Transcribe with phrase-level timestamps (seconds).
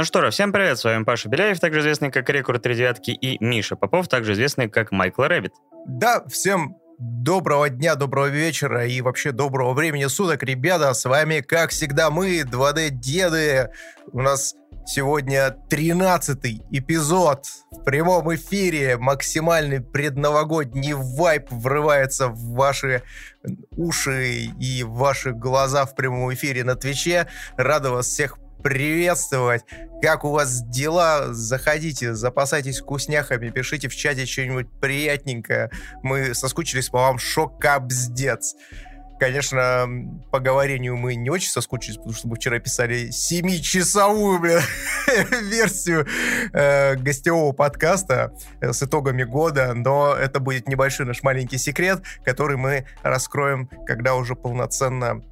[0.00, 3.10] Ну что ж, всем привет, с вами Паша Беляев, также известный как Рекорд Три Девятки,
[3.10, 5.52] и Миша Попов, также известный как Michael Rabbit.
[5.86, 10.94] Да, всем доброго дня, доброго вечера и вообще доброго времени суток, ребята.
[10.94, 13.68] С вами, как всегда, мы, 2D-деды.
[14.10, 14.54] У нас
[14.86, 18.96] сегодня 13 эпизод в прямом эфире.
[18.96, 23.02] Максимальный предновогодний vibe врывается в ваши
[23.72, 27.26] уши и ваши глаза в прямом эфире на Твиче.
[27.58, 29.64] Рада вас всех приветствовать.
[30.02, 31.32] Как у вас дела?
[31.32, 35.70] Заходите, запасайтесь вкусняхами, пишите в чате что-нибудь приятненькое.
[36.02, 38.54] Мы соскучились по вам шок-капздец.
[39.20, 39.86] Конечно,
[40.30, 44.62] по говорению мы не очень соскучились, потому что мы вчера писали 7-часовую бля,
[45.42, 46.06] версию
[46.54, 48.32] э, гостевого подкаста
[48.62, 54.14] э, с итогами года, но это будет небольшой наш маленький секрет, который мы раскроем, когда
[54.14, 55.22] уже полноценно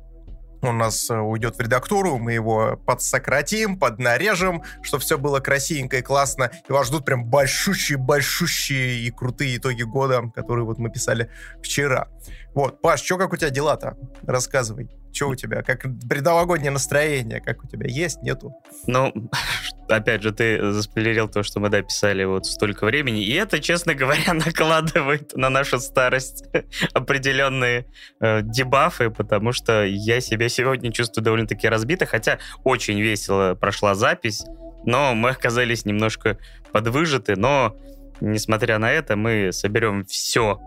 [0.62, 6.02] у нас э, уйдет в редактуру, мы его подсократим, поднарежем, чтобы все было красивенько и
[6.02, 6.50] классно.
[6.68, 11.30] И вас ждут прям большущие-большущие и крутые итоги года, которые вот мы писали
[11.62, 12.08] вчера.
[12.54, 13.96] Вот, Паш, что как у тебя дела-то?
[14.22, 14.90] Рассказывай.
[15.18, 15.62] Что у тебя?
[15.62, 17.40] Как предновогоднее настроение?
[17.40, 17.88] Как у тебя?
[17.88, 18.22] Есть?
[18.22, 18.54] Нету?
[18.86, 19.12] Ну,
[19.88, 23.96] опять же, ты заспойлерил то, что мы, да, писали вот столько времени, и это, честно
[23.96, 26.44] говоря, накладывает на нашу старость
[26.92, 27.86] определенные
[28.20, 34.44] э, дебафы, потому что я себя сегодня чувствую довольно-таки разбито, хотя очень весело прошла запись,
[34.86, 36.38] но мы оказались немножко
[36.70, 37.76] подвыжаты, но
[38.20, 40.60] несмотря на это, мы соберем все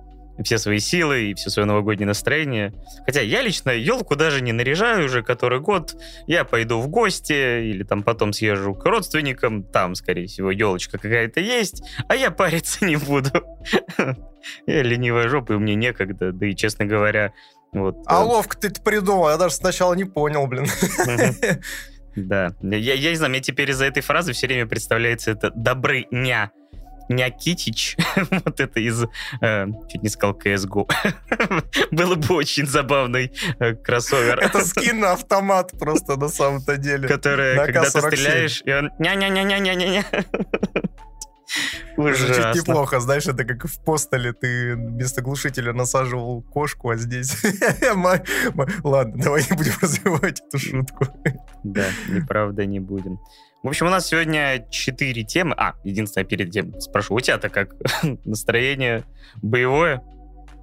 [0.43, 2.73] все свои силы и все свое новогоднее настроение.
[3.05, 5.95] Хотя я лично елку даже не наряжаю уже который год.
[6.27, 9.63] Я пойду в гости или там потом съезжу к родственникам.
[9.63, 13.31] Там, скорее всего, елочка какая-то есть, а я париться не буду.
[14.65, 16.31] Я ленивая жопа, и мне некогда.
[16.31, 17.31] Да и, честно говоря,
[17.73, 17.97] вот...
[18.07, 20.65] А э, ловко ты это придумал, я даже сначала не понял, блин.
[22.13, 22.53] Да.
[22.61, 26.51] Я, я не знаю, мне теперь из-за этой фразы все время представляется это «добрыня».
[27.11, 27.97] Някитич,
[28.31, 29.03] вот это из,
[29.41, 30.89] э, чуть не сказал CSGO,
[31.91, 34.39] было бы очень забавный э, кроссовер.
[34.39, 37.07] Это скин на автомат просто на самом-то деле.
[37.07, 40.05] Который, когда ты стреляешь, и он ня-ня-ня-ня-ня-ня-ня.
[41.97, 42.33] Ужасно.
[42.33, 47.35] Звучит неплохо, знаешь, это как в постеле ты вместо глушителя насаживал кошку, а здесь...
[48.83, 51.07] Ладно, давай не будем развивать эту шутку.
[51.63, 53.19] Да, неправда не будем.
[53.63, 55.53] В общем, у нас сегодня четыре темы.
[55.55, 57.75] А, единственное, перед тем спрошу, у тебя-то как
[58.25, 59.03] настроение
[59.41, 60.01] боевое?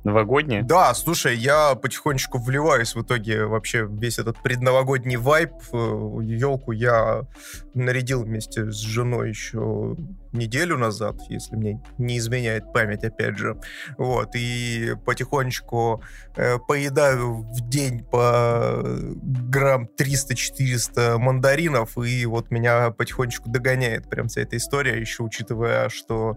[0.05, 0.63] новогоднее.
[0.63, 5.53] Да, слушай, я потихонечку вливаюсь в итоге вообще весь этот предновогодний вайп.
[5.73, 7.27] Елку я
[7.75, 9.97] нарядил вместе с женой еще
[10.33, 13.61] неделю назад, если мне не изменяет память, опять же.
[13.97, 16.03] Вот, и потихонечку
[16.37, 24.43] э, поедаю в день по грамм 300-400 мандаринов, и вот меня потихонечку догоняет прям вся
[24.43, 26.37] эта история, еще учитывая, что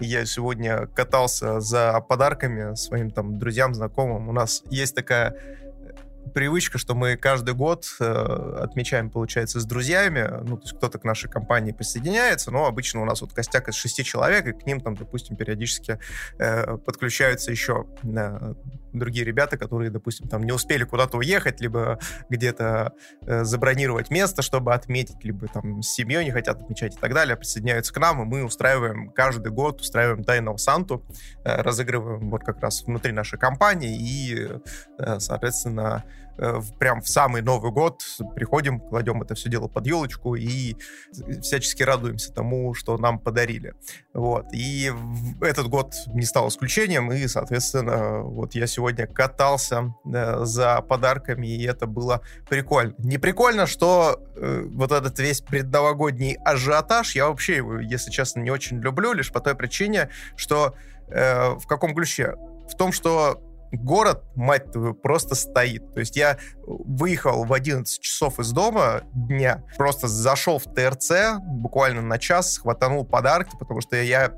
[0.00, 4.28] я сегодня катался за подарками своим там друзьям, знакомым.
[4.28, 5.36] У нас есть такая
[6.32, 10.28] привычка, что мы каждый год э, отмечаем, получается, с друзьями.
[10.42, 13.74] Ну, то есть кто-то к нашей компании присоединяется, но обычно у нас вот костяк из
[13.74, 15.98] шести человек, и к ним там, допустим, периодически
[16.38, 18.54] э, подключаются еще э,
[18.92, 22.92] другие ребята, которые, допустим, там не успели куда-то уехать, либо где-то
[23.22, 27.36] э, забронировать место, чтобы отметить, либо там с семьей не хотят отмечать и так далее,
[27.36, 31.04] присоединяются к нам, и мы устраиваем каждый год, устраиваем тайного Санту,
[31.44, 34.48] э, разыгрываем вот как раз внутри нашей компании, и,
[34.98, 36.04] э, соответственно,
[36.78, 38.02] прям в самый Новый год
[38.34, 40.76] приходим, кладем это все дело под елочку и
[41.42, 43.74] всячески радуемся тому, что нам подарили.
[44.14, 44.46] Вот.
[44.52, 44.92] И
[45.40, 51.64] этот год не стал исключением, и, соответственно, вот я сегодня катался э, за подарками, и
[51.64, 52.94] это было прикольно.
[52.98, 58.50] Не прикольно, что э, вот этот весь предновогодний ажиотаж, я вообще его, если честно, не
[58.50, 60.74] очень люблю, лишь по той причине, что
[61.08, 62.36] э, в каком ключе?
[62.68, 63.42] В том, что
[63.72, 65.92] город, мать твою, просто стоит.
[65.94, 72.02] То есть я выехал в 11 часов из дома дня, просто зашел в ТРЦ буквально
[72.02, 74.32] на час, хватанул подарки, потому что я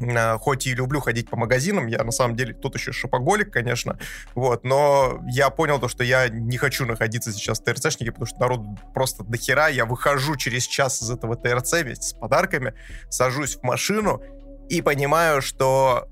[0.00, 3.98] э, хоть и люблю ходить по магазинам, я на самом деле тут еще шопоголик, конечно,
[4.34, 8.40] вот, но я понял то, что я не хочу находиться сейчас в ТРЦшнике, потому что
[8.40, 8.60] народ
[8.94, 12.74] просто дохера, я выхожу через час из этого ТРЦ вместе с подарками,
[13.08, 14.20] сажусь в машину
[14.68, 16.08] и понимаю, что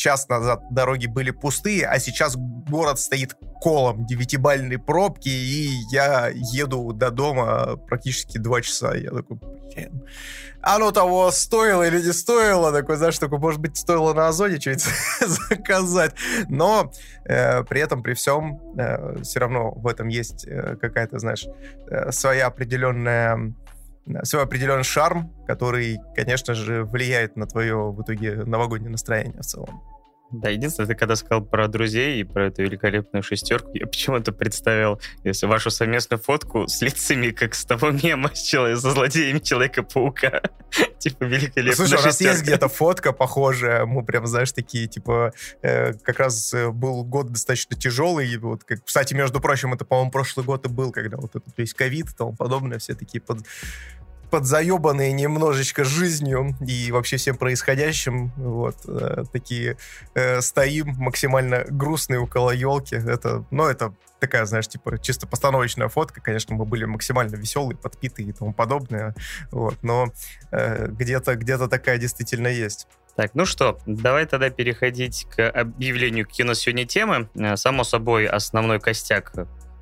[0.00, 6.92] час назад дороги были пустые, а сейчас город стоит колом, девятибальной пробки, и я еду
[6.92, 8.94] до дома практически два часа.
[8.94, 10.02] Я такой, блин,
[10.62, 12.72] оно того стоило или не стоило?
[12.72, 14.86] Такой, знаешь, такой, может быть, стоило на Озоне что-нибудь
[15.48, 16.14] заказать.
[16.48, 16.90] Но
[17.26, 21.46] э, при этом, при всем, э, все равно в этом есть э, какая-то, знаешь,
[21.90, 23.54] э, своя определенная
[24.24, 29.82] свой определенный шарм, который, конечно же, влияет на твое в итоге новогоднее настроение в целом.
[30.32, 35.00] Да, единственное, ты когда сказал про друзей и про эту великолепную шестерку, я почему-то представил,
[35.24, 40.42] если вашу совместную фотку с лицами, как с того мема с, человек, со злодеями Человека-паука.
[40.98, 45.32] типа великолепная Слушай, у нас есть где-то фотка похожая, мы прям, знаешь, такие, типа,
[45.62, 50.12] э, как раз э, был год достаточно тяжелый, вот, как, кстати, между прочим, это, по-моему,
[50.12, 53.40] прошлый год и был, когда вот этот весь ковид и тому подобное, все такие под
[54.30, 58.32] подзаебанные немножечко жизнью и вообще всем происходящим.
[58.36, 59.76] Вот, э, такие
[60.14, 62.96] э, стоим максимально грустные около елки.
[62.96, 66.20] Это, ну, это такая, знаешь, типа чисто постановочная фотка.
[66.20, 69.14] Конечно, мы были максимально веселые, подпитые и тому подобное.
[69.50, 70.12] Вот, но
[70.52, 72.86] э, где-то где такая действительно есть.
[73.16, 77.28] Так, ну что, давай тогда переходить к объявлению кино сегодня темы.
[77.34, 79.32] Э, само собой, основной костяк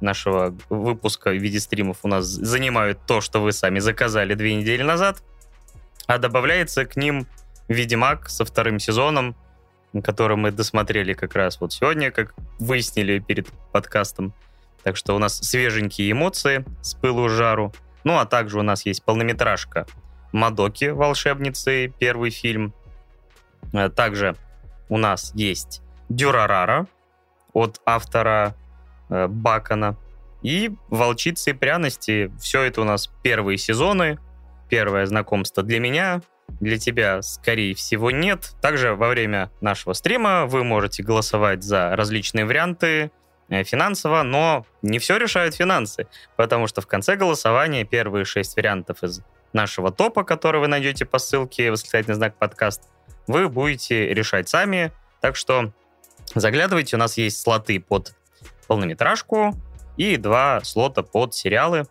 [0.01, 4.83] нашего выпуска в виде стримов у нас занимают то, что вы сами заказали две недели
[4.83, 5.23] назад,
[6.07, 7.27] а добавляется к ним
[7.69, 9.37] Ведьмак со вторым сезоном,
[10.03, 14.33] который мы досмотрели как раз вот сегодня, как выяснили перед подкастом.
[14.83, 17.75] Так что у нас свеженькие эмоции с пылу жару.
[18.05, 19.87] Ну, а также у нас есть полнометражка
[20.33, 22.73] Мадоки, волшебницы, первый фильм.
[23.73, 24.37] А также
[24.89, 26.87] у нас есть Дюрарара
[27.53, 28.68] от автора Э,
[29.09, 29.97] Бакона.
[30.43, 34.19] И «Волчицы и пряности»— все это у нас первые сезоны,
[34.69, 36.21] первое знакомство для меня,
[36.61, 38.55] для тебя, скорее всего, нет.
[38.61, 43.11] Также во время нашего стрима вы можете голосовать за различные варианты
[43.49, 46.07] э, финансово, но не все решают финансы,
[46.37, 49.21] потому что в конце голосования первые шесть вариантов из
[49.53, 52.83] нашего топа, который вы найдете по ссылке восклицательный знак подкаст,
[53.27, 54.93] вы будете решать сами.
[55.21, 55.73] Так что
[56.35, 58.15] заглядывайте, у нас есть слоты под
[58.69, 59.55] полнометражку
[59.97, 61.87] и два слота под сериалы.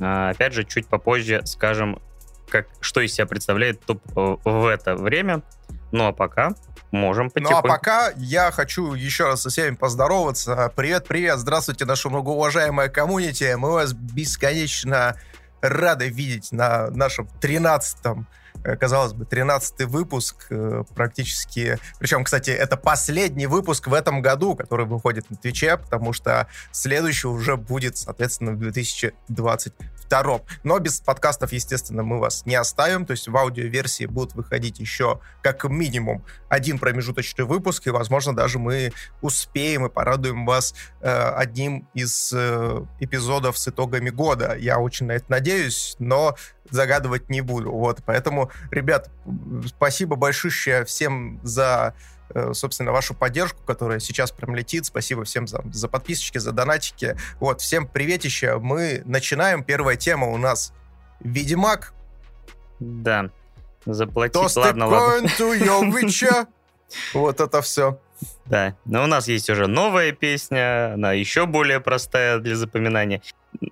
[0.00, 2.00] А, опять же, чуть попозже скажем,
[2.48, 5.42] как, что из себя представляет топ э, в это время.
[5.90, 6.54] Ну а пока
[6.92, 7.66] можем потихоньку...
[7.66, 10.72] Ну а пока я хочу еще раз со всеми поздороваться.
[10.76, 13.54] Привет-привет, здравствуйте, наша многоуважаемая коммунити.
[13.56, 15.16] Мы вас бесконечно
[15.60, 21.78] рады видеть на нашем 13-м Э, казалось бы, 13 выпуск э, практически.
[21.98, 27.28] Причем, кстати, это последний выпуск в этом году, который выходит на Твиче, потому что следующий
[27.28, 29.74] уже будет, соответственно, в 2020
[30.08, 30.42] втором.
[30.64, 33.04] Но без подкастов, естественно, мы вас не оставим.
[33.04, 38.58] То есть в аудиоверсии будут выходить еще как минимум один промежуточный выпуск, и, возможно, даже
[38.58, 44.56] мы успеем и порадуем вас э, одним из э, эпизодов с итогами года.
[44.58, 46.34] Я очень на это надеюсь, но
[46.70, 47.70] загадывать не буду.
[47.70, 49.10] Вот, поэтому, ребят,
[49.66, 51.94] спасибо большое всем за
[52.52, 54.86] собственно, вашу поддержку, которая сейчас прям летит.
[54.86, 57.16] Спасибо всем за, за подписочки, за донатики.
[57.40, 58.58] Вот, всем приветище.
[58.58, 59.64] Мы начинаем.
[59.64, 60.72] Первая тема у нас
[61.20, 61.92] Ведьмак.
[62.80, 63.30] Да.
[63.84, 65.28] Заплатить, Toss ладно, ладно.
[67.12, 68.00] Вот это все.
[68.46, 73.22] Да, но у нас есть уже новая песня, она еще более простая для запоминания.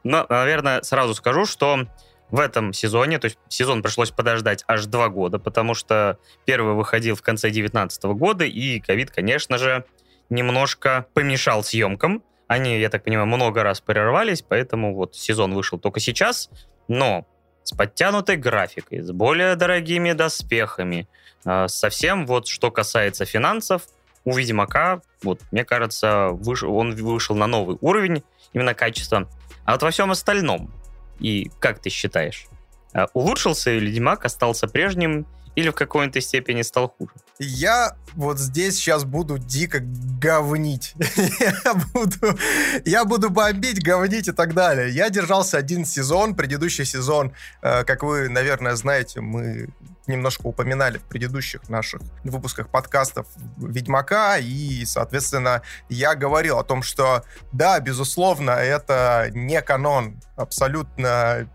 [0.04, 1.86] Но, наверное, сразу скажу, что
[2.30, 7.14] в этом сезоне, то есть сезон пришлось подождать аж два года, потому что первый выходил
[7.14, 9.84] в конце 2019 года, и ковид, конечно же,
[10.28, 12.22] немножко помешал съемкам.
[12.48, 16.50] Они, я так понимаю, много раз прервались, поэтому вот сезон вышел только сейчас,
[16.88, 17.26] но
[17.62, 21.08] с подтянутой графикой, с более дорогими доспехами,
[21.44, 23.82] а, совсем вот что касается финансов,
[24.24, 29.28] у Ведьмака, вот, мне кажется, вышел, он вышел на новый уровень именно качества.
[29.64, 30.72] А вот во всем остальном,
[31.18, 32.46] и как ты считаешь,
[32.92, 37.12] а, улучшился или Ведьмак остался прежним или в какой-то степени стал хуже?
[37.38, 40.94] Я вот здесь сейчас буду дико говнить.
[41.40, 42.38] я, буду,
[42.84, 44.90] я буду бомбить, говнить и так далее.
[44.90, 47.32] Я держался один сезон, предыдущий сезон,
[47.62, 49.68] э, как вы, наверное, знаете, мы
[50.06, 57.24] немножко упоминали в предыдущих наших выпусках подкастов Ведьмака, и, соответственно, я говорил о том, что
[57.52, 61.48] да, безусловно, это не канон, абсолютно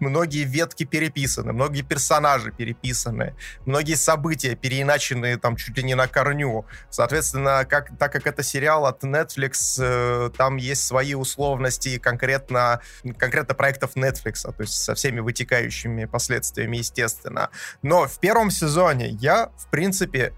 [0.00, 3.34] многие ветки переписаны, многие персонажи переписаны,
[3.64, 6.66] многие события переиначены там чуть ли не на корню.
[6.90, 12.80] Соответственно, как, так как это сериал от Netflix, э, там есть свои условности конкретно,
[13.18, 17.50] конкретно проектов Netflix, то есть со всеми вытекающими последствиями, естественно.
[17.82, 20.32] Но в первом сезоне я, в принципе,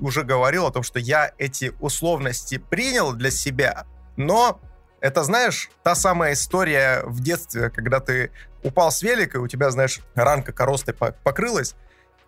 [0.00, 3.84] уже говорил о том, что я эти условности принял для себя,
[4.16, 4.60] но
[5.00, 8.30] это, знаешь, та самая история в детстве, когда ты
[8.66, 11.74] упал с велика, и у тебя, знаешь, ранка коростой покрылась,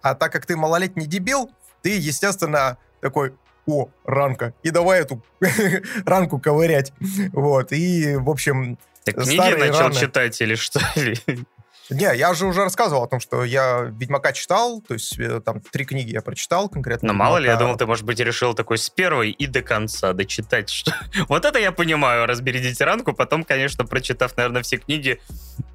[0.00, 1.50] а так как ты малолетний дебил,
[1.82, 3.34] ты, естественно, такой,
[3.66, 5.22] о, ранка, и давай эту
[6.06, 6.92] ранку ковырять.
[7.32, 8.78] Вот, и, в общем...
[9.04, 9.94] Так книги начал раны...
[9.94, 10.80] читать или что?
[11.90, 15.60] Не, я же уже рассказывал о том, что я Ведьмака читал, то есть э, там
[15.60, 17.08] три книги я прочитал конкретно.
[17.08, 17.28] Но Ведьмака.
[17.28, 20.68] мало ли, я думал, ты, может быть, решил такой с первой и до конца дочитать.
[20.68, 20.92] Что...
[21.28, 25.20] вот это я понимаю, разберите ранку, потом, конечно, прочитав, наверное, все книги,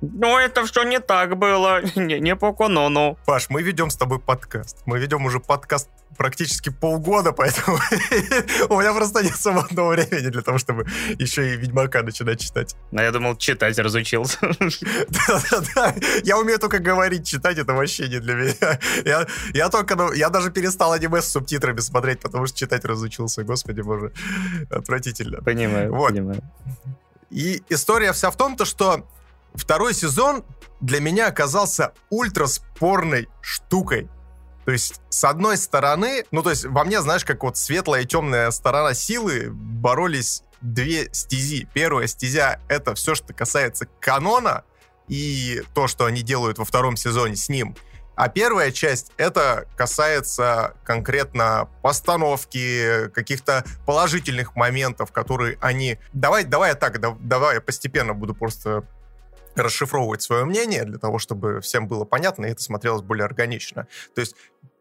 [0.01, 3.17] ну, это все не так было, не, не по канону.
[3.25, 4.77] Паш, мы ведем с тобой подкаст.
[4.86, 7.77] Мы ведем уже подкаст практически полгода, поэтому
[8.70, 10.86] у меня просто нет свободного времени для того, чтобы
[11.20, 12.75] еще и Ведьмака начинать читать.
[12.91, 14.38] А я думал, читать разучился.
[14.50, 15.96] Да-да-да.
[16.24, 18.79] Я умею только говорить, читать это вообще не для меня.
[19.05, 23.43] Я, я только, ну, я даже перестал аниме с субтитрами смотреть, потому что читать разучился.
[23.43, 24.13] Господи боже,
[24.70, 25.41] отвратительно.
[25.41, 26.10] Понимаю, вот.
[26.10, 26.41] понимаю.
[27.29, 29.08] И история вся в том, то, что
[29.55, 30.43] второй сезон
[30.82, 34.10] для меня оказался ультраспорной штукой.
[34.65, 38.05] То есть, с одной стороны, ну, то есть, во мне, знаешь, как вот светлая и
[38.05, 41.67] темная сторона силы боролись две стези.
[41.74, 44.63] Первая стезя— это все, что касается канона
[45.08, 47.75] и то, что они делают во втором сезоне с ним.
[48.15, 55.98] А первая часть— это касается конкретно постановки, каких-то положительных моментов, которые они...
[56.13, 58.84] Давай, давай я так, давай я постепенно буду просто
[59.55, 63.88] расшифровывать свое мнение для того, чтобы всем было понятно, и это смотрелось более органично.
[64.15, 64.36] То есть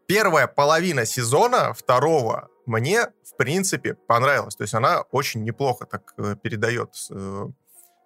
[0.07, 4.55] первая половина сезона второго мне, в принципе, понравилась.
[4.55, 7.47] То есть она очень неплохо так э, передает э,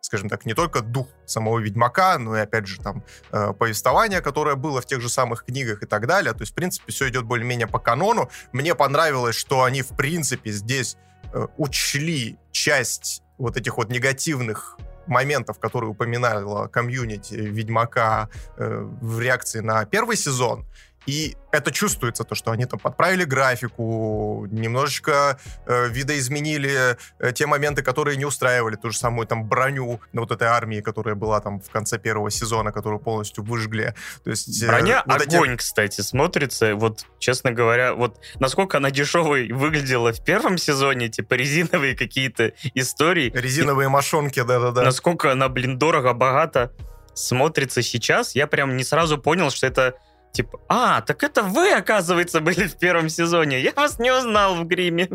[0.07, 4.55] скажем так, не только дух самого Ведьмака, но и, опять же, там, э, повествование, которое
[4.55, 6.33] было в тех же самых книгах и так далее.
[6.33, 8.29] То есть, в принципе, все идет более-менее по канону.
[8.53, 10.97] Мне понравилось, что они, в принципе, здесь
[11.33, 19.59] э, учли часть вот этих вот негативных моментов, которые упоминала комьюнити Ведьмака э, в реакции
[19.59, 20.65] на первый сезон,
[21.07, 27.81] и это чувствуется, то, что они там подправили графику, немножечко э, видоизменили э, те моменты,
[27.81, 31.61] которые не устраивали, ту же самую там броню на вот этой армии, которая была там
[31.61, 33.95] в конце первого сезона, которую полностью выжгли.
[34.25, 35.57] То есть, э, Броня вот огонь, эти...
[35.59, 36.75] кстати, смотрится.
[36.75, 43.31] Вот, честно говоря, вот насколько она дешевой выглядела в первом сезоне, типа резиновые какие-то истории.
[43.33, 43.89] Резиновые и...
[43.89, 44.83] мошонки, да-да-да.
[44.83, 46.73] Насколько она, блин, дорого-богато
[47.13, 49.95] смотрится сейчас, я прям не сразу понял, что это
[50.31, 53.59] Типа, а, так это вы, оказывается, были в первом сезоне.
[53.61, 55.09] Я вас не узнал в гриме.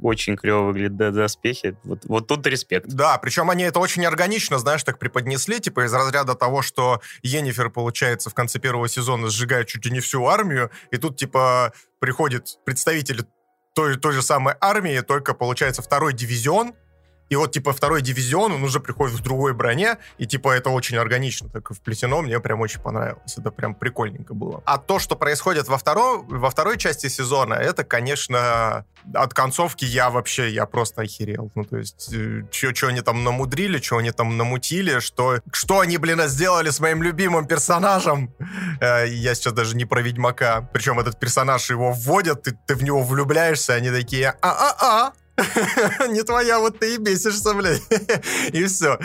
[0.00, 1.76] Очень клево выглядит да, доспехи.
[1.84, 2.86] Вот, вот тут респект.
[2.88, 7.70] Да, причем они это очень органично, знаешь, так преподнесли, типа из разряда того, что Енифер,
[7.70, 12.58] получается, в конце первого сезона сжигает чуть ли не всю армию, и тут, типа, приходит
[12.64, 13.24] представитель
[13.74, 16.74] той, той же самой армии, только, получается, второй дивизион,
[17.32, 20.98] и вот, типа, второй дивизион, он уже приходит в другой броне, и, типа, это очень
[20.98, 23.38] органично так вплетено, мне прям очень понравилось.
[23.38, 24.62] Это прям прикольненько было.
[24.66, 28.84] А то, что происходит во, втором, во второй части сезона, это, конечно,
[29.14, 31.50] от концовки я вообще, я просто охерел.
[31.54, 35.96] Ну, то есть, э, что они там намудрили, что они там намутили, что, что они,
[35.96, 38.30] блин, сделали с моим любимым персонажем.
[38.78, 40.68] Э, я сейчас даже не про Ведьмака.
[40.74, 45.14] Причем этот персонаж его вводят, ты, ты в него влюбляешься, они такие, а-а-а,
[46.08, 47.82] не твоя, вот ты и бесишься, блядь.
[48.52, 48.98] и все.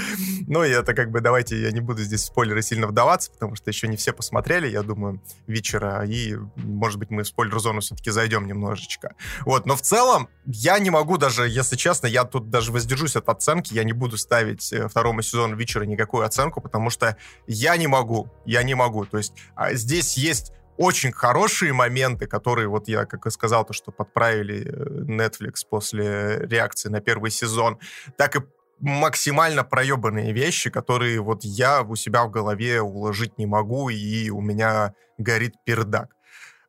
[0.48, 3.56] Ну, и это как бы, давайте, я не буду здесь в спойлеры сильно вдаваться, потому
[3.56, 8.12] что еще не все посмотрели, я думаю, вечера, и, может быть, мы в спойлер-зону все-таки
[8.12, 9.16] зайдем немножечко.
[9.46, 13.30] Вот, но в целом, я не могу даже, если честно, я тут даже воздержусь от
[13.30, 17.18] оценки, я не буду ставить э, второму сезону вечера никакую оценку, потому что
[17.48, 19.06] я не могу, я не могу.
[19.06, 23.74] То есть а здесь есть очень хорошие моменты, которые, вот я, как и сказал, то,
[23.74, 27.80] что подправили э, Netflix после реакции на первый сезон,
[28.18, 28.40] так и
[28.80, 34.42] максимально проебанные вещи, которые вот я у себя в голове уложить не могу, и у
[34.42, 36.14] меня горит пердак.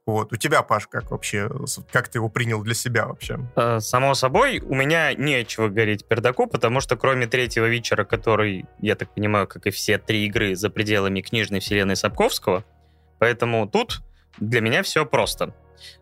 [0.07, 0.33] Вот.
[0.33, 1.51] У тебя, Паш, как вообще,
[1.93, 3.39] как ты его принял для себя вообще?
[3.57, 8.95] Э, само собой, у меня нечего гореть пердаку, потому что кроме третьего вечера, который, я
[8.95, 12.65] так понимаю, как и все три игры за пределами книжной вселенной Сапковского,
[13.19, 14.03] Поэтому тут
[14.39, 15.55] для меня все просто.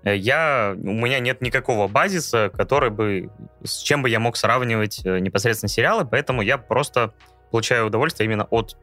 [0.02, 3.30] Э, я, у меня нет никакого базиса, который бы,
[3.64, 7.14] с чем бы я мог сравнивать э, непосредственно сериалы, поэтому я просто
[7.50, 8.76] получаю удовольствие именно от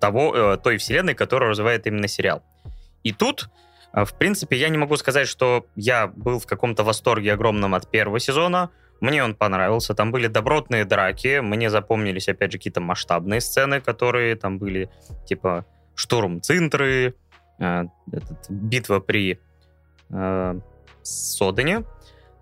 [0.00, 2.42] того, э, той вселенной, которую развивает именно сериал.
[3.02, 3.48] И тут,
[3.92, 8.20] в принципе, я не могу сказать, что я был в каком-то восторге огромном от первого
[8.20, 8.70] сезона.
[9.00, 9.94] Мне он понравился.
[9.94, 11.40] Там были добротные драки.
[11.40, 14.88] Мне запомнились, опять же, какие-то масштабные сцены, которые там были,
[15.26, 17.16] типа штурм Цинтры,
[17.58, 19.40] э, этот, битва при
[20.10, 20.60] э,
[21.02, 21.84] Содане.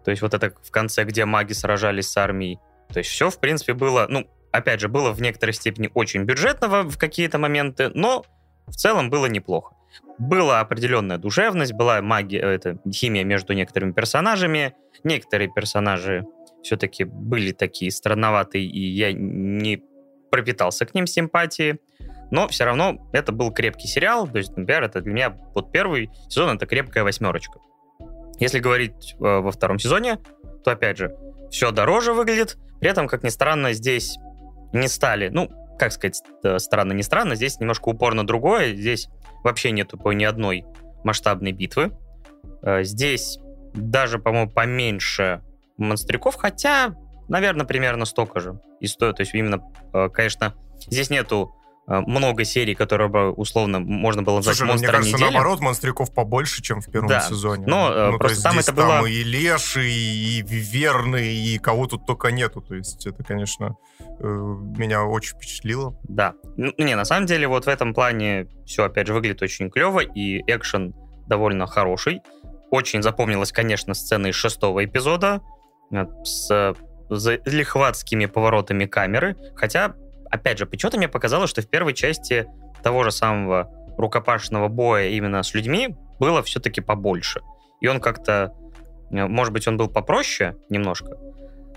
[0.05, 2.59] То есть вот это в конце, где маги сражались с армией.
[2.93, 6.83] То есть все, в принципе, было, ну, опять же, было в некоторой степени очень бюджетного
[6.83, 8.25] в какие-то моменты, но
[8.67, 9.75] в целом было неплохо.
[10.19, 14.75] Была определенная душевность, была магия, э, это химия между некоторыми персонажами.
[15.05, 16.25] Некоторые персонажи
[16.63, 19.83] все-таки были такие странноватые, и я не
[20.31, 21.79] пропитался к ним симпатии.
[22.31, 26.11] Но все равно это был крепкий сериал, то есть, например, это для меня вот первый
[26.29, 27.59] сезон это крепкая восьмерочка.
[28.39, 30.19] Если говорить э, во втором сезоне,
[30.65, 31.15] то опять же,
[31.51, 34.17] все дороже выглядит, при этом, как ни странно, здесь
[34.73, 39.09] не стали, ну, как сказать, э, странно, не странно, здесь немножко упор на другое, здесь
[39.43, 40.65] вообще нету по ни одной
[41.05, 41.93] масштабной битвы.
[42.63, 43.39] Э, здесь
[43.75, 45.43] даже, по-моему, поменьше
[45.77, 46.95] монстряков, хотя,
[47.29, 48.61] наверное, примерно столько же.
[48.81, 50.55] И стоит, то есть именно, э, конечно,
[50.87, 51.55] здесь нету
[51.87, 55.31] много серий, которые бы условно можно было назвать Слушай, ну, мне кажется, недели.
[55.31, 57.21] наоборот, монстряков побольше, чем в первом да.
[57.21, 57.65] сезоне.
[57.67, 58.89] Но ну, просто там это было...
[58.89, 62.61] Там и Леши, и Виверны, и кого тут только нету.
[62.61, 63.77] То есть это, конечно,
[64.21, 65.97] меня очень впечатлило.
[66.05, 66.35] Да.
[66.57, 70.01] Ну, не, на самом деле, вот в этом плане все, опять же, выглядит очень клево,
[70.01, 70.95] и экшен
[71.27, 72.21] довольно хороший.
[72.71, 75.41] Очень запомнилась, конечно, сцена из шестого эпизода
[75.93, 76.77] э, с
[77.45, 79.37] лихватскими поворотами камеры.
[79.57, 79.95] Хотя,
[80.31, 82.47] опять же, почему-то мне показалось, что в первой части
[82.83, 87.43] того же самого рукопашного боя именно с людьми было все-таки побольше.
[87.81, 88.55] И он как-то,
[89.11, 91.17] э, может быть, он был попроще немножко.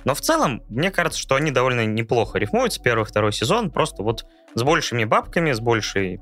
[0.06, 4.26] Но в целом, мне кажется, что они довольно неплохо рифмуются, первый, второй сезон, просто вот
[4.54, 6.20] с большими бабками, с большей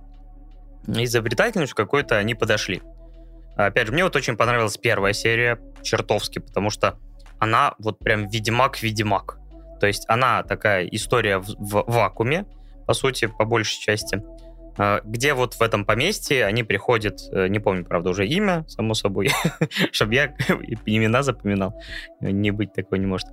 [0.88, 2.82] изобретательностью какой-то они подошли.
[3.56, 6.98] Опять же, мне вот очень понравилась первая серия, чертовски, потому что
[7.40, 9.41] она вот прям ведьмак-ведьмак.
[9.82, 12.46] То есть она такая история в, в вакууме,
[12.86, 14.22] по сути, по большей части,
[14.78, 18.94] а, где вот в этом поместье они приходят, э, не помню, правда, уже имя, само
[18.94, 19.32] собой,
[19.92, 20.28] чтобы я
[20.86, 21.74] имена запоминал,
[22.20, 23.28] не быть такой не может.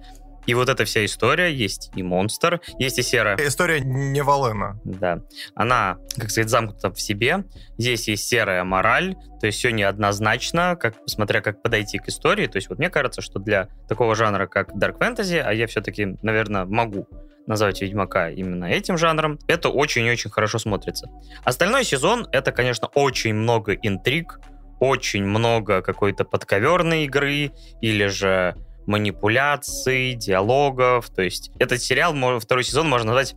[0.48, 3.36] И вот эта вся история, есть и монстр, есть и серая...
[3.36, 4.80] История не Валена.
[4.82, 5.20] Да.
[5.54, 7.44] Она, как сказать, замкнута в себе.
[7.76, 12.46] Здесь есть серая мораль, то есть все неоднозначно, как, смотря как подойти к истории.
[12.46, 16.16] То есть вот мне кажется, что для такого жанра, как Dark Fantasy, а я все-таки,
[16.22, 17.06] наверное, могу
[17.46, 21.10] назвать Ведьмака именно этим жанром, это очень-очень хорошо смотрится.
[21.44, 24.40] Остальной сезон— это, конечно, очень много интриг,
[24.80, 27.52] очень много какой-то подковерной игры
[27.82, 28.56] или же
[28.88, 31.10] манипуляций, диалогов.
[31.10, 33.36] То есть этот сериал, второй сезон можно назвать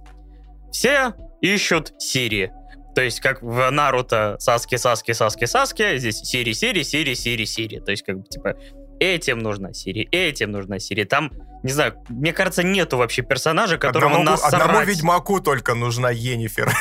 [0.71, 2.51] «Все ищут Сири».
[2.95, 7.79] То есть как в Наруто Саски, Саски, Саски, Саски, здесь Сири, Сири, Сири, Сири, Сири.
[7.79, 8.55] То есть как бы типа
[8.99, 11.03] этим нужна Сири, этим нужна Сири.
[11.05, 11.31] Там,
[11.63, 16.71] не знаю, мне кажется, нету вообще персонажа, которому одному, нас Одному Ведьмаку только нужна Енифер.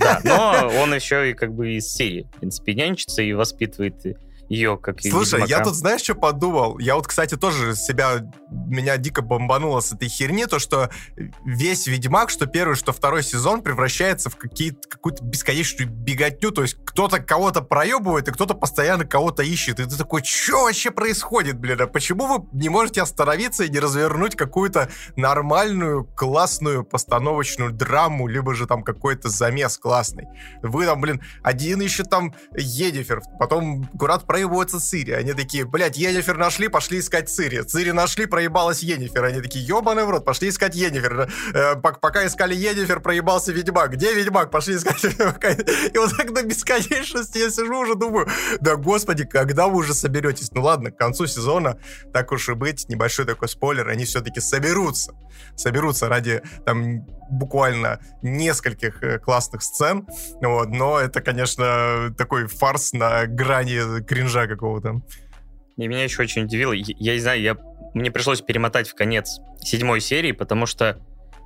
[0.00, 3.94] Да, но он еще и как бы из Сири, в принципе, нянчится и воспитывает
[4.48, 6.78] ее как Слушай, я тут знаешь, что подумал?
[6.78, 10.90] Я вот, кстати, тоже себя, меня дико бомбануло с этой херни, то, что
[11.44, 17.20] весь Ведьмак, что первый, что второй сезон превращается в какую-то бесконечную беготню, то есть кто-то
[17.20, 21.86] кого-то проебывает, и кто-то постоянно кого-то ищет, и ты такой, что вообще происходит, блин, а
[21.86, 28.66] почему вы не можете остановиться и не развернуть какую-то нормальную, классную постановочную драму, либо же
[28.66, 30.26] там какой-то замес классный?
[30.62, 35.12] Вы там, блин, один ищет там Едифер, потом курат про проебывается Цири.
[35.12, 37.62] Они такие, блядь, Енифер нашли, пошли искать Цири.
[37.62, 39.24] Цири нашли, проебалась Енифер.
[39.24, 41.28] Они такие, ебаный в рот, пошли искать Енифер.
[41.54, 43.92] Э, пока искали Енифер, проебался Ведьмак.
[43.92, 44.50] Где Ведьмак?
[44.52, 45.02] Пошли искать.
[45.04, 48.28] И вот так до бесконечности я сижу уже думаю,
[48.60, 50.52] да господи, когда вы уже соберетесь?
[50.52, 51.78] Ну ладно, к концу сезона,
[52.12, 55.14] так уж и быть, небольшой такой спойлер, они все-таки соберутся.
[55.56, 60.06] Соберутся ради там буквально нескольких э, классных сцен,
[60.40, 65.02] вот, но это, конечно, такой фарс на грани кринжа какого-то.
[65.76, 67.56] И меня еще очень удивило, я, я не знаю, я,
[67.94, 71.00] мне пришлось перемотать в конец седьмой серии, потому что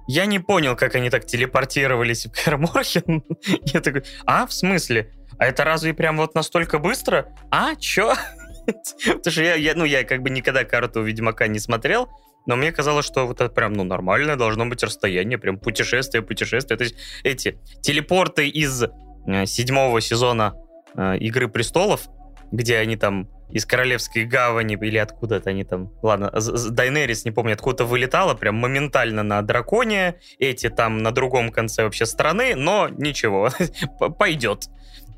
[0.09, 3.23] я не понял, как они так телепортировались в Керморхен.
[3.73, 5.13] я такой, а, в смысле?
[5.39, 7.29] А это разве прям вот настолько быстро?
[7.51, 8.15] А, чё?
[8.67, 12.09] Потому что я, я, ну, я как бы никогда карту Ведьмака не смотрел,
[12.47, 16.77] но мне казалось, что вот это прям, ну, нормальное должно быть расстояние, прям путешествие, путешествие.
[16.77, 20.55] То есть эти телепорты из э, седьмого сезона
[20.97, 22.09] э, Игры Престолов,
[22.53, 25.91] где они там из Королевской гавани или откуда-то они там...
[26.03, 26.33] Ладно,
[26.71, 32.07] Дайнерис, не помню, откуда вылетала, прям моментально на драконе, эти там на другом конце вообще
[32.07, 33.51] страны, но ничего,
[34.19, 34.69] пойдет.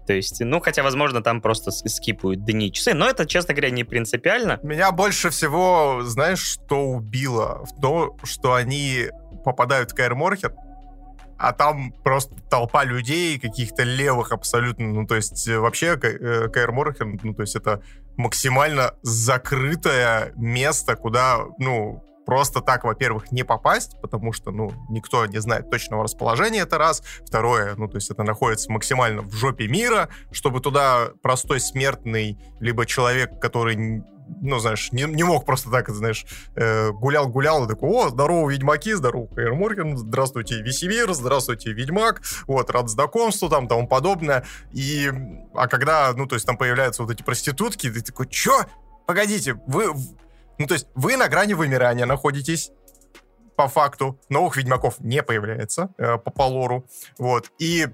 [0.07, 3.85] То есть, ну, хотя, возможно, там просто скипают дни, часы, но это, честно говоря, не
[3.85, 4.61] принципиально.
[4.63, 7.65] Меня больше всего, знаешь, что убило?
[7.65, 9.07] В то, что они
[9.45, 10.55] попадают в Каэр Морхет,
[11.45, 17.21] а там просто толпа людей, каких-то левых абсолютно, ну, то есть э, вообще Каэр Морхен,
[17.23, 17.83] ну, то есть это
[18.17, 25.39] максимально закрытое место, куда, ну, просто так, во-первых, не попасть, потому что, ну, никто не
[25.39, 27.03] знает точного расположения, это раз.
[27.27, 32.87] Второе, ну, то есть это находится максимально в жопе мира, чтобы туда простой смертный, либо
[32.87, 34.03] человек, который
[34.41, 38.95] ну, знаешь, не, не мог просто так, знаешь, гулял-гулял, э, и такой, о, здорово, ведьмаки,
[38.95, 44.45] здорово, Каир Морген, здравствуйте, Весемир, здравствуйте, Ведьмак, вот, рад знакомству, там, тому подобное.
[44.73, 45.11] И,
[45.55, 48.65] а когда, ну, то есть там появляются вот эти проститутки, ты такой, чё?
[49.07, 49.95] Погодите, вы,
[50.59, 52.71] ну, то есть вы на грани вымирания находитесь,
[53.57, 54.21] по факту.
[54.29, 56.87] Новых Ведьмаков не появляется э, по, по лору.
[57.19, 57.53] Вот.
[57.59, 57.87] И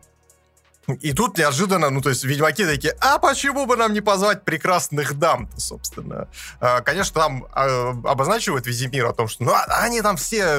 [0.95, 5.15] и тут неожиданно, ну, то есть, ведьмаки такие, а почему бы нам не позвать прекрасных
[5.19, 6.29] дам собственно.
[6.61, 10.59] А, конечно, там а, обозначивают Визимир о том, что, ну, а, они там все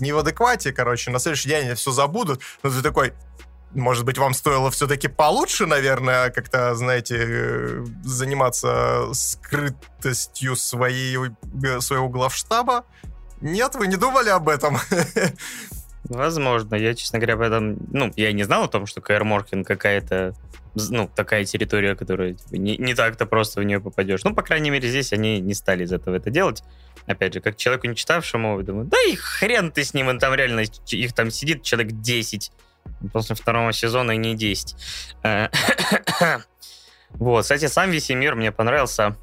[0.00, 2.42] не в адеквате, короче, на следующий день они все забудут.
[2.62, 3.14] Но ты такой,
[3.72, 11.16] может быть, вам стоило все-таки получше, наверное, как-то, знаете, э, заниматься скрытостью своей,
[11.64, 12.84] э, своего главштаба?
[13.40, 14.78] Нет, вы не думали об этом?
[16.04, 16.74] Возможно.
[16.74, 17.78] Я, честно говоря, об этом...
[17.92, 20.34] Ну, я не знал о том, что Каэр Моркин какая-то
[20.74, 24.22] ну, такая территория, которая типа, не, не так-то просто в нее попадешь.
[24.24, 26.62] Ну, по крайней мере, здесь они не стали из этого это делать.
[27.06, 30.34] Опять же, как человеку не читавшему, думаю, да и хрен ты с ним, он там
[30.34, 32.52] реально, их там сидит человек 10
[33.12, 34.76] после второго сезона и не 10.
[35.24, 35.48] Э,
[37.10, 39.16] вот, кстати, сам Весемир мне понравился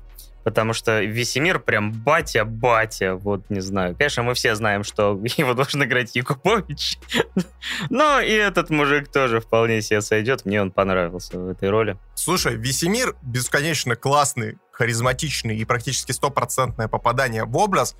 [0.47, 3.97] потому что Весемир прям батя-батя, вот не знаю.
[3.97, 6.99] Конечно, мы все знаем, что его должен играть Якубович,
[7.89, 11.97] но и этот мужик тоже вполне себе сойдет, мне он понравился в этой роли.
[12.15, 17.97] Слушай, Весемир бесконечно классный, харизматичный и практически стопроцентное попадание в образ,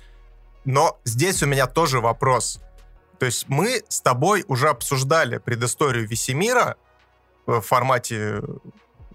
[0.64, 2.62] но здесь у меня тоже вопрос.
[3.18, 6.76] То есть мы с тобой уже обсуждали предысторию Весемира
[7.44, 8.40] в формате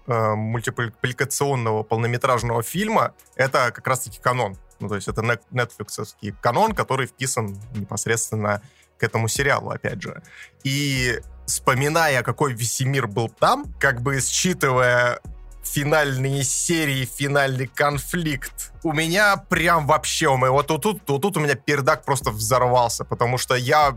[0.06, 4.56] э, мультипликационного полнометражного фильма, это как раз-таки канон.
[4.80, 8.60] Ну, то есть это Netflix канон, который вписан непосредственно
[8.98, 10.22] к этому сериалу, опять же.
[10.62, 15.20] И вспоминая, какой Весемир был там, как бы считывая
[15.64, 18.72] финальные серии, финальный конфликт.
[18.82, 22.30] У меня прям вообще, у моего, вот тут, тут, вот тут у меня пердак просто
[22.30, 23.96] взорвался, потому что я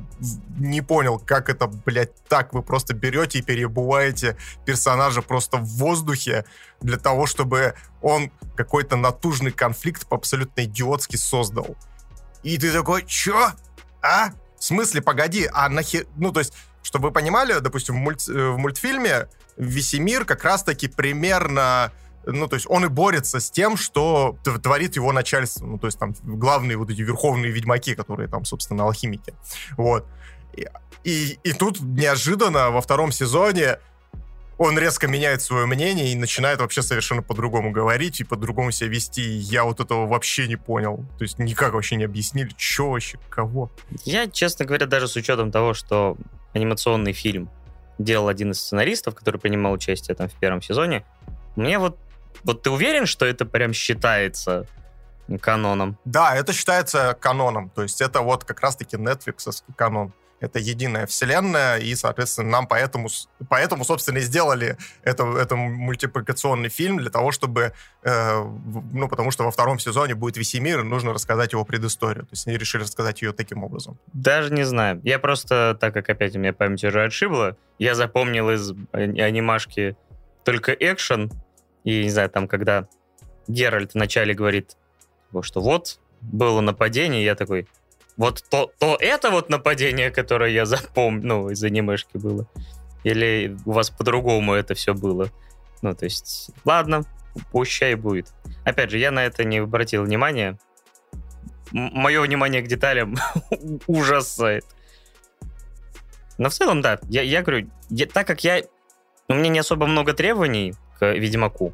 [0.58, 6.46] не понял, как это, блядь, так вы просто берете и перебываете персонажа просто в воздухе
[6.82, 11.76] для того, чтобы он какой-то натужный конфликт абсолютно идиотски создал.
[12.44, 13.52] И ты такой, чё?
[14.02, 14.30] А?
[14.58, 16.08] В смысле, погоди, а нахер...
[16.16, 16.54] Ну, то есть,
[16.88, 18.30] чтобы вы понимали, допустим, в, мульт...
[18.30, 21.92] Э, в мультфильме Весемир как раз-таки примерно
[22.26, 25.66] ну, то есть он и борется с тем, что творит его начальство.
[25.66, 29.34] Ну, то есть там главные вот эти верховные ведьмаки, которые там, собственно, алхимики.
[29.78, 30.06] Вот.
[31.04, 33.78] И, и, тут неожиданно во втором сезоне
[34.58, 39.22] он резко меняет свое мнение и начинает вообще совершенно по-другому говорить и по-другому себя вести.
[39.22, 41.06] Я вот этого вообще не понял.
[41.18, 43.72] То есть никак вообще не объяснили, что вообще, кого.
[44.04, 46.18] Я, честно говоря, даже с учетом того, что
[46.58, 47.50] анимационный фильм
[47.98, 51.06] делал один из сценаристов, который принимал участие там в первом сезоне.
[51.56, 51.98] Мне вот,
[52.44, 54.66] вот ты уверен, что это прям считается
[55.42, 55.98] каноном?
[56.06, 57.70] Да, это считается каноном.
[57.70, 60.14] То есть это вот как раз-таки Netflix канон.
[60.40, 63.10] Это единая вселенная, и, соответственно, нам поэтому,
[63.50, 67.74] поэтому собственно, и сделали это, это мультипликационный фильм для того, чтобы,
[68.04, 68.44] э,
[68.94, 72.26] ну, потому что во втором сезоне будет Весемир, и нужно рассказать его предысторию.
[72.26, 73.98] То есть они решили рассказать ее таким образом.
[74.14, 75.02] Даже не знаю.
[75.04, 79.96] Я просто, так как опять у меня память уже отшибла, я запомнил из анимашки
[80.44, 81.32] только экшен,
[81.84, 82.88] и, не знаю, там, когда
[83.48, 84.78] Геральт вначале говорит,
[85.42, 87.68] что вот, было нападение, я такой,
[88.18, 92.48] вот то, то это вот нападение, которое я запомнил, ну, из анимешки было?
[93.04, 95.30] Или у вас по-другому это все было?
[95.82, 97.04] Ну, то есть, ладно,
[97.52, 98.28] пущай будет.
[98.66, 100.58] Опять же, я на это не обратил внимания.
[101.72, 103.16] Мое внимание к деталям
[103.88, 104.66] ужасает.
[106.38, 108.64] Но в целом, да, я, я говорю, я, так как я...
[109.30, 111.74] У меня не особо много требований к Ведьмаку,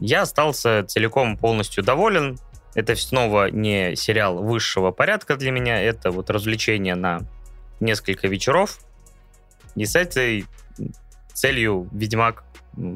[0.00, 2.38] я остался целиком полностью доволен.
[2.78, 7.22] Это снова не сериал высшего порядка для меня, это вот развлечение на
[7.80, 8.78] несколько вечеров.
[9.74, 10.46] И с этой
[11.34, 12.44] целью Ведьмак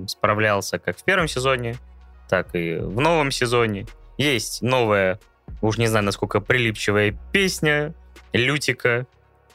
[0.06, 1.74] справлялся как в первом сезоне,
[2.28, 3.88] так и в новом сезоне.
[4.18, 5.18] Есть новая,
[5.60, 7.92] уж не знаю, насколько прилипчивая песня
[8.32, 9.08] Лютика.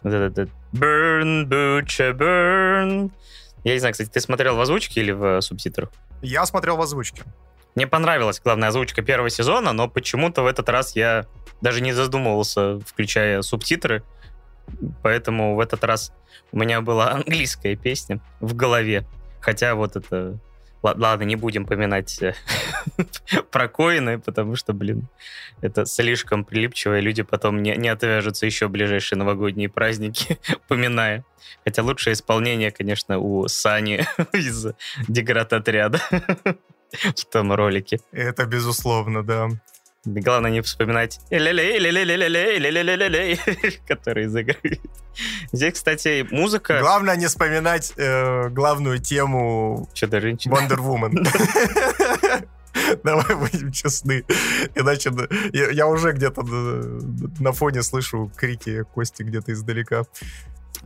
[0.04, 0.12] Вот
[0.74, 3.12] Burn, Butcher, Burn.
[3.64, 5.90] Я не знаю, кстати, ты смотрел в озвучке или в субтитрах?
[6.22, 7.24] Я смотрел в озвучке.
[7.78, 11.28] Мне понравилась главная озвучка первого сезона, но почему-то в этот раз я
[11.62, 14.02] даже не задумывался, включая субтитры.
[15.04, 16.12] Поэтому в этот раз
[16.52, 19.06] у меня была английская песня в голове.
[19.40, 20.40] Хотя вот это...
[20.82, 22.34] Ладно, не будем поминать э,
[23.52, 25.08] про коины, потому что, блин,
[25.62, 31.24] это слишком прилипчиво, и люди потом не, не отвяжутся еще ближайшие новогодние праздники, поминая.
[31.64, 34.66] Хотя лучшее исполнение, конечно, у Сани из
[35.08, 36.02] Деград отряда.
[37.16, 38.00] в том ролике.
[38.12, 39.50] Это безусловно, да.
[40.06, 41.20] Главное не вспоминать
[43.88, 44.80] который из игры.
[45.52, 46.80] Здесь, кстати, музыка...
[46.80, 49.90] Главное не вспоминать э, главную тему.
[50.48, 51.28] Wonder Woman.
[53.04, 54.24] Давай будем честны.
[54.76, 55.12] Иначе
[55.54, 60.04] я, я уже где-то на, на фоне слышу крики Кости где-то издалека.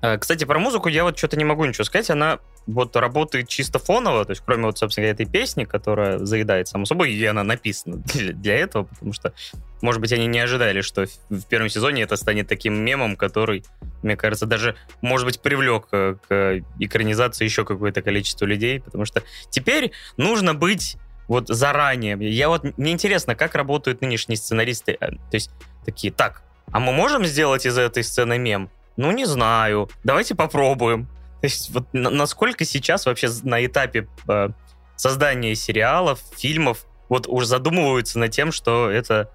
[0.01, 2.09] А, кстати, про музыку я вот что-то не могу ничего сказать.
[2.09, 6.85] Она вот работает чисто фоново, то есть кроме вот, собственно, этой песни, которая заедает само
[6.85, 9.33] собой, и она написана для, для этого, потому что,
[9.81, 13.63] может быть, они не ожидали, что в первом сезоне это станет таким мемом, который,
[14.03, 19.23] мне кажется, даже, может быть, привлек э, к экранизации еще какое-то количество людей, потому что
[19.49, 20.97] теперь нужно быть
[21.27, 22.17] вот заранее.
[22.19, 24.97] Я вот, мне интересно, как работают нынешние сценаристы.
[24.99, 25.51] Э, то есть
[25.85, 28.69] такие, так, а мы можем сделать из этой сцены мем?
[28.97, 29.89] Ну, не знаю.
[30.03, 31.07] Давайте попробуем.
[31.41, 34.49] То есть вот насколько сейчас вообще на этапе э,
[34.95, 39.31] создания сериалов, фильмов вот уже задумываются над тем, что это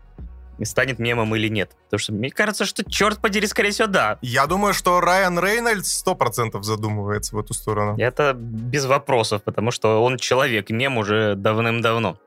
[0.65, 1.77] станет мемом или нет.
[1.85, 4.19] Потому что мне кажется, что, черт подери, скорее всего, да.
[4.23, 7.97] Я думаю, что Райан Рейнольдс сто процентов задумывается в эту сторону.
[7.99, 12.19] Это без вопросов, потому что он человек, мем уже давным-давно.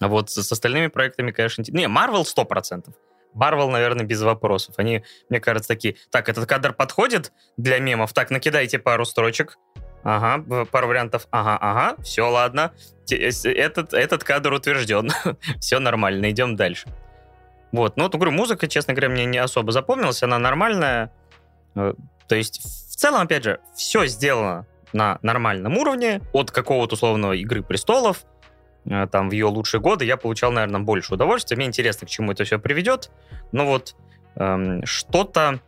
[0.00, 1.64] А вот с, остальными проектами, конечно...
[1.68, 2.94] Не, Марвел сто процентов.
[3.34, 4.74] Марвел, наверное, без вопросов.
[4.78, 9.58] Они, мне кажется, такие, так, этот кадр подходит для мемов, так, накидайте пару строчек,
[10.04, 11.26] Ага, пару вариантов.
[11.30, 12.72] Ага, ага, все, ладно.
[13.10, 15.10] Этот, этот кадр утвержден.
[15.60, 16.88] все нормально, идем дальше.
[17.72, 21.12] Вот, ну вот, говорю, музыка, честно говоря, мне не особо запомнилась, она нормальная.
[21.74, 21.92] Э,
[22.26, 27.62] то есть, в целом, опять же, все сделано на нормальном уровне, от какого-то условного «Игры
[27.62, 28.24] престолов»,
[28.84, 31.56] там в ее лучшие годы, я получал, наверное, больше удовольствия.
[31.56, 33.10] Мне интересно, к чему это все приведет.
[33.52, 33.96] Но вот
[34.36, 35.60] эм, что-то,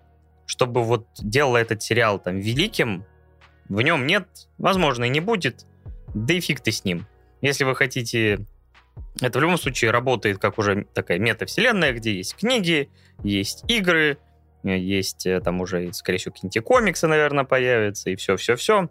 [0.46, 3.04] чтобы вот делало этот сериал там великим,
[3.68, 4.26] в нем нет,
[4.58, 5.66] возможно, и не будет.
[6.14, 7.06] Да и фиг ты с ним.
[7.40, 8.44] Если вы хотите...
[9.20, 12.90] Это в любом случае работает как уже такая метавселенная, где есть книги,
[13.22, 14.18] есть игры,
[14.64, 18.88] э, есть э, там уже, скорее всего, какие-нибудь комиксы, наверное, появятся, и все-все-все.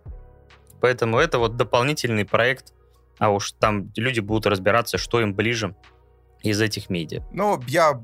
[0.82, 2.74] Поэтому это вот дополнительный проект
[3.20, 5.76] а уж там люди будут разбираться, что им ближе
[6.42, 7.22] из этих медиа.
[7.32, 8.02] Ну, я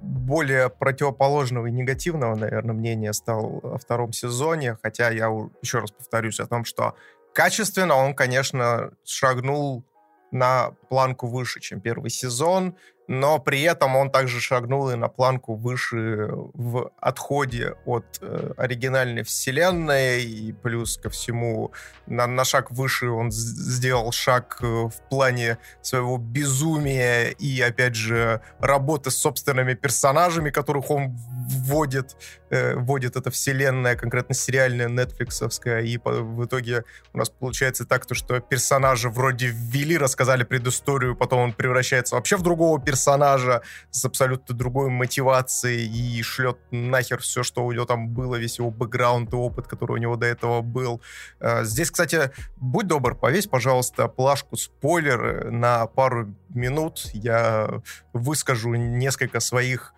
[0.00, 5.26] более противоположного и негативного, наверное, мнения стал о втором сезоне, хотя я
[5.62, 6.94] еще раз повторюсь о том, что
[7.34, 9.84] качественно он, конечно, шагнул
[10.30, 12.76] на планку выше, чем первый сезон
[13.10, 19.24] но при этом он также шагнул и на планку выше в отходе от э, оригинальной
[19.24, 21.72] вселенной, и плюс ко всему
[22.06, 28.42] на, на шаг выше он сделал шаг э, в плане своего безумия и, опять же,
[28.60, 31.18] работы с собственными персонажами, которых он
[31.50, 32.16] вводит,
[32.50, 38.06] э, вводит эта вселенная, конкретно сериальная, нетфликсовская, и по, в итоге у нас получается так,
[38.06, 43.62] то, что персонажи вроде ввели, рассказали предысторию, потом он превращается вообще в другого персонажа, персонажа
[43.90, 48.70] с абсолютно другой мотивацией и шлет нахер все, что у него там было, весь его
[48.70, 51.00] бэкграунд и опыт, который у него до этого был.
[51.40, 57.10] Э, здесь, кстати, будь добр, повесь, пожалуйста, плашку спойлер на пару минут.
[57.12, 57.82] Я
[58.12, 59.94] выскажу несколько своих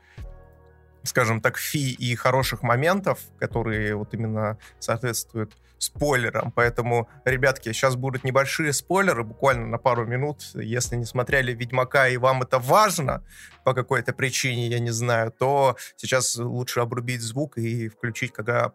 [1.05, 6.53] скажем так, фи и хороших моментов, которые вот именно соответствуют спойлерам.
[6.53, 10.43] Поэтому, ребятки, сейчас будут небольшие спойлеры, буквально на пару минут.
[10.55, 13.25] Если не смотрели «Ведьмака» и вам это важно
[13.65, 18.73] по какой-то причине, я не знаю, то сейчас лучше обрубить звук и включить, когда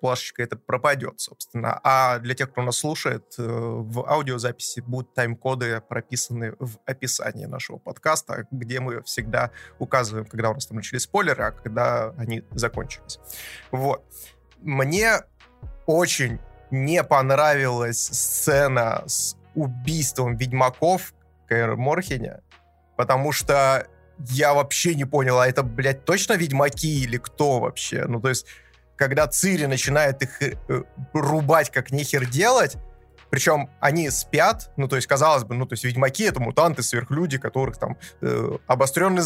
[0.00, 1.78] плашечка это пропадет, собственно.
[1.82, 7.78] А для тех, кто нас слушает, э, в аудиозаписи будут тайм-коды прописаны в описании нашего
[7.78, 13.18] подкаста, где мы всегда указываем, когда у нас там начались спойлеры, а когда они закончились.
[13.70, 14.04] Вот.
[14.60, 15.20] Мне
[15.86, 16.38] очень
[16.70, 21.14] не понравилась сцена с убийством ведьмаков
[21.48, 22.42] Кэр Морхеня,
[22.96, 23.86] потому что
[24.30, 28.04] я вообще не понял, а это, блядь, точно ведьмаки или кто вообще?
[28.06, 28.46] Ну, то есть,
[28.98, 30.54] когда Цири начинает их э,
[31.14, 32.76] рубать как нехер делать,
[33.30, 37.38] причем они спят, ну, то есть, казалось бы, ну, то есть, ведьмаки— это мутанты, сверхлюди,
[37.38, 39.22] которых там э, обостренный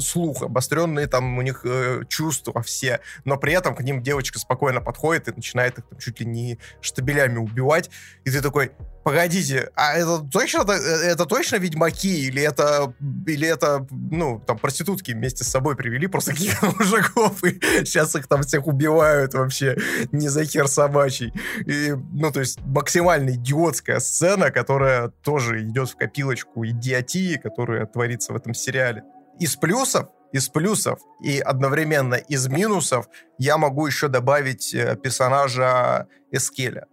[0.00, 4.80] слух, обостренные там у них э, чувства все, но при этом к ним девочка спокойно
[4.80, 7.90] подходит и начинает их там чуть ли не штабелями убивать,
[8.24, 8.72] и ты такой,
[9.04, 12.26] погодите, а это точно, это, это точно ведьмаки?
[12.26, 12.94] Или это,
[13.26, 18.26] или это, ну, там, проститутки вместе с собой привели просто каких-то мужиков, и сейчас их
[18.26, 19.76] там всех убивают вообще
[20.10, 21.32] не за хер собачий.
[21.66, 28.32] И, ну, то есть максимально идиотская сцена, которая тоже идет в копилочку идиотии, которая творится
[28.32, 29.04] в этом сериале.
[29.38, 33.06] Из плюсов из плюсов и одновременно из минусов
[33.38, 36.88] я могу еще добавить э, персонажа Эскеля.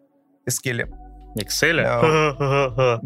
[0.45, 0.87] Эскеля.
[1.35, 1.77] Excel?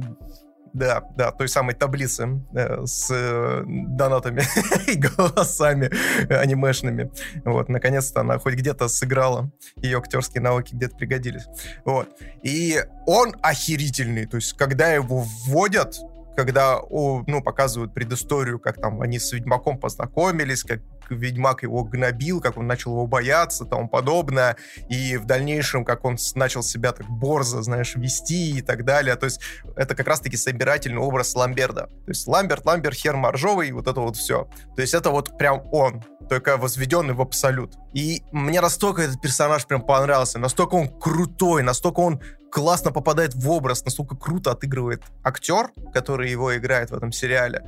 [0.76, 4.44] да, да, той самой таблицы э, с э, донатами
[4.88, 5.90] и голосами
[6.32, 7.12] анимешными.
[7.46, 11.46] Вот, наконец-то она хоть где-то сыграла, ее актерские навыки где-то пригодились.
[11.86, 12.10] Вот.
[12.44, 15.98] И он охерительный, то есть когда его вводят,
[16.36, 22.58] когда ну, показывают предысторию, как там они с Ведьмаком познакомились, как Ведьмак его гнобил, как
[22.58, 24.58] он начал его бояться, тому подобное,
[24.90, 29.16] и в дальнейшем, как он начал себя так борзо, знаешь, вести и так далее.
[29.16, 29.40] То есть
[29.76, 31.88] это как раз-таки собирательный образ Ламберда.
[32.06, 34.48] То есть Ламберт, Ламберт, Хер Моржовый, вот это вот все.
[34.76, 37.76] То есть это вот прям он, только возведенный в абсолют.
[37.94, 42.22] И мне настолько этот персонаж прям понравился, настолько он крутой, настолько он
[42.56, 47.64] классно попадает в образ, настолько круто отыгрывает актер, который его играет в этом сериале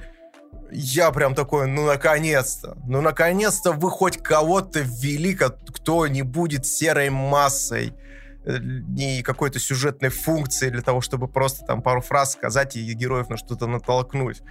[0.71, 7.10] я прям такой, ну наконец-то, ну наконец-то вы хоть кого-то ввели, кто не будет серой
[7.10, 7.93] массой,
[8.45, 13.30] э, не какой-то сюжетной функции для того, чтобы просто там пару фраз сказать и героев
[13.30, 14.41] на что-то натолкнуть.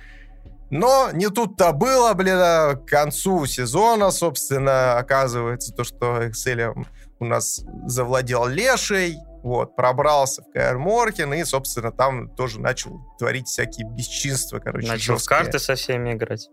[0.71, 6.87] Но не тут-то было, блин, а к концу сезона, собственно, оказывается, то, что Экселем
[7.21, 9.17] у нас завладел Лешей,
[9.47, 15.15] вот, пробрался в КР Моркин и, собственно, там тоже начал творить всякие бесчинства, короче, Начал
[15.15, 15.39] жесткие.
[15.39, 16.51] в карты со всеми играть.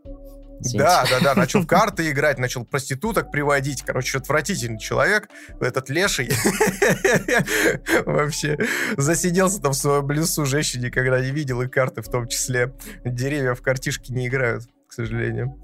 [0.76, 3.82] Да, да, да, начал в карты играть, начал проституток приводить.
[3.82, 5.28] Короче, отвратительный человек,
[5.60, 6.30] этот леший.
[8.06, 8.60] Вообще,
[8.96, 12.76] засиделся там в своем лесу, женщине никогда не видел, и карты в том числе.
[13.04, 15.60] Деревья в картишки не играют, к сожалению.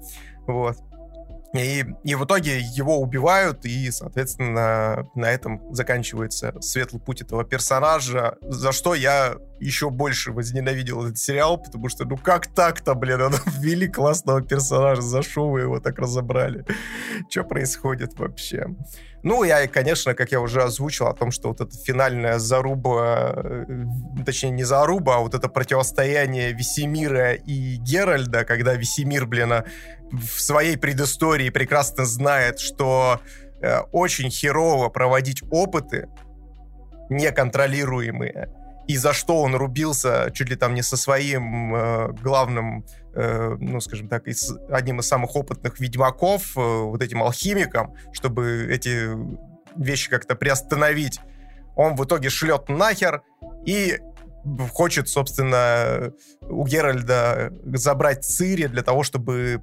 [0.48, 0.76] Вот.
[1.54, 8.36] И, и в итоге его убивают, и, соответственно, на этом заканчивается светлый путь этого персонажа,
[8.40, 13.32] за что я еще больше возненавидел этот сериал, потому что, ну как так-то, блин, он
[13.58, 16.64] ввели классного персонажа, за что вы его так разобрали?
[17.28, 18.66] Что происходит вообще?
[19.22, 23.64] Ну, я, конечно, как я уже озвучил, о том, что вот эта финальная заруба, э,
[24.24, 29.52] точнее, не заруба, а вот это противостояние Весемира и Геральда, когда Весемир, блин,
[30.10, 33.20] в своей предыстории прекрасно знает, что
[33.60, 36.08] э, очень херово проводить опыты
[37.10, 38.48] неконтролируемые,
[38.88, 43.80] и за что он рубился чуть ли там не со своим э, главным, э, ну,
[43.80, 49.10] скажем так, из, одним из самых опытных ведьмаков, э, вот этим алхимиком, чтобы эти
[49.76, 51.20] вещи как-то приостановить.
[51.76, 53.22] Он в итоге шлет нахер,
[53.64, 53.98] и
[54.72, 59.60] хочет, собственно, у Геральда забрать Цири для того, чтобы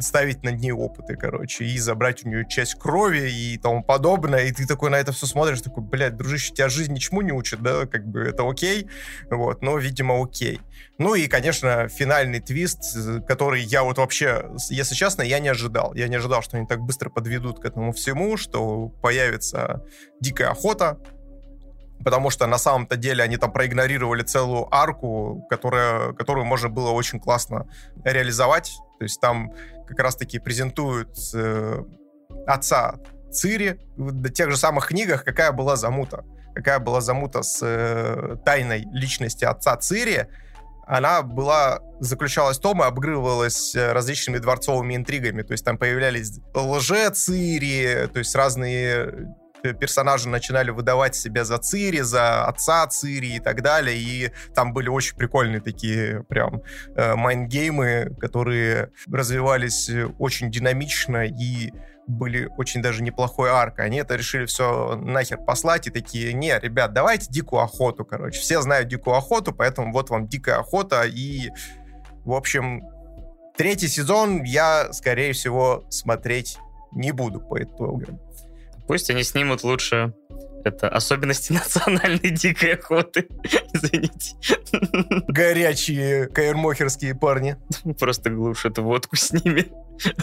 [0.00, 4.44] ставить над ней опыты, короче, и забрать у нее часть крови и тому подобное.
[4.44, 7.62] И ты такой на это все смотришь, такой, блядь, дружище, тебя жизнь ничему не учит,
[7.62, 8.88] да, как бы это окей,
[9.30, 10.60] вот, но, видимо, окей.
[10.98, 12.82] Ну и, конечно, финальный твист,
[13.26, 15.94] который я вот вообще, если честно, я не ожидал.
[15.94, 19.84] Я не ожидал, что они так быстро подведут к этому всему, что появится
[20.20, 20.98] дикая охота,
[22.04, 27.20] потому что на самом-то деле они там проигнорировали целую арку, которая, которую можно было очень
[27.20, 27.66] классно
[28.04, 28.76] реализовать.
[28.98, 29.52] То есть там
[29.86, 31.82] как раз-таки презентуют э,
[32.46, 32.96] отца
[33.30, 36.24] Цири в тех же самых книгах, какая была замута.
[36.54, 40.26] Какая была замута с э, тайной личности отца Цири.
[40.86, 45.42] Она была, заключалась в том и обыгрывалась э, различными дворцовыми интригами.
[45.42, 52.44] То есть там появлялись лже-Цири, то есть разные персонажи начинали выдавать себя за Цири, за
[52.46, 56.62] отца Цири и так далее, и там были очень прикольные такие прям
[56.96, 61.72] э, майнгеймы, которые развивались очень динамично и
[62.08, 63.84] были очень даже неплохой аркой.
[63.84, 68.40] Они это решили все нахер послать и такие, не, ребят, давайте дикую охоту, короче.
[68.40, 71.50] Все знают дикую охоту, поэтому вот вам дикая охота и,
[72.24, 72.82] в общем,
[73.56, 76.58] третий сезон я, скорее всего, смотреть
[76.92, 78.18] не буду по итогам.
[78.88, 80.14] Пусть они снимут лучше
[80.64, 83.28] это особенности национальной дикой охоты.
[83.72, 84.36] Извините.
[85.28, 87.56] Горячие каэрмохерские парни.
[87.98, 89.66] Просто глушат водку с ними.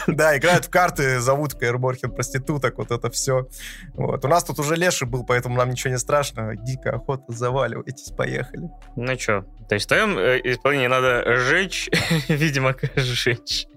[0.08, 3.48] Да, играют в карты, зовут каэрмохер проституток, вот это все.
[3.94, 4.24] Вот.
[4.24, 6.56] У нас тут уже леший был, поэтому нам ничего не страшно.
[6.56, 8.70] Дикая охота, заваливайтесь, поехали.
[8.96, 11.90] Ну что, то есть в твоем э, исполнении надо сжечь,
[12.30, 13.68] видимо, сжечь.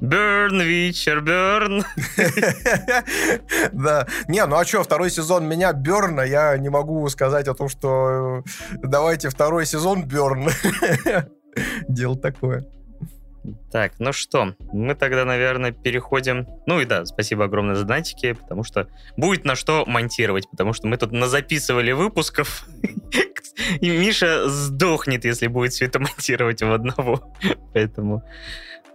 [0.00, 1.84] Burn, Witcher, burn.
[3.72, 4.06] Да.
[4.28, 8.42] Не, ну а что, второй сезон меня Берна, я не могу сказать о том, что
[8.44, 10.48] э, давайте второй сезон Берн.
[11.88, 12.66] Дело такое.
[13.70, 16.46] Так, ну что, мы тогда, наверное, переходим...
[16.66, 20.86] Ну и да, спасибо огромное за донатики, потому что будет на что монтировать, потому что
[20.86, 22.66] мы тут назаписывали выпусков,
[23.80, 27.32] и Миша сдохнет, если будет все это монтировать в одного.
[27.72, 28.22] Поэтому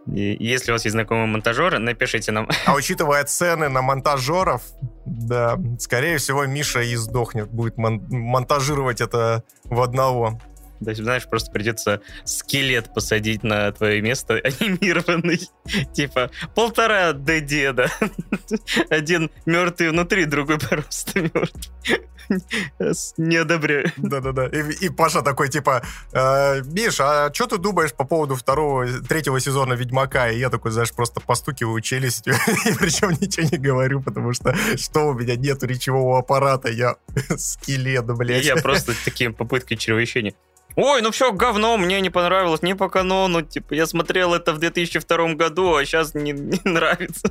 [0.08, 2.50] и если у вас есть знакомые монтажеры, напишите нам.
[2.66, 4.62] А учитывая цены на монтажеров,
[5.06, 10.40] да, скорее всего, Миша и сдохнет, будет мон- монтажировать это в одного.
[10.84, 15.42] То есть, знаешь, просто придется скелет посадить на твое место анимированный.
[15.94, 17.90] Типа полтора до деда.
[18.90, 22.04] Один мертвый внутри, другой просто мертвый.
[23.18, 23.92] Не одобряю.
[23.98, 24.48] Да-да-да.
[24.48, 29.40] И, и Паша такой, типа, э, Миш, а что ты думаешь по поводу второго, третьего
[29.40, 30.30] сезона Ведьмака?
[30.30, 32.34] И я такой, знаешь, просто постукиваю челюстью,
[32.66, 36.96] и причем ничего не говорю, потому что что у меня нету речевого аппарата, я
[37.38, 38.46] скелет, блядь.
[38.46, 40.34] Я просто таким попыткой чревовещения.
[40.76, 43.42] Ой, ну все говно, мне не понравилось, не по канону.
[43.42, 47.30] Типа, я смотрел это в 2002 году, а сейчас не, не нравится.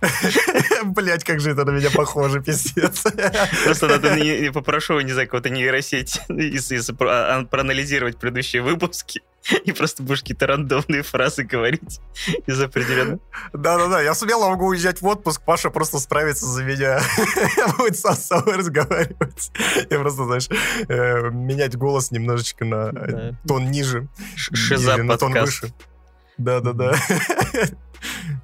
[0.84, 3.04] Блять, как же это на меня похоже, пиздец.
[3.64, 4.16] Просто надо,
[4.52, 9.22] попрошу, не знаю, кого-то нейросеть, если а, проанализировать предыдущие выпуски
[9.64, 12.00] и просто будешь какие-то рандомные фразы говорить
[12.46, 13.20] из определенных.
[13.52, 17.00] Да-да-да, я смело могу уезжать в отпуск, Паша просто справится за меня.
[17.78, 19.50] Будет сам с собой разговаривать.
[19.90, 20.48] Я просто, знаешь,
[20.88, 24.08] э, менять голос немножечко на э, тон ниже.
[24.36, 25.72] Шиза на тон выше.
[26.36, 26.94] Да-да-да.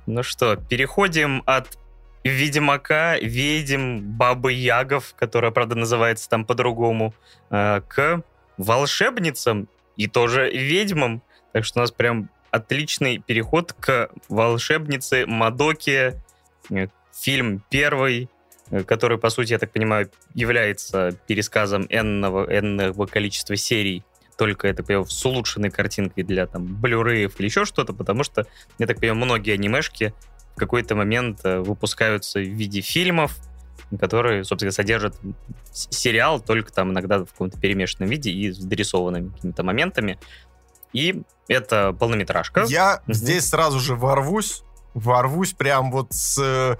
[0.06, 1.78] Ну что, переходим от
[2.24, 7.14] Ведьмака, ведьм, Бабы Ягов, которая, правда, называется там по-другому,
[7.50, 8.22] э, к
[8.58, 11.22] волшебницам и тоже ведьмам.
[11.52, 16.22] Так что у нас прям отличный переход к волшебнице Мадоке.
[16.70, 18.28] Э, фильм первый,
[18.70, 24.04] э, который, по сути, я так понимаю, является пересказом энного, энного количества серий
[24.36, 28.46] только, так понимаю, с улучшенной картинкой для там блюреев или еще что-то, потому что,
[28.78, 30.12] я так понимаю, многие анимешки
[30.54, 33.36] в какой-то момент э, выпускаются в виде фильмов,
[33.98, 35.16] которые, собственно, содержат
[35.72, 40.18] сериал, только там иногда в каком-то перемешанном виде и с дорисованными какими-то моментами.
[40.92, 42.64] И это полнометражка.
[42.68, 43.12] Я угу.
[43.12, 44.62] здесь сразу же ворвусь,
[44.94, 46.76] ворвусь прям вот с э,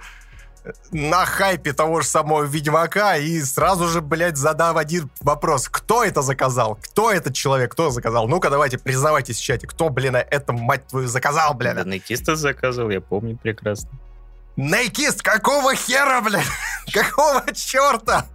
[0.91, 5.67] на хайпе того же самого Ведьмака и сразу же, блядь, задам один вопрос.
[5.69, 6.79] Кто это заказал?
[6.81, 7.71] Кто этот человек?
[7.71, 8.27] Кто заказал?
[8.27, 9.67] Ну-ка, давайте, признавайтесь в чате.
[9.67, 11.75] Кто, блин, это, мать твою, заказал, блядь?
[11.75, 11.85] Да,
[12.35, 13.89] заказывал, я помню прекрасно.
[14.57, 16.41] Найкист, какого хера, блин?
[16.93, 18.25] Какого черта?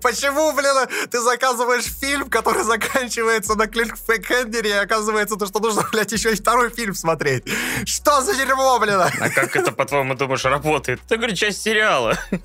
[0.00, 6.12] Почему, блин, ты заказываешь фильм, который заканчивается на кликфэкендере, и оказывается, то, что нужно, блядь,
[6.12, 7.44] еще и второй фильм смотреть?
[7.84, 9.00] Что за дерьмо, блин?
[9.00, 11.00] А как это, по-твоему, думаешь, работает?
[11.04, 12.16] Это, говорю, часть сериала.
[12.30, 12.38] То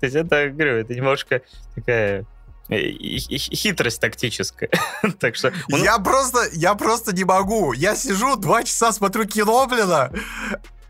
[0.00, 1.42] есть это, говорю, это немножко
[1.74, 2.24] такая
[2.70, 4.70] э, хитрость тактическая.
[5.20, 5.82] так что он...
[5.82, 7.74] я просто, я просто не могу.
[7.74, 9.90] Я сижу два часа смотрю кино, блин,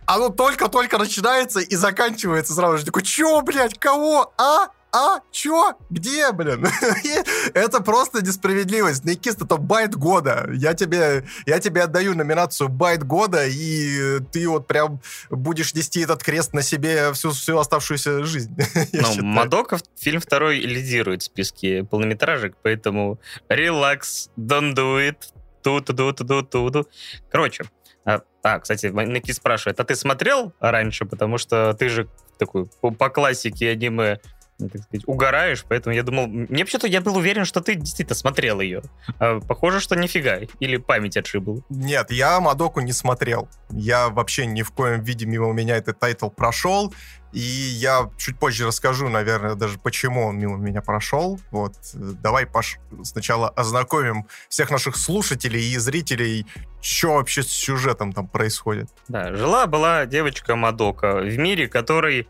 [0.08, 2.86] оно только-только начинается и заканчивается сразу же.
[2.86, 4.32] Такой, чё, блядь, кого?
[4.38, 4.68] А?
[4.90, 5.20] А?
[5.30, 5.74] Чё?
[5.90, 6.66] Где, блин?
[7.54, 9.04] это просто несправедливость.
[9.04, 10.48] Найкист— это bait года.
[10.54, 16.22] Я тебе, я тебе отдаю номинацию bait года, и ты вот прям будешь нести этот
[16.22, 18.56] крест на себе всю, всю оставшуюся жизнь.
[18.94, 23.20] ну, Мадока, фильм второй лидирует в списке полнометражек, поэтому
[23.50, 25.16] relax, don't do it,
[25.62, 26.88] ту-ту-ту-ту-ту-ту.
[27.30, 27.64] Короче,
[28.08, 31.04] а, а, кстати, Ники спрашивает, а ты смотрел раньше?
[31.04, 34.18] Потому что ты же такой по, по классике аниме
[34.58, 36.26] так сказать, угораешь, поэтому я думал...
[36.26, 38.82] Мне вообще-то я был уверен, что ты действительно смотрел ее.
[39.18, 40.38] А похоже, что нифига.
[40.58, 41.62] Или память отшибла.
[41.68, 43.48] Нет, я Мадоку не смотрел.
[43.70, 46.92] Я вообще ни в коем виде мимо меня этот тайтл прошел.
[47.32, 51.38] И я чуть позже расскажу, наверное, даже почему он мимо меня прошел.
[51.50, 56.46] Вот, давай, Паш, сначала ознакомим всех наших слушателей и зрителей,
[56.80, 58.88] что вообще с сюжетом там происходит.
[59.08, 62.28] Да, жила-была девочка Мадока в мире, который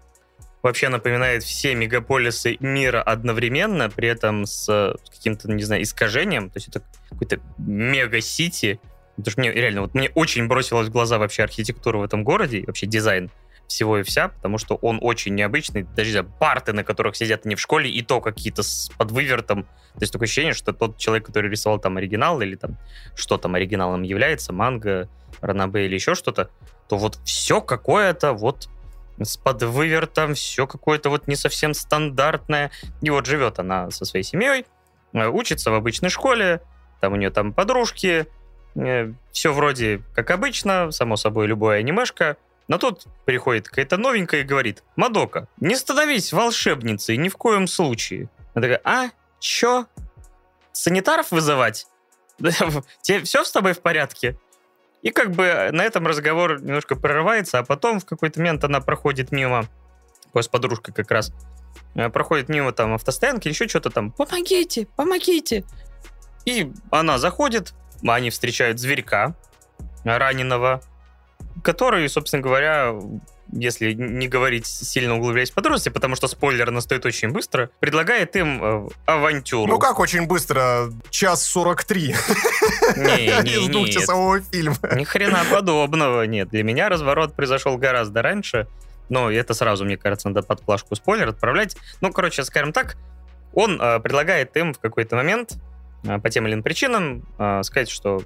[0.63, 6.51] вообще напоминает все мегаполисы мира одновременно, при этом с, каким-то, не знаю, искажением.
[6.51, 8.81] То есть это какой-то мега-сити.
[9.17, 12.65] Потому что мне реально, вот мне очень бросилась в глаза вообще архитектура в этом городе,
[12.67, 13.31] вообще дизайн
[13.67, 15.83] всего и вся, потому что он очень необычный.
[15.83, 19.65] Даже знаю, парты, на которых сидят не в школе, и то какие-то с подвывертом.
[19.65, 22.79] То есть такое ощущение, что тот человек, который рисовал там оригинал, или там
[23.15, 25.09] что там оригиналом является, манга,
[25.41, 26.51] ранабе или еще что-то,
[26.89, 28.69] то вот все какое-то вот
[29.21, 32.71] с подвывертом, все какое-то вот не совсем стандартное.
[33.01, 34.67] И вот живет она со своей семьей,
[35.13, 36.61] э, учится в обычной школе,
[37.01, 38.27] там у нее там подружки,
[38.77, 42.37] э, все вроде как обычно, само собой, любая анимешка.
[42.69, 48.29] Но тут приходит какая-то новенькая и говорит, Мадока, не становись волшебницей ни в коем случае.
[48.55, 49.11] Она такая, а,
[49.41, 49.87] чё?
[50.73, 51.87] Санитаров вызывать?
[53.03, 54.39] Тебе все с тобой в порядке?
[55.03, 58.81] И как бы э, на этом разговор немножко прерывается, а потом в какой-то момент она
[58.81, 59.67] проходит мимо,
[60.35, 61.33] с подружкой как раз,
[61.95, 65.65] э, проходит мимо там автостоянки еще что-то там, помогите, помогите.
[66.45, 67.75] И она заходит,
[68.07, 69.35] они встречают зверька
[70.05, 70.83] раненого,
[71.63, 72.95] который, собственно говоря,
[73.53, 78.63] если не говорить сильно углубляясь в подробности, потому что спойлер настает очень быстро, предлагает им
[78.63, 79.71] э, авантюру.
[79.71, 80.93] Ну как очень быстро?
[81.11, 82.15] Час 43.
[82.97, 84.77] Не, не, Из двухчасового фильма.
[84.95, 86.51] Ни хрена подобного, нет.
[86.51, 88.67] Для меня разворот произошел гораздо раньше.
[89.09, 91.77] Но это сразу, мне кажется, надо под плашку спойлер отправлять.
[92.01, 92.97] Ну, короче, скажем так,
[93.55, 95.57] он э, предлагает им в какой-то момент
[96.05, 98.23] э, по тем или иным причинам э, сказать, что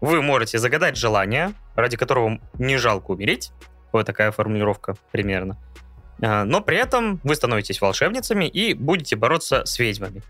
[0.00, 3.52] вы можете загадать желание, ради которого не жалко умереть.
[3.92, 5.58] Вот такая формулировка примерно.
[6.20, 10.22] Э, но при этом вы становитесь волшебницами и будете бороться с ведьмами.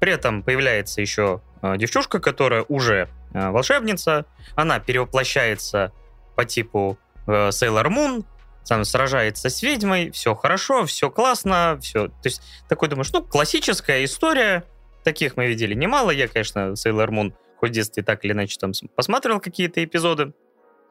[0.00, 4.24] При этом появляется еще э, девчушка, которая уже э, волшебница.
[4.56, 5.92] Она перевоплощается
[6.36, 8.24] по типу э, Sailor Moon,
[8.64, 12.08] сам сражается с ведьмой, все хорошо, все классно, все.
[12.08, 14.64] То есть такой думаешь, ну, классическая история,
[15.04, 16.10] таких мы видели немало.
[16.10, 20.32] Я, конечно, Sailor Moon хоть в детстве так или иначе там посмотрел какие-то эпизоды,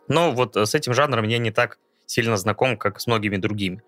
[0.08, 1.80] но вот с этим жанром я не так
[2.10, 3.84] сильно знаком, как с многими другими.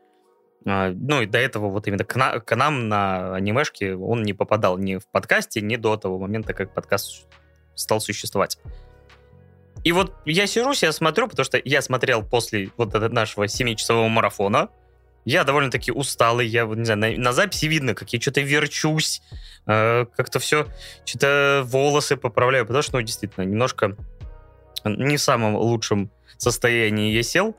[0.65, 4.33] А, ну и до этого вот именно к, на, к нам на анимешке он не
[4.33, 7.27] попадал ни в подкасте, ни до того момента, как подкаст
[7.73, 8.59] стал существовать.
[9.83, 14.69] И вот я сижу, я смотрю, потому что я смотрел после вот нашего 7-часового марафона.
[15.25, 19.23] Я довольно-таки усталый, я, не знаю, на, на записи видно, как я что-то верчусь,
[19.65, 20.67] э, как-то все,
[21.05, 23.95] что-то волосы поправляю, потому что, ну, действительно, немножко
[24.83, 27.55] не в самом лучшем состоянии я сел,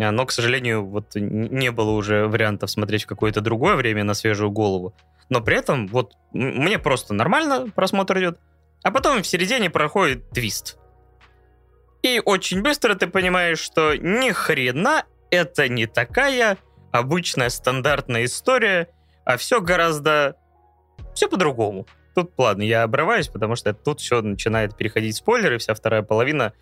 [0.00, 4.50] но, к сожалению, вот не было уже вариантов смотреть в какое-то другое время на свежую
[4.50, 4.94] голову.
[5.28, 8.38] Но при этом вот мне просто нормально просмотр идет,
[8.82, 10.78] а потом в середине проходит твист.
[12.02, 16.56] И очень быстро ты понимаешь, что ни хрена это не такая
[16.92, 18.88] обычная стандартная история,
[19.24, 20.36] а все гораздо...
[21.14, 21.86] Все по-другому.
[22.14, 26.52] Тут, ладно, я обрываюсь, потому что тут все начинает переходить спойлеры, вся вторая половина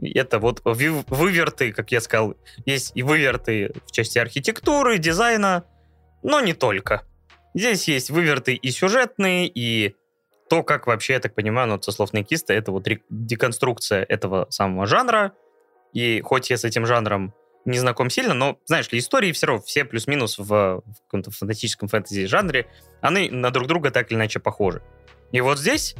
[0.00, 2.34] это вот выверты, как я сказал,
[2.66, 5.64] есть и выверты в части архитектуры, дизайна,
[6.22, 7.02] но не только.
[7.54, 9.96] Здесь есть выверты и сюжетные, и
[10.48, 14.86] то, как вообще, я так понимаю, ну, со слов Никиста, это вот деконструкция этого самого
[14.86, 15.32] жанра.
[15.92, 17.34] И хоть я с этим жанром
[17.68, 21.88] не знаком сильно, но, знаешь ли, истории все равно, все плюс-минус в, в каком-то фантастическом
[21.88, 22.66] фэнтези-жанре,
[23.00, 24.82] они на друг друга так или иначе похожи.
[25.32, 25.94] И вот здесь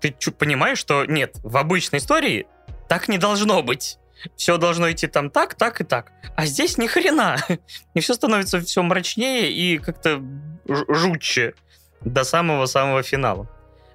[0.00, 2.46] ты понимаешь, что нет, в обычной истории
[2.88, 3.98] так не должно быть.
[4.36, 6.12] Все должно идти там так, так и так.
[6.36, 7.36] А здесь ни хрена.
[7.94, 10.22] И все становится все мрачнее и как-то
[10.66, 11.54] жутче
[12.00, 13.48] до самого-самого финала.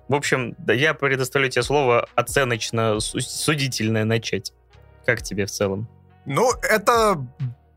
[0.08, 4.54] В общем, я предоставляю тебе слово оценочно-судительное начать.
[5.06, 5.88] Как тебе в целом?
[6.30, 7.28] Ну, это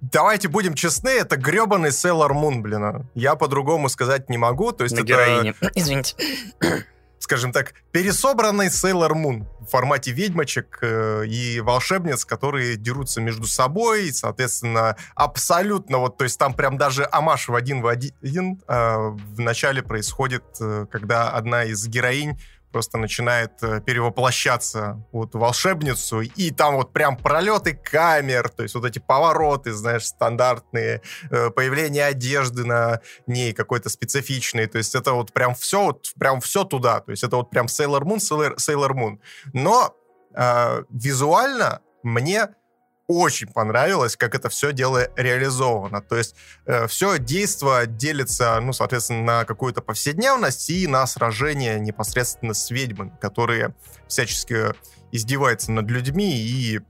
[0.03, 3.09] давайте будем честны, это гребаный Sailor Moon, блин.
[3.14, 4.72] Я по-другому сказать не могу.
[4.72, 5.07] То есть На это...
[5.07, 5.55] героине.
[5.74, 6.14] Извините
[7.18, 14.09] скажем так, пересобранный Sailor Moon в формате ведьмочек э, и волшебниц, которые дерутся между собой,
[14.09, 18.96] и, соответственно, абсолютно вот, то есть там прям даже амаш в один в один э,
[18.96, 22.38] в начале происходит, э, когда одна из героинь
[22.73, 28.85] просто начинает э, перевоплощаться вот волшебницу, и там вот прям пролеты камер, то есть вот
[28.85, 35.33] эти повороты, знаешь, стандартные, э, появление одежды на ней какой-то специфичный, то есть это вот
[35.33, 38.93] прям все, вот прям все туда, то есть это вот прям Sailor Moon, Sailor, Sailor
[38.93, 39.18] Moon.
[39.53, 39.95] Но
[40.35, 42.49] э, визуально мне
[43.09, 46.00] очень понравилось, как это все дело реализовано.
[46.00, 46.34] То есть
[46.66, 53.12] э, все действо делится, ну, соответственно, на какую-то повседневность и на сражение непосредственно с ведьмами,
[53.20, 53.74] которые
[54.09, 54.74] всячески
[55.11, 56.80] издеваются над людьми и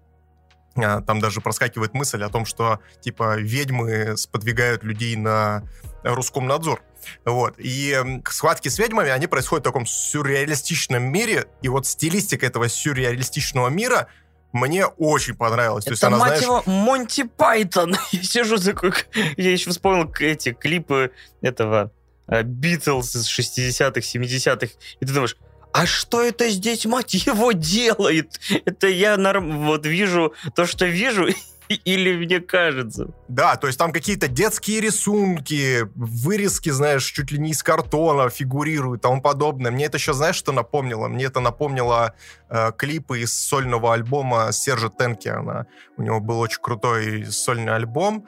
[0.76, 5.64] э, там даже проскакивает мысль о том, что, типа, ведьмы сподвигают людей на
[6.04, 6.82] русском надзор.
[7.24, 7.54] Вот.
[7.58, 7.98] И
[8.28, 14.08] схватки с ведьмами, они происходят в таком сюрреалистичном мире, и вот стилистика этого сюрреалистичного мира—
[14.52, 15.84] мне очень понравилось.
[15.84, 16.42] Это, То есть она, мать знаешь...
[16.44, 17.96] его, Монти Пайтон.
[18.12, 18.92] Я сижу такой...
[19.36, 21.90] Я еще вспомнил эти клипы этого
[22.26, 24.72] Битлз из 60-х, 70-х.
[25.00, 25.36] И ты думаешь,
[25.72, 28.40] а что это здесь, мать его, делает?
[28.66, 29.64] Это я норм...
[29.66, 31.28] вот вижу то, что вижу,
[31.84, 33.08] Или мне кажется.
[33.28, 39.00] Да, то есть там какие-то детские рисунки, вырезки, знаешь, чуть ли не из картона фигурируют
[39.00, 39.70] и тому подобное.
[39.70, 41.08] Мне это еще, знаешь, что напомнило?
[41.08, 42.14] Мне это напомнило
[42.48, 45.66] э, клипы из сольного альбома Сержа Тенкиана.
[45.96, 48.26] У него был очень крутой сольный альбом,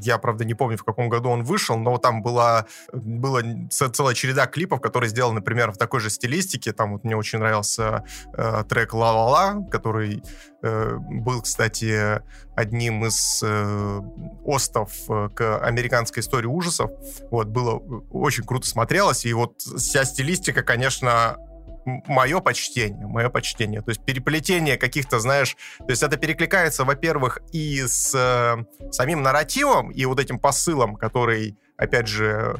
[0.00, 4.46] я, правда, не помню, в каком году он вышел, но там была, была целая череда
[4.46, 6.72] клипов, которые сделаны, например, в такой же стилистике.
[6.72, 8.04] Там вот мне очень нравился
[8.36, 10.22] э, трек «Ла-ла-ла», который
[10.62, 12.22] э, был, кстати,
[12.56, 14.00] одним из э,
[14.44, 16.90] остов э, к американской истории ужасов.
[17.30, 21.36] Вот, было э, очень круто смотрелось, и вот вся стилистика, конечно,
[21.84, 23.80] мое почтение, мое почтение.
[23.82, 29.90] То есть переплетение каких-то, знаешь, то есть это перекликается, во-первых, и с э, самим нарративом,
[29.90, 32.56] и вот этим посылом, который, опять же,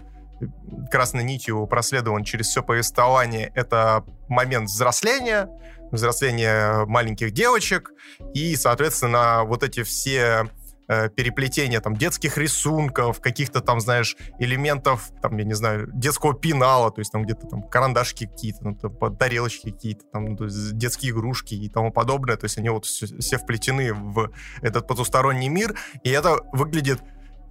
[0.91, 5.49] красной нитью проследован через все повествование, это момент взросления,
[5.91, 7.93] взросления маленьких девочек,
[8.35, 10.49] и, соответственно, вот эти все
[10.89, 16.91] э, переплетения там детских рисунков, каких-то там, знаешь, элементов, там, я не знаю, детского пенала,
[16.91, 21.55] то есть там где-то там карандашки какие-то, ну, там, тарелочки какие-то, там, ну, детские игрушки
[21.55, 24.31] и тому подобное, то есть они вот все, все вплетены в
[24.63, 27.01] этот потусторонний мир, и это выглядит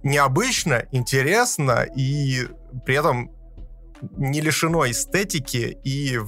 [0.02, 2.46] необычно, интересно и
[2.84, 3.30] при этом
[4.16, 6.18] не лишено эстетики и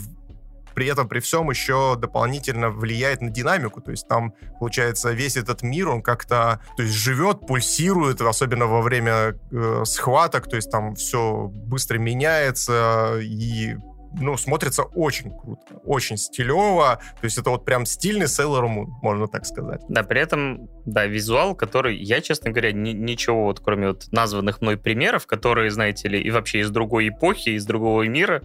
[0.80, 3.82] при этом при всем еще дополнительно влияет на динамику.
[3.82, 8.80] То есть там, получается, весь этот мир, он как-то то есть, живет, пульсирует, особенно во
[8.80, 10.48] время э, схваток.
[10.48, 13.76] То есть там все быстро меняется и
[14.18, 16.98] ну, смотрится очень круто, очень стилево.
[17.20, 19.82] То есть это вот прям стильный Sailor Moon, можно так сказать.
[19.90, 24.62] Да, при этом, да, визуал, который, я, честно говоря, ни, ничего вот кроме вот названных
[24.62, 28.42] мной примеров, которые, знаете ли, и вообще из другой эпохи, из другого мира,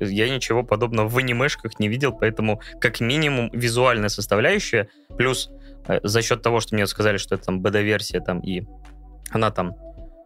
[0.00, 5.50] я ничего подобного в анимешках не видел, поэтому как минимум визуальная составляющая, плюс
[5.86, 8.64] э, за счет того, что мне сказали, что это там бета-версия там и
[9.30, 9.76] она там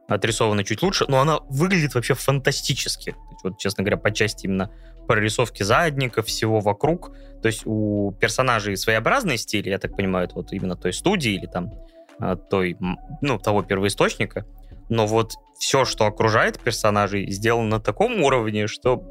[0.09, 3.15] отрисована чуть лучше, но она выглядит вообще фантастически.
[3.43, 4.71] Вот, честно говоря, по части именно
[5.07, 7.13] прорисовки задников, всего вокруг.
[7.43, 11.47] То есть у персонажей своеобразный стиль, я так понимаю, это вот именно той студии или
[11.47, 11.73] там
[12.19, 12.77] а, той,
[13.21, 14.47] ну, того первоисточника.
[14.93, 19.03] Но вот все, что окружает персонажей, сделано на таком уровне, что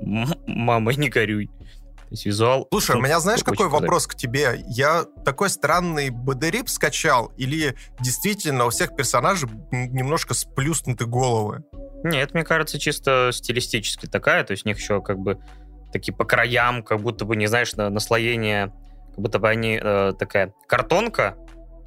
[0.46, 1.48] мама, не горюй.
[1.48, 2.68] То есть визуал...
[2.70, 4.64] Слушай, ну, у меня знаешь, какой вопрос к тебе?
[4.68, 11.64] Я такой странный БДРИП скачал или действительно у всех персонажей немножко сплюснуты головы?
[12.04, 15.40] Нет, мне кажется, чисто стилистически такая, то есть у них еще как бы
[15.92, 18.72] такие по краям, как будто бы, не знаешь, наслоение,
[19.12, 21.38] как будто бы они э, такая картонка,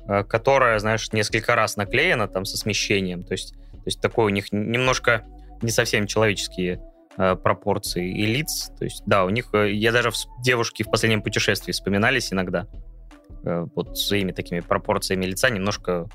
[0.09, 3.55] э, которая, знаешь, несколько раз наклеена там со смещением, то есть,
[3.85, 5.25] то есть такой у них немножко
[5.63, 6.81] не совсем человеческие
[7.17, 8.73] Э, пропорции и лиц.
[8.77, 12.67] То есть, да, у них, э, я даже в девушки в последнем путешествии вспоминались иногда.
[13.45, 16.09] Э, вот своими такими пропорциями лица немножко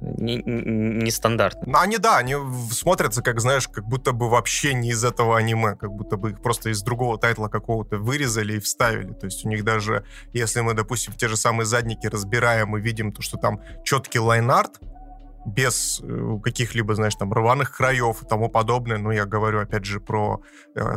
[0.00, 1.66] нестандартно.
[1.66, 2.34] Не, не они, да, они
[2.70, 6.42] смотрятся, как, знаешь, как будто бы вообще не из этого аниме, как будто бы их
[6.42, 9.12] просто из другого тайтла какого-то вырезали и вставили.
[9.12, 13.12] То есть у них даже, если мы, допустим, те же самые задники разбираем и видим
[13.12, 14.80] то, что там четкий lineart,
[15.46, 18.98] без э, каких-либо, знаешь, там, рваных краев и тому подобное.
[18.98, 20.42] Но я говорю, опять же, про
[20.74, 20.96] э,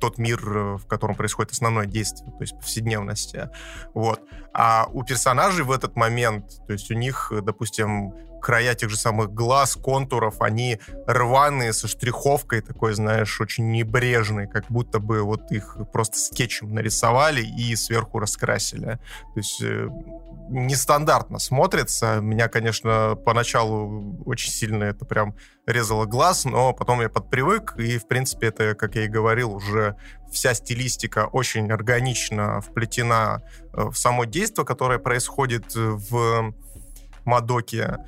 [0.00, 3.50] тот мир, э, в котором происходит основное действие, то есть повседневности.
[3.94, 4.20] Вот.
[4.52, 8.12] А у персонажей в этот момент, то есть у них, допустим,
[8.46, 10.78] края тех же самых глаз, контуров, они
[11.08, 17.42] рваные, со штриховкой такой, знаешь, очень небрежной, как будто бы вот их просто скетчем нарисовали
[17.42, 19.00] и сверху раскрасили.
[19.34, 19.60] То есть
[20.48, 22.20] нестандартно смотрится.
[22.20, 25.34] Меня, конечно, поначалу очень сильно это прям
[25.66, 29.96] резало глаз, но потом я подпривык, и, в принципе, это, как я и говорил, уже
[30.30, 33.42] вся стилистика очень органично вплетена
[33.72, 36.54] э, в само действие, которое происходит в
[37.24, 37.98] Мадоке.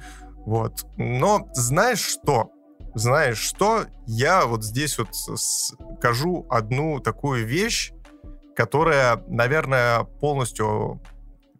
[0.48, 0.86] Вот.
[0.96, 2.50] Но знаешь что?
[2.94, 3.84] Знаешь что?
[4.06, 7.92] Я вот здесь вот скажу одну такую вещь,
[8.56, 11.02] которая, наверное, полностью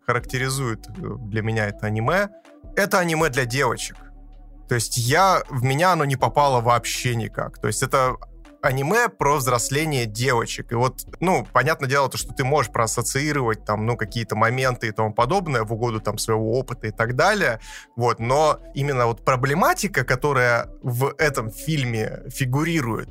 [0.07, 0.93] характеризует э,
[1.27, 2.31] для меня это аниме,
[2.77, 3.99] это аниме для девочек.
[4.71, 7.59] То есть я, в меня оно не попало вообще никак.
[7.59, 8.17] То есть это
[8.63, 10.73] аниме про взросление девочек.
[10.73, 14.91] И вот, ну, понятное дело, то, что ты можешь проассоциировать там, ну, какие-то моменты и
[14.91, 17.61] тому подобное в угоду там своего опыта и так далее.
[17.97, 23.11] Вот, но именно вот проблематика, которая в этом фильме фигурирует,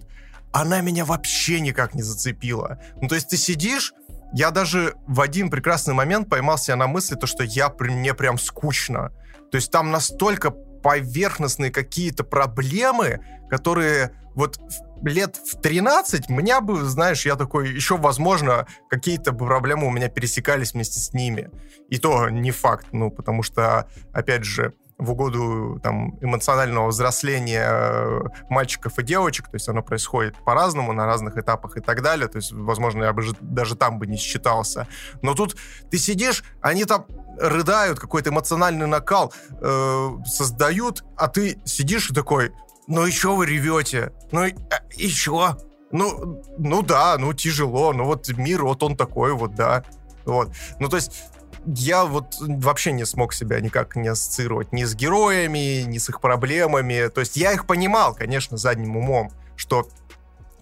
[0.52, 2.80] она меня вообще никак не зацепила.
[3.02, 3.94] Ну, то есть ты сидишь,
[4.34, 8.38] я даже в один прекрасный момент поймал себя на мысли, то, что я, мне прям
[8.38, 9.12] скучно.
[9.52, 13.20] То есть там настолько поверхностные какие-то проблемы,
[13.50, 14.60] которые вот
[15.04, 20.74] лет в 13 меня бы, знаешь, я такой, еще, возможно, какие-то проблемы у меня пересекались
[20.74, 21.50] вместе с ними.
[21.90, 28.20] И то не факт, ну, потому что, опять же, в угоду там, эмоционального взросления э,
[28.50, 32.38] мальчиков и девочек, то есть оно происходит по-разному, на разных этапах и так далее, то
[32.38, 34.88] есть, возможно, я бы даже там бы не считался.
[35.22, 35.56] Но тут
[35.92, 37.06] ты сидишь, они там
[37.40, 42.52] рыдают, какой-то эмоциональный накал э, создают, а ты сидишь и такой,
[42.88, 45.56] ну еще вы ревете, ну и, э,
[45.92, 49.84] ну, ну да, ну тяжело, ну вот мир, вот он такой вот, да.
[50.26, 50.52] Вот.
[50.80, 51.24] Ну, то есть
[51.66, 56.22] я вот вообще не смог себя никак не ассоциировать ни с героями, ни с их
[56.22, 57.08] проблемами.
[57.08, 59.88] То есть я их понимал, конечно, задним умом, что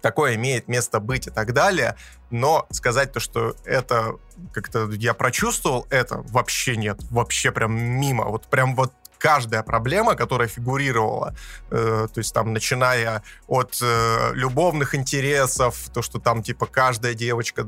[0.00, 1.96] такое имеет место быть и так далее,
[2.30, 4.16] но сказать то, что это
[4.52, 10.48] как-то я прочувствовал, это вообще нет, вообще прям мимо, вот прям вот каждая проблема, которая
[10.48, 11.34] фигурировала,
[11.70, 17.66] э, то есть там начиная от э, любовных интересов, то, что там типа каждая девочка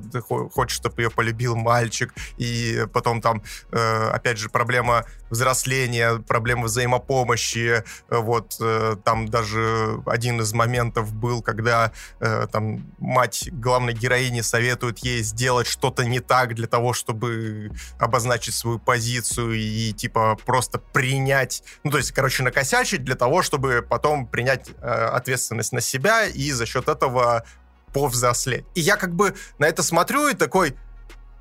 [0.53, 3.43] хочет, чтобы ее полюбил мальчик, и потом там,
[3.73, 11.43] э, опять же, проблема взросления, проблема взаимопомощи, вот э, там даже один из моментов был,
[11.43, 17.71] когда э, там мать главной героини советует ей сделать что-то не так для того, чтобы
[17.99, 23.43] обозначить свою позицию и типа просто принять принять, ну, то есть, короче, накосячить для того,
[23.43, 27.45] чтобы потом принять э, ответственность на себя и за счет этого
[27.93, 28.65] повзрослеть.
[28.75, 30.77] И я как бы на это смотрю и такой,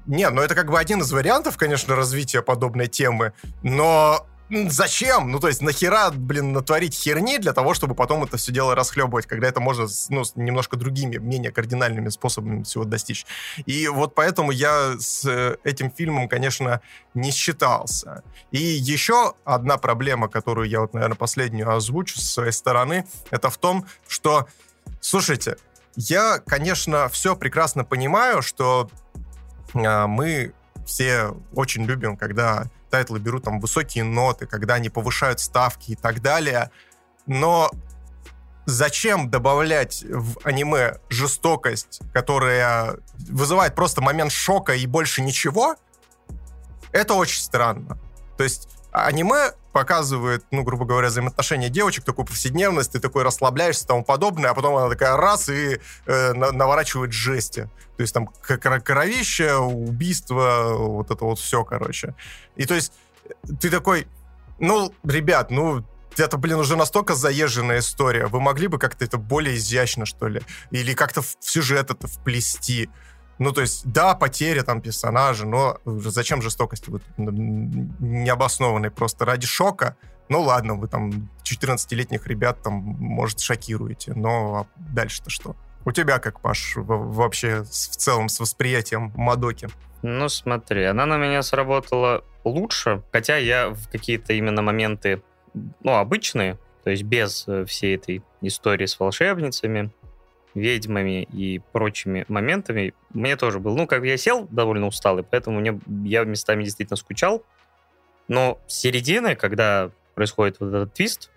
[0.06, 3.34] не, ну это как бы один из вариантов, конечно, развития подобной темы,
[3.64, 5.30] но Зачем?
[5.32, 9.26] Ну, то есть, нахера, блин, натворить херни для того, чтобы потом это все дело расхлебывать,
[9.26, 13.26] когда это можно, ну, немножко другими, менее кардинальными способами всего достичь.
[13.66, 16.80] И вот поэтому я с э, этим фильмом, конечно,
[17.14, 18.24] не считался.
[18.52, 23.58] И еще одна проблема, которую я вот, наверное, последнюю озвучу с своей стороны, это в
[23.58, 24.48] том, что,
[25.02, 25.58] слушайте,
[25.98, 28.89] я, конечно, все прекрасно понимаю, что
[29.74, 30.54] э, мы
[30.86, 36.22] все очень любим, когда тайтлы берут там высокие ноты, когда они повышают ставки и так
[36.22, 36.72] далее.
[37.26, 37.72] Но
[38.66, 42.98] зачем добавлять в аниме жестокость, которая
[43.30, 45.76] вызывает просто момент шока и больше ничего?
[46.92, 47.98] Это очень странно.
[48.38, 53.88] То есть аниме показывает, ну, грубо говоря, взаимоотношения девочек, такую повседневность, ты такой расслабляешься и
[53.88, 57.69] тому подобное, а потом она такая раз и э, на, наворачивает жести.
[57.95, 62.15] То есть там кровище, убийство, вот это вот все, короче.
[62.55, 62.91] И то есть
[63.61, 64.07] ты такой,
[64.57, 65.86] ну, ребят, ну,
[66.17, 68.25] это, блин, уже настолько заезженная история.
[68.25, 70.41] Вы могли бы как-то это более изящно, что ли?
[70.71, 72.89] Или как-то в сюжет это вплести?
[73.40, 79.96] Ну, то есть, да, потеря там персонажа, но зачем жестокость вот, необоснованной просто ради шока?
[80.30, 85.56] Ну, ладно, вы там 14-летних ребят там, может, шокируете, но дальше-то что?
[85.86, 89.70] У тебя как, Паш, вообще в целом с восприятием Мадоки?
[90.02, 95.22] Ну, смотри, она на меня сработала лучше, хотя я в какие-то именно моменты,
[95.54, 99.92] ну, обычные, то есть без э, всей этой истории с волшебницами,
[100.58, 105.80] ведьмами и прочими моментами, мне тоже был, ну, как я сел довольно усталый, поэтому мне,
[106.03, 107.43] я местами действительно скучал,
[108.28, 111.32] но с середины, когда происходит вот этот твист,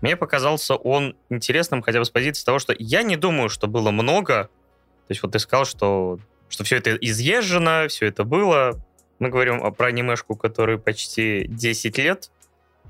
[0.00, 3.90] мне показался он интересным хотя бы с позиции того, что я не думаю, что было
[3.90, 8.80] много, то есть вот ты сказал, что, что все это изъезжено, все это было,
[9.18, 12.30] мы говорим про анимешку, которой почти 10 лет,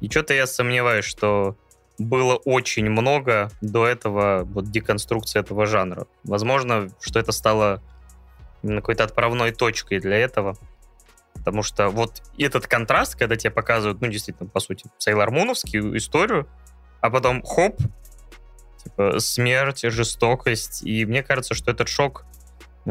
[0.00, 1.56] и что-то я сомневаюсь, что
[2.00, 6.06] было очень много до этого вот деконструкции этого жанра.
[6.24, 7.82] Возможно, что это стало
[8.62, 10.56] какой-то отправной точкой для этого.
[11.34, 16.48] Потому что вот этот контраст, когда тебе показывают, ну, действительно, по сути, Сейлормуновскую историю,
[17.00, 17.78] а потом хоп,
[18.82, 20.82] типа, смерть, жестокость.
[20.82, 22.24] И мне кажется, что этот шок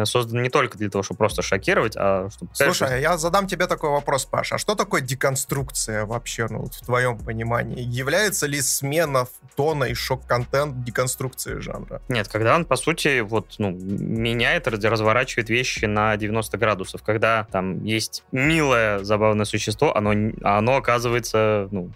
[0.03, 2.51] создан не только для того, чтобы просто шокировать, а чтобы...
[2.53, 3.01] Слушай, конечно...
[3.01, 4.55] я задам тебе такой вопрос, Паша.
[4.55, 7.81] А что такое деконструкция вообще, ну, в твоем понимании?
[7.81, 12.01] Является ли смена тона и шок-контент деконструкцией жанра?
[12.07, 17.03] Нет, когда он, по сути, вот, ну, меняет, разворачивает вещи на 90 градусов.
[17.03, 21.91] Когда там есть милое, забавное существо, оно, оно оказывается, ну,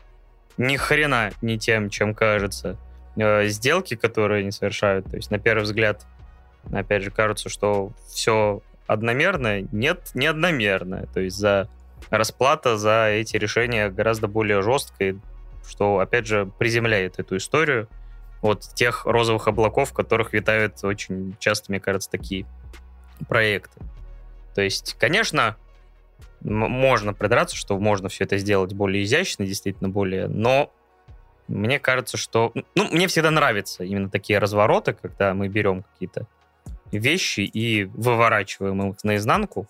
[0.57, 2.77] ни хрена не тем, чем кажется.
[3.15, 6.05] Э, сделки, которые они совершают, то есть, на первый взгляд,
[6.72, 9.68] опять же, кажется, что все одномерное.
[9.72, 11.07] Нет, не одномерное.
[11.14, 11.70] То есть за
[12.09, 15.18] расплата за эти решения гораздо более жесткая,
[15.68, 17.88] что, опять же, приземляет эту историю
[18.41, 22.45] от тех розовых облаков, в которых витают очень часто, мне кажется, такие
[23.28, 23.80] проекты.
[24.53, 25.55] То есть, конечно,
[26.41, 30.72] можно придраться, что можно все это сделать более изящно, действительно более, но
[31.47, 32.51] мне кажется, что...
[32.76, 36.28] Ну, мне всегда нравятся именно такие развороты, когда мы берем какие-то
[36.97, 39.67] вещи и выворачиваем их наизнанку.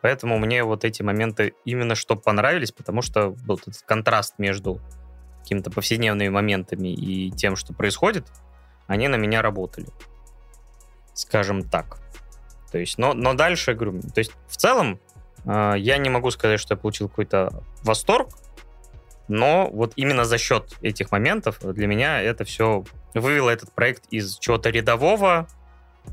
[0.00, 4.80] Поэтому мне вот эти моменты именно что понравились, потому что был этот контраст между
[5.40, 8.26] какими-то повседневными моментами и тем, что происходит,
[8.86, 9.88] они на меня работали.
[11.12, 11.98] Скажем так.
[12.72, 14.98] То есть, но, но дальше, говорю, то есть в целом
[15.44, 18.30] э, я не могу сказать, что я получил какой-то восторг,
[19.28, 24.38] но вот именно за счет этих моментов для меня это все вывело этот проект из
[24.38, 25.46] чего-то рядового,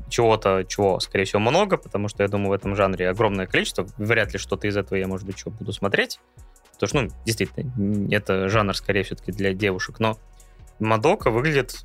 [0.08, 3.86] чего-то, чего, скорее всего, много, потому что я думаю, в этом жанре огромное количество.
[3.96, 6.20] Вряд ли что-то из этого я, может быть, что буду смотреть.
[6.74, 10.00] Потому что, ну, действительно, это жанр, скорее все-таки, для девушек.
[10.00, 10.18] Но
[10.78, 11.84] Мадока выглядит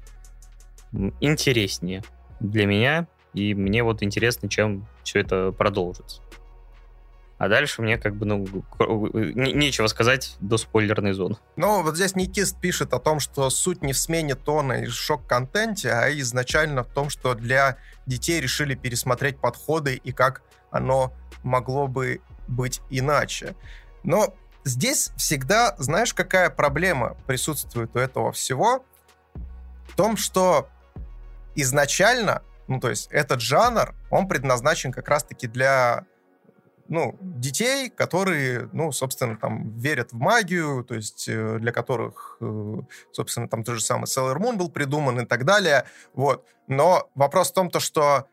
[1.20, 2.04] интереснее.
[2.40, 6.22] для меня, и мне вот интересно, чем все это продолжится.
[7.38, 8.48] А дальше мне как бы, ну,
[8.80, 11.38] нечего сказать до спойлерной зоны.
[11.56, 15.92] Ну, вот здесь Никист пишет о том, что суть не в смене тона и шок-контенте,
[15.92, 17.78] а изначально в том, что для
[18.08, 21.14] детей решили пересмотреть подходы и как оно
[21.44, 23.56] могло бы быть иначе.
[24.04, 24.34] Но
[24.64, 28.84] здесь всегда, знаешь, какая проблема присутствует у этого всего?
[29.88, 30.70] В том, что
[31.56, 36.06] изначально, ну, то есть этот жанр, он предназначен как раз-таки для
[36.90, 42.76] ну, детей, которые, ну, собственно, там, верят в магию, то есть э, для которых, э,
[43.12, 46.46] собственно, там тот же самый Sailor Moon был придуман и так далее, вот.
[46.68, 48.28] Но вопрос в том, то, что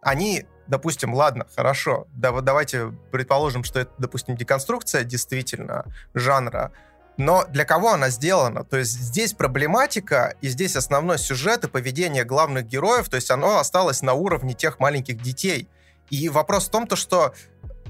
[0.00, 6.72] они, допустим, ладно, хорошо, да, вот давайте предположим, что это, допустим, деконструкция действительно жанра,
[7.16, 8.64] но для кого она сделана?
[8.64, 13.58] То есть здесь проблематика, и здесь основной сюжет и поведение главных героев, то есть оно
[13.58, 15.68] осталось на уровне тех маленьких детей.
[16.10, 17.34] И вопрос в том, то, что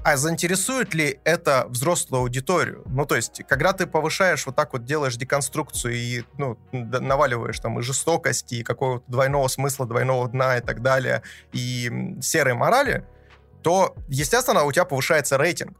[0.03, 2.83] а заинтересует ли это взрослую аудиторию?
[2.85, 7.79] Ну, то есть, когда ты повышаешь, вот так вот делаешь деконструкцию и, ну, наваливаешь там
[7.79, 11.23] и жестокости, и какого-то двойного смысла, двойного дна и так далее,
[11.53, 13.05] и серой морали,
[13.61, 15.77] то, естественно, у тебя повышается рейтинг.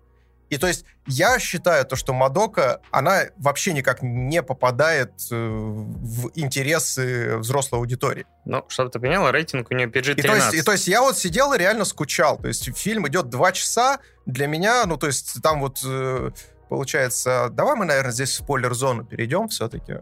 [0.53, 6.29] И то есть я считаю то, что Мадока, она вообще никак не попадает э, в
[6.35, 8.27] интересы взрослой аудитории.
[8.45, 10.19] Ну, чтобы ты поняла, рейтинг у нее PG-13.
[10.19, 12.37] И то, есть, и то есть я вот сидел и реально скучал.
[12.37, 13.99] То есть фильм идет два часа.
[14.27, 16.29] Для меня, ну, то есть там вот э,
[16.69, 17.49] получается...
[17.51, 20.01] Давай мы, наверное, здесь в спойлер-зону перейдем все-таки.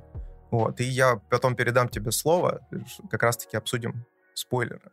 [0.51, 2.59] Вот, и я потом передам тебе слово,
[3.09, 4.91] как раз-таки обсудим спойлеры.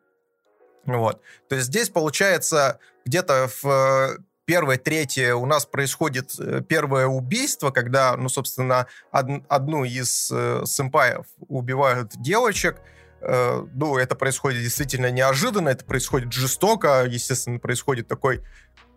[0.86, 1.20] Вот.
[1.48, 4.18] То есть здесь, получается, где-то в
[4.48, 10.62] первое, третье у нас происходит э, первое убийство, когда, ну, собственно, од, одну из э,
[10.64, 12.80] сэмпаев убивают девочек.
[13.20, 18.42] Э, ну, это происходит действительно неожиданно, это происходит жестоко, естественно, происходит такой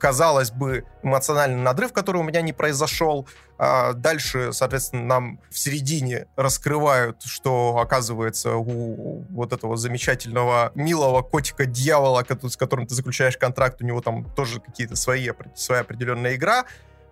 [0.02, 3.28] казалось бы, эмоциональный надрыв, который у меня не произошел.
[3.60, 12.26] А дальше, соответственно, нам в середине раскрывают, что, оказывается, у вот этого замечательного, милого котика-дьявола,
[12.49, 16.66] с которым ты заключаешь контракт, у него там тоже какие-то свои, своя определенная игра,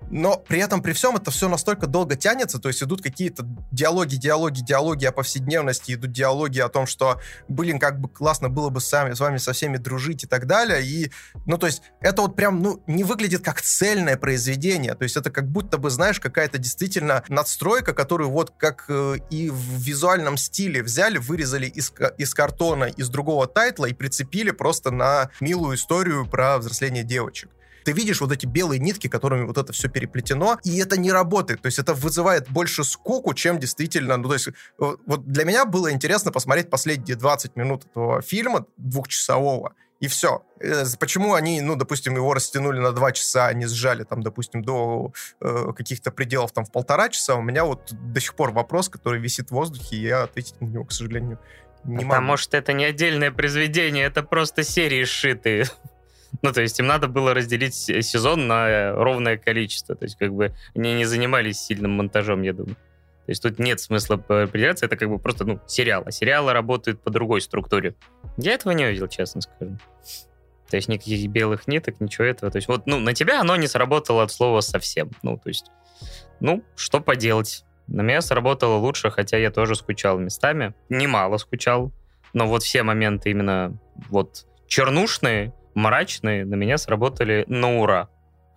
[0.09, 4.15] но при этом, при всем, это все настолько долго тянется, то есть идут какие-то диалоги,
[4.15, 8.81] диалоги, диалоги о повседневности, идут диалоги о том, что, блин, как бы классно было бы
[8.81, 11.11] с вами, с вами со всеми дружить и так далее, и,
[11.45, 15.29] ну, то есть это вот прям, ну, не выглядит как цельное произведение, то есть это
[15.29, 20.81] как будто бы, знаешь, какая-то действительно надстройка, которую вот как э, и в визуальном стиле
[20.81, 26.57] взяли, вырезали из, из картона, из другого тайтла и прицепили просто на милую историю про
[26.57, 27.49] взросление девочек
[27.83, 31.61] ты видишь вот эти белые нитки, которыми вот это все переплетено, и это не работает.
[31.61, 34.17] То есть это вызывает больше скуку, чем действительно...
[34.17, 39.73] Ну, то есть вот для меня было интересно посмотреть последние 20 минут этого фильма двухчасового,
[39.99, 40.43] и все.
[40.59, 44.63] Э, почему они, ну, допустим, его растянули на два часа, а не сжали там, допустим,
[44.63, 45.11] до
[45.41, 49.19] э, каких-то пределов там в полтора часа, у меня вот до сих пор вопрос, который
[49.19, 51.39] висит в воздухе, и я ответить на него, к сожалению,
[51.83, 52.37] не Потому могу.
[52.37, 55.65] что это не отдельное произведение, это просто серии сшитые.
[56.41, 59.95] Ну, то есть им надо было разделить сезон на э, ровное количество.
[59.95, 62.75] То есть как бы они не занимались сильным монтажом, я думаю.
[62.75, 66.01] То есть тут нет смысла определяться, это как бы просто, ну, сериал.
[66.05, 67.93] А сериалы работают по другой структуре.
[68.37, 69.77] Я этого не увидел, честно скажу.
[70.69, 72.51] То есть никаких белых ниток, ничего этого.
[72.51, 75.11] То есть вот, ну, на тебя оно не сработало от слова совсем.
[75.23, 75.65] Ну, то есть,
[76.39, 77.65] ну, что поделать.
[77.87, 80.73] На меня сработало лучше, хотя я тоже скучал местами.
[80.89, 81.91] Немало скучал.
[82.33, 83.77] Но вот все моменты именно
[84.09, 88.09] вот чернушные, мрачные на меня сработали на ура.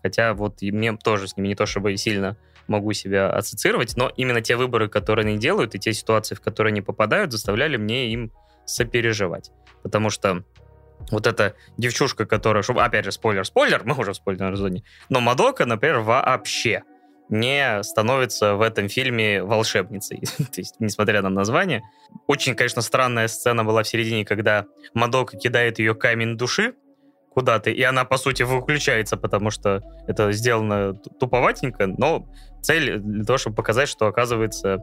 [0.02, 4.10] Хотя вот и мне тоже с ними не то чтобы сильно могу себя ассоциировать, но
[4.16, 8.12] именно те выборы, которые они делают, и те ситуации, в которые они попадают, заставляли мне
[8.12, 8.32] им
[8.64, 9.50] сопереживать.
[9.82, 10.44] Потому что
[11.10, 12.62] вот эта девчушка, которая...
[12.62, 14.84] Опять же, спойлер, спойлер, мы уже в спойлерной зоне.
[15.08, 16.82] Но Мадока, например, вообще
[17.28, 20.20] не становится в этом фильме волшебницей.
[20.36, 21.82] То есть, несмотря на название.
[22.26, 26.74] Очень, конечно, странная сцена была в середине, когда Мадока кидает ее камень души,
[27.34, 32.26] куда-то, и она, по сути, выключается, потому что это сделано туповатенько, но
[32.60, 34.78] цель для того, чтобы показать, что, оказывается,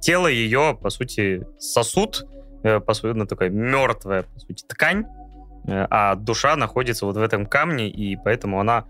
[0.00, 2.26] тело ее, по сути, сосуд,
[2.62, 5.04] э, по сути, ну, такая мертвая, по сути, ткань,
[5.66, 8.84] э, а душа находится вот в этом камне, и поэтому она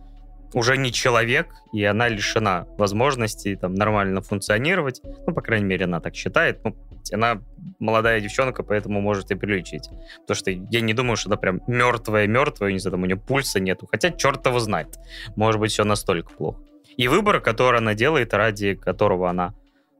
[0.54, 5.00] уже не человек, и она лишена возможности там нормально функционировать.
[5.04, 6.64] Ну, по крайней мере, она так считает.
[6.64, 6.76] Ну,
[7.12, 7.42] она
[7.78, 9.88] молодая девчонка, поэтому может и прилечить.
[10.20, 13.60] Потому что я не думаю, что она прям мертвая-мертвая, не знаю, там у нее пульса
[13.60, 13.86] нету.
[13.90, 14.96] Хотя черт его знает.
[15.36, 16.60] Может быть, все настолько плохо.
[16.96, 19.54] И выбор, который она делает, ради которого она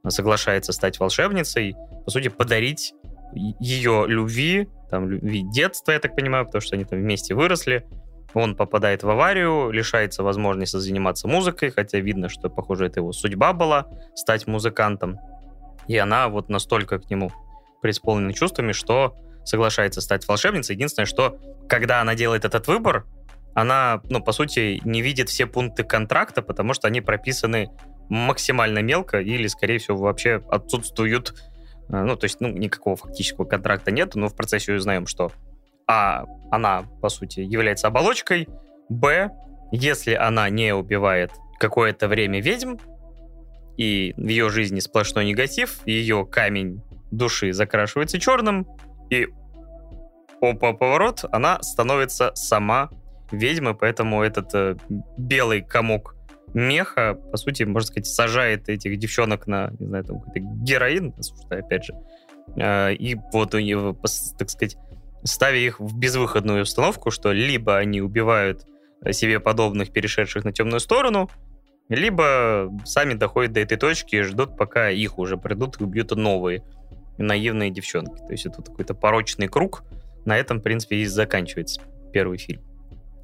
[0.09, 1.75] соглашается стать волшебницей,
[2.05, 2.95] по сути, подарить
[3.35, 7.85] ее любви, там, любви детства, я так понимаю, потому что они там вместе выросли.
[8.35, 13.53] Он попадает в аварию, лишается возможности заниматься музыкой, хотя видно, что, похоже, это его судьба
[13.53, 15.19] была, стать музыкантом.
[15.87, 17.31] И она вот настолько к нему
[17.81, 20.75] преисполнена чувствами, что соглашается стать волшебницей.
[20.75, 23.07] Единственное, что когда она делает этот выбор,
[23.55, 27.71] она, ну, по сути, не видит все пункты контракта, потому что они прописаны
[28.09, 31.35] максимально мелко или, скорее всего, вообще отсутствуют.
[31.89, 35.31] Э, ну, то есть, ну, никакого фактического контракта нет, но в процессе узнаем, что
[35.87, 38.49] А, она, по сути, является оболочкой,
[38.89, 39.31] Б,
[39.73, 42.77] если она не убивает какое-то время ведьм,
[43.77, 48.67] и в ее жизни сплошной негатив, ее камень души закрашивается черным,
[49.11, 49.29] и
[50.41, 52.91] опа, поворот, она становится сама
[53.31, 54.77] ведьмой, поэтому этот э,
[55.17, 56.15] белый комок
[56.53, 61.15] меха, по сути, можно сказать, сажает этих девчонок на, не знаю, там какой-то героин,
[61.51, 61.95] опять же,
[62.57, 63.97] э, и вот у него,
[64.39, 64.77] так сказать,
[65.25, 68.67] ставя их в безвыходную установку, что либо они убивают
[69.11, 71.31] себе подобных, перешедших на темную сторону,
[71.89, 76.63] либо сами доходят до этой точки и ждут, пока их уже придут и убьют новые
[77.19, 78.19] наивные девчонки.
[78.19, 79.85] То есть это какой-то порочный круг.
[80.25, 82.63] На этом, в принципе, и заканчивается первый фильм.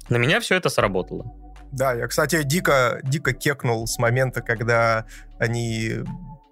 [0.09, 1.25] На меня все это сработало.
[1.71, 5.05] Да, я, кстати, дико, дико кекнул с момента, когда
[5.39, 5.93] они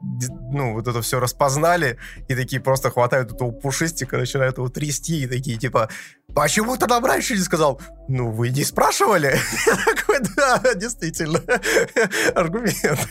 [0.01, 1.97] ну, вот это все распознали,
[2.27, 5.89] и такие просто хватают этого пушистика, начинают его трясти, и такие, типа,
[6.33, 7.81] почему ты нам раньше не сказал?
[8.07, 9.35] Ну, вы не спрашивали?
[9.85, 11.41] такой, да, действительно,
[12.35, 13.09] аргумент.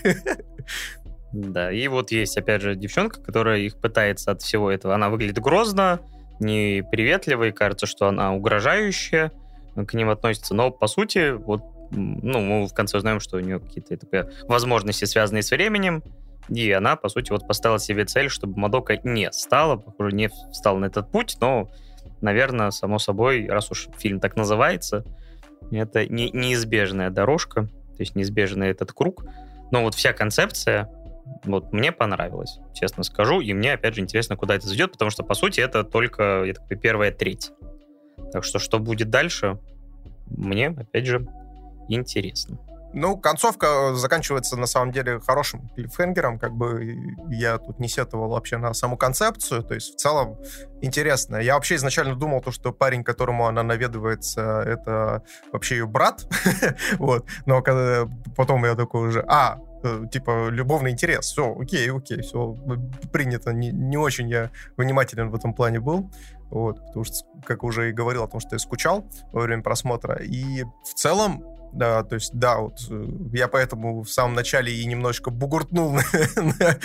[1.32, 4.94] Да, и вот есть, опять же, девчонка, которая их пытается от всего этого.
[4.94, 6.00] Она выглядит грозно,
[6.40, 9.32] неприветливо, и кажется, что она угрожающая
[9.76, 10.54] к ним относится.
[10.54, 15.42] Но, по сути, вот ну, мы в конце узнаем, что у нее какие-то возможности, связанные
[15.42, 16.02] с временем,
[16.48, 20.78] и она, по сути, вот поставила себе цель, чтобы Мадока не стала, похоже, не встала
[20.78, 21.70] на этот путь, но,
[22.20, 25.04] наверное, само собой, раз уж фильм так называется,
[25.70, 29.24] это не, неизбежная дорожка, то есть неизбежный этот круг.
[29.70, 30.90] Но вот вся концепция,
[31.44, 35.22] вот мне понравилась, честно скажу, и мне, опять же, интересно, куда это зайдет, потому что,
[35.24, 37.52] по сути, это только, я так понимаю, первая треть.
[38.32, 39.58] Так что, что будет дальше,
[40.26, 41.26] мне, опять же,
[41.88, 42.58] интересно.
[42.94, 46.96] Ну, концовка заканчивается, на самом деле, хорошим клиффхенгером, как бы
[47.28, 50.38] я тут не сетовал вообще на саму концепцию, то есть в целом
[50.80, 51.36] интересно.
[51.36, 55.22] Я вообще изначально думал, то, что парень, которому она наведывается, это
[55.52, 56.26] вообще ее брат,
[56.98, 62.22] вот, но когда потом я такой уже, а, э, типа, любовный интерес, все, окей, окей,
[62.22, 62.56] все
[63.12, 66.10] принято, не, не очень я внимателен в этом плане был,
[66.50, 70.14] вот, потому что, как уже и говорил о том, что я скучал во время просмотра,
[70.22, 74.84] и в целом да, то есть, да, вот э, я поэтому в самом начале и
[74.86, 76.02] немножко бугуртнул на,
[76.36, 76.78] на,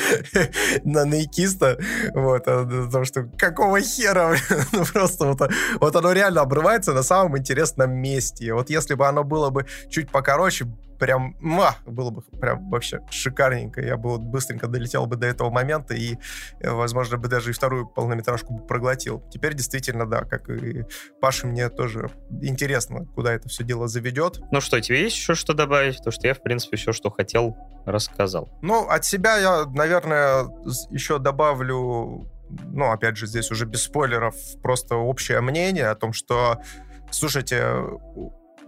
[0.83, 1.77] на наикиста,
[2.13, 4.35] вот, потому что какого хера,
[4.71, 8.53] ну просто вот, вот оно реально обрывается на самом интересном месте.
[8.53, 10.67] Вот если бы оно было бы чуть покороче,
[11.03, 13.81] прям, ма, было бы прям вообще шикарненько.
[13.81, 16.15] Я бы вот быстренько долетел бы до этого момента и,
[16.61, 19.21] э, возможно, бы даже и вторую полнометражку бы проглотил.
[19.29, 20.85] Теперь действительно, да, как и
[21.19, 22.09] Паше, мне тоже
[22.41, 24.39] интересно, куда это все дело заведет.
[24.49, 25.97] Ну что, тебе есть еще что добавить?
[25.97, 28.57] Потому что я, в принципе, все, что хотел, рассказал.
[28.61, 30.45] Ну, от себя я, наверное,
[30.89, 32.29] еще добавлю
[32.71, 36.61] ну, опять же, здесь уже без спойлеров, просто общее мнение о том, что,
[37.09, 37.81] слушайте,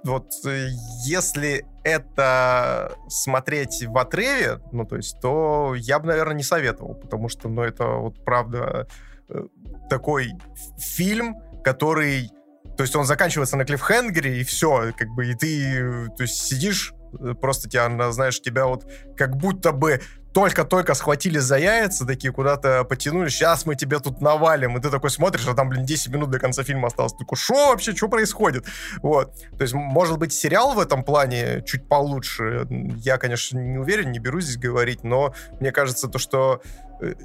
[0.06, 0.70] вот э,
[1.06, 7.30] если это смотреть в отрыве, ну, то есть, то я бы, наверное, не советовал, потому
[7.30, 8.88] что, ну, это вот, правда,
[9.30, 9.48] э,
[9.90, 10.34] такой
[10.78, 12.30] фильм, который...
[12.78, 16.94] То есть он заканчивается на клиффхенгере, и все, как бы, и ты, то есть, сидишь,
[17.20, 20.02] э, просто тебя, знаешь, тебя вот как будто бы
[20.36, 25.10] только-только схватили за яйца, такие куда-то потянули, сейчас мы тебе тут навалим, и ты такой
[25.10, 27.14] смотришь, а там, блин, 10 минут до конца фильма осталось.
[27.14, 28.66] Ты такой, что вообще, что происходит?
[29.02, 29.34] Вот.
[29.58, 32.68] То есть, может быть, сериал в этом плане чуть получше.
[32.98, 36.62] Я, конечно, не уверен, не берусь здесь говорить, но мне кажется, то, что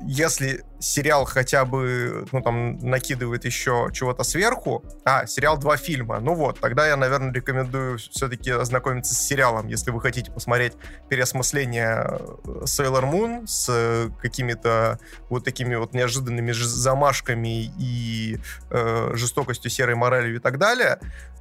[0.04, 6.34] если сериал хотя бы, ну, там, накидывает еще чего-то сверху, а, сериал два фильма, ну
[6.34, 10.74] вот, тогда я, наверное, рекомендую все-таки ознакомиться с сериалом, если вы хотите посмотреть
[11.08, 14.98] переосмысление э, Sailor Moon с какими-то
[15.28, 18.38] вот такими вот неожиданными замашками и
[18.70, 20.98] э, жестокостью, серой моралью и так далее,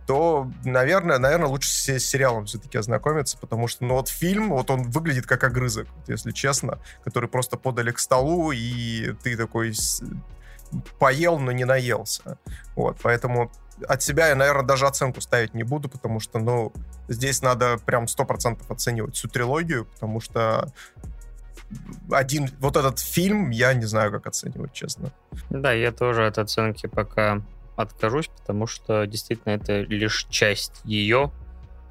[0.10, 4.90] то, наверное, наверное, лучше с сериалом все-таки ознакомиться, потому что, ну, вот фильм, вот он
[4.90, 9.76] выглядит как огрызок, если честно, который просто подали к столу, и ты такой
[10.98, 12.40] поел, но не наелся.
[12.76, 13.52] Вот, поэтому
[13.88, 16.74] от себя я, наверное, даже оценку ставить не буду, потому что, ну,
[17.08, 20.74] здесь надо прям 100% оценивать всю трилогию, потому что
[22.10, 25.12] один, вот этот фильм я не знаю, как оценивать, честно.
[25.52, 27.44] Да, я тоже от оценки пока
[27.82, 31.32] откажусь, потому что действительно это лишь часть ее,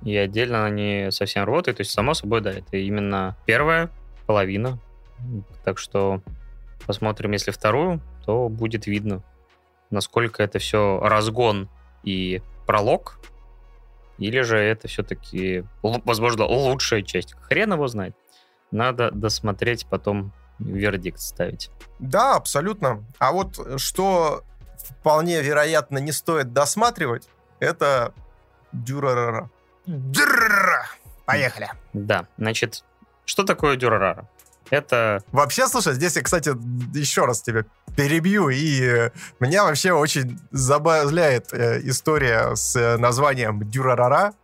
[0.02, 1.78] и отдельно она не совсем работает.
[1.78, 3.90] То есть, само собой, да, это именно первая
[4.26, 4.78] половина.
[5.64, 6.22] Так что
[6.86, 9.22] посмотрим, если вторую, то будет видно,
[9.90, 11.68] насколько это все разгон
[12.04, 13.18] и пролог,
[14.18, 17.34] или же это все-таки, возможно, лучшая часть.
[17.34, 18.14] Хрен его знает.
[18.70, 21.70] Надо досмотреть, потом вердикт ставить.
[21.98, 23.04] Да, абсолютно.
[23.18, 24.42] А вот что
[24.88, 27.28] вполне вероятно не стоит досматривать,
[27.60, 28.12] это
[28.72, 29.50] Дюрарара.
[29.86, 30.86] Дюрарара!
[31.24, 31.70] Поехали.
[31.92, 32.84] Да, значит,
[33.24, 34.28] что такое Дюрарара?
[34.70, 35.22] Это...
[35.32, 36.50] Вообще, слушай, здесь я, кстати,
[36.96, 37.64] еще раз тебя
[37.96, 39.10] перебью, и э,
[39.40, 44.34] меня вообще очень забавляет э, история с э, названием Дюрарара,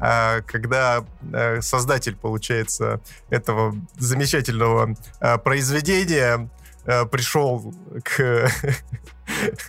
[0.00, 6.48] э, когда э, создатель, получается, этого замечательного э, произведения
[6.84, 8.50] э, пришел к,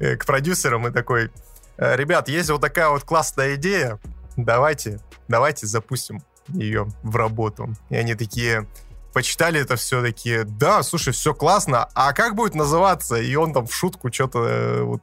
[0.00, 1.30] к продюсерам и такой,
[1.76, 3.98] «Э, ребят, есть вот такая вот классная идея,
[4.36, 7.74] давайте, давайте запустим ее в работу.
[7.90, 8.66] И они такие,
[9.12, 13.16] почитали это все таки да, слушай, все классно, а как будет называться?
[13.16, 15.02] И он там в шутку что-то э, вот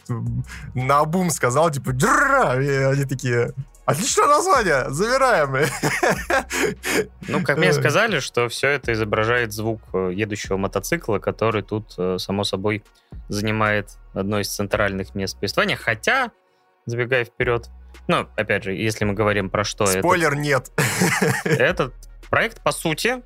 [0.73, 2.61] на бум сказал, типа, Дра!
[2.61, 3.53] и они такие,
[3.89, 5.65] Отличное название, забираем.
[7.27, 12.17] Ну, как мне сказали, что все это изображает звук э, едущего мотоцикла, который тут, э,
[12.19, 12.83] само собой,
[13.29, 15.75] занимает одно из центральных мест повествования.
[15.75, 16.31] Хотя,
[16.85, 17.69] забегая вперед,
[18.07, 20.71] ну, опять же, если мы говорим про что Спойлер этот, нет.
[21.43, 21.93] Этот
[22.29, 23.23] проект, по сути,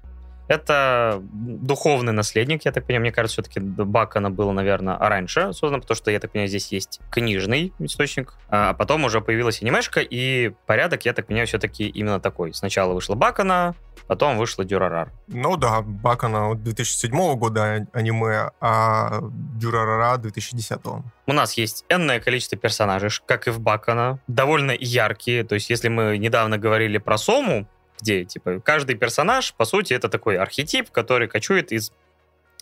[0.48, 3.02] это духовный наследник, я так понимаю.
[3.02, 7.00] Мне кажется, все-таки Бакана было, наверное, раньше создано, потому что, я так понимаю, здесь есть
[7.12, 12.54] книжный источник, а потом уже появилась анимешка, и порядок, я так понимаю, все-таки именно такой.
[12.54, 13.76] Сначала вышла Бакана,
[14.08, 15.12] потом вышла Дюрарар.
[15.28, 19.22] Ну да, Бакана 2007 года аниме, а
[19.56, 20.80] Дюрарара 2010.
[21.26, 25.44] У нас есть энное количество персонажей, как и в Бакана, довольно яркие.
[25.44, 27.68] То есть, если мы недавно говорили про Сому,
[28.04, 31.93] где, типа, каждый персонаж, по сути, это такой архетип, который кочует из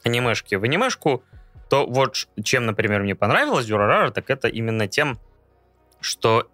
[0.04, 1.24] анимешки в анимешку,
[1.68, 5.20] то вот чем, например, мне понравилось Дюрарара, так это именно тем,
[6.00, 6.48] что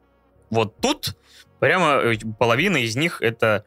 [0.50, 1.18] вот тут
[1.60, 3.66] прямо э, половина из них это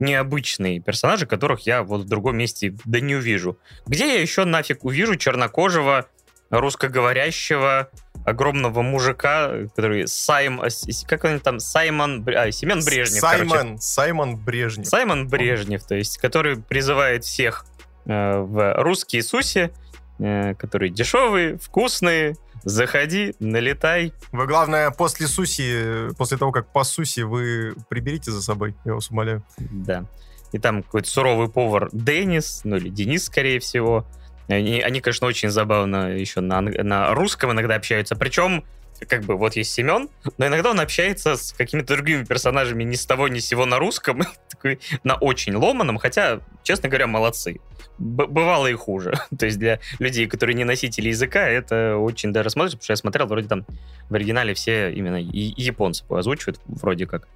[0.00, 3.58] необычные персонажи, которых я вот в другом месте да не увижу.
[3.86, 6.06] Где я еще нафиг увижу чернокожего
[6.50, 7.90] русскоговорящего
[8.24, 10.62] огромного мужика, который Сайм...
[11.06, 11.60] Как он там?
[11.60, 12.26] Саймон...
[12.28, 13.78] А, Семен Брежнев, Саймон, короче.
[13.78, 14.86] Саймон Брежнев.
[14.86, 17.64] Саймон Брежнев, то есть, который призывает всех
[18.06, 19.70] э, в русские суси,
[20.18, 24.12] э, которые дешевые, вкусные, заходи, налетай.
[24.32, 29.10] Вы, главное, после суси, после того, как по суси, вы приберите за собой, я вас
[29.10, 29.42] умоляю.
[29.58, 30.04] Да.
[30.52, 34.06] И там какой-то суровый повар Денис, ну или Денис, скорее всего,
[34.48, 38.16] они, они конечно, очень забавно еще на, на русском иногда общаются.
[38.16, 38.64] Причем,
[39.06, 43.04] как бы, вот есть Семен, но иногда он общается с какими-то другими персонажами ни с
[43.06, 47.60] того, ни с сего на русском, такой на очень ломаном, хотя, честно говоря, молодцы.
[47.98, 49.14] Б бывало и хуже.
[49.38, 52.96] То есть для людей, которые не носители языка, это очень даже смотрится, потому что я
[52.96, 53.66] смотрел, вроде там
[54.08, 57.28] в оригинале все именно японцы озвучивают, вроде как.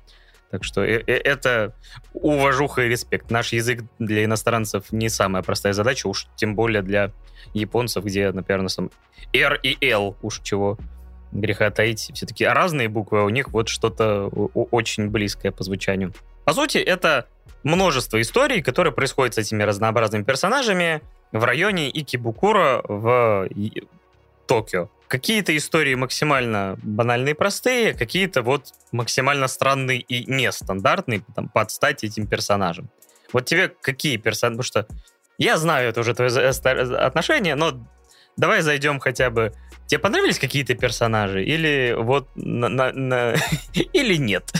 [0.52, 1.74] Так что э, э, это
[2.12, 3.30] уважуха и респект.
[3.30, 7.10] Наш язык для иностранцев не самая простая задача, уж тем более для
[7.54, 8.90] японцев, где, например, там
[9.32, 10.78] R и L, уж чего
[11.32, 12.10] греха таить.
[12.14, 16.12] Все-таки разные буквы, а у них вот что-то очень близкое по звучанию.
[16.44, 17.28] По сути, это
[17.62, 21.00] множество историй, которые происходят с этими разнообразными персонажами
[21.32, 23.48] в районе Икибукура в
[24.46, 24.90] Токио.
[25.08, 32.02] Какие-то истории максимально банальные и простые, какие-то вот максимально странные и нестандартные там, под стать
[32.02, 32.90] этим персонажам.
[33.32, 34.56] Вот тебе какие персонажи...
[34.62, 34.86] Потому что
[35.38, 37.86] я знаю, это уже твое отношение, но
[38.36, 39.52] давай зайдем хотя бы...
[39.86, 41.44] Тебе понравились какие-то персонажи?
[41.44, 42.28] Или вот...
[42.34, 43.34] На, на, на...
[43.92, 44.50] Или нет?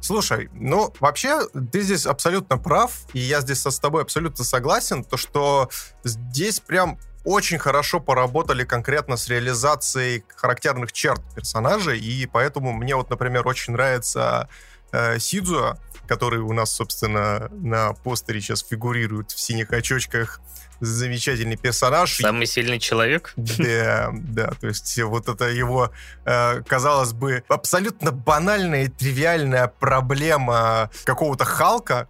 [0.00, 5.16] Слушай, ну, вообще, ты здесь абсолютно прав, и я здесь с тобой абсолютно согласен, то,
[5.16, 5.70] что
[6.02, 13.10] здесь прям очень хорошо поработали конкретно с реализацией характерных черт персонажей, и поэтому мне вот,
[13.10, 14.48] например, очень нравится
[14.92, 15.78] э, Сидзуа,
[16.08, 20.40] который у нас, собственно, на постере сейчас фигурирует в синих очочках.
[20.80, 22.16] Замечательный персонаж.
[22.16, 23.34] Самый сильный человек.
[23.36, 25.92] Да, да, то есть вот это его,
[26.24, 32.08] э, казалось бы, абсолютно банальная и тривиальная проблема какого-то Халка,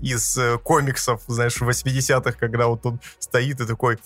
[0.00, 3.98] из э, комиксов, знаешь, 80-х, когда вот он стоит и такой,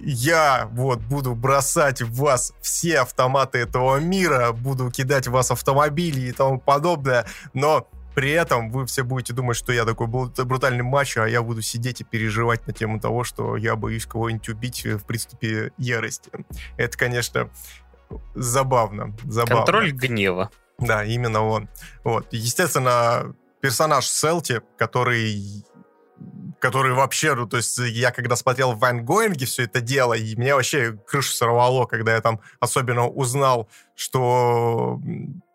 [0.00, 6.28] я вот буду бросать в вас все автоматы этого мира, буду кидать в вас автомобили
[6.28, 11.22] и тому подобное, но при этом вы все будете думать, что я такой брутальный мачо,
[11.22, 15.04] а я буду сидеть и переживать на тему того, что я боюсь кого-нибудь убить в
[15.04, 16.30] приступе ярости.
[16.76, 17.50] Это, конечно,
[18.34, 19.16] забавно.
[19.24, 19.56] забавно.
[19.56, 20.50] Контроль гнева.
[20.78, 21.68] Да, именно он.
[22.04, 22.28] Вот.
[22.30, 25.64] Естественно, персонаж Селти, который
[26.64, 30.34] который вообще, ну, то есть я когда смотрел в Ван Гоинге все это дело, и
[30.34, 34.98] мне вообще крышу сорвало, когда я там особенно узнал, что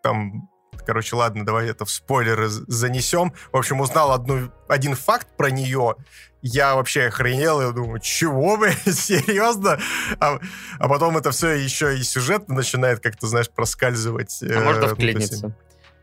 [0.03, 0.47] там
[0.85, 3.33] Короче, ладно, давай это в спойлеры занесем.
[3.51, 5.95] В общем, узнал одну, один факт про нее.
[6.41, 9.77] Я вообще охренел, и думаю, чего, вы, серьезно?
[10.19, 10.39] А,
[10.79, 14.41] а потом это все еще и сюжет начинает как-то, знаешь, проскальзывать.
[14.41, 15.55] А можно э, вклиниться?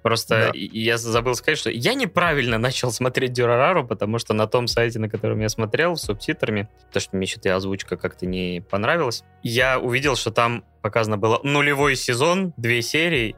[0.06, 0.50] Просто да.
[0.54, 5.08] я забыл сказать, что я неправильно начал смотреть Дюрарару, потому что на том сайте, на
[5.08, 10.14] котором я смотрел, с субтитрами, то, что мне что-то озвучка как-то не понравилась, я увидел,
[10.14, 13.34] что там показано было нулевой сезон, две серии,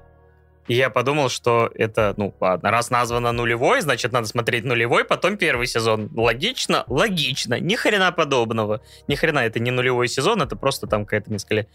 [0.66, 5.38] и я подумал, что это, ну, ладно, раз названо нулевой, значит, надо смотреть нулевой, потом
[5.38, 6.10] первый сезон.
[6.14, 6.84] Логично?
[6.86, 7.58] Логично.
[7.58, 8.82] Ни хрена подобного.
[9.06, 11.66] Ни хрена это не нулевой сезон, это просто там какая-то, мне сказали,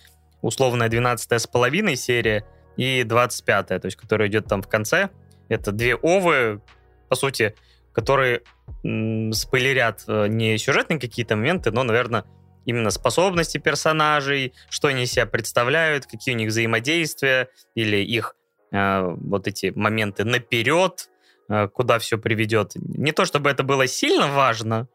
[0.43, 2.45] условная 12 с половиной серия
[2.77, 5.09] и 25 то есть, которая идет там в конце.
[5.49, 6.61] Это две овы,
[7.09, 7.55] по сути,
[7.91, 8.41] которые
[8.83, 12.25] м- спойлерят э, не сюжетные какие-то моменты, но, наверное,
[12.65, 18.35] именно способности персонажей, что они себя представляют, какие у них взаимодействия или их
[18.73, 21.09] Э, вот эти моменты наперед,
[21.47, 22.71] э, куда все приведет.
[22.75, 24.87] Не то чтобы это было сильно важно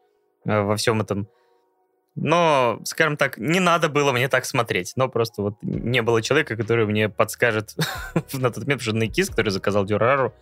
[0.44, 1.28] э, во всем этом,
[2.20, 4.92] но, скажем так, не надо было мне так смотреть.
[4.96, 7.74] Но просто вот не было человека, который мне подскажет
[8.32, 10.34] на тот момент, потому что Найкис, который заказал Дюрару,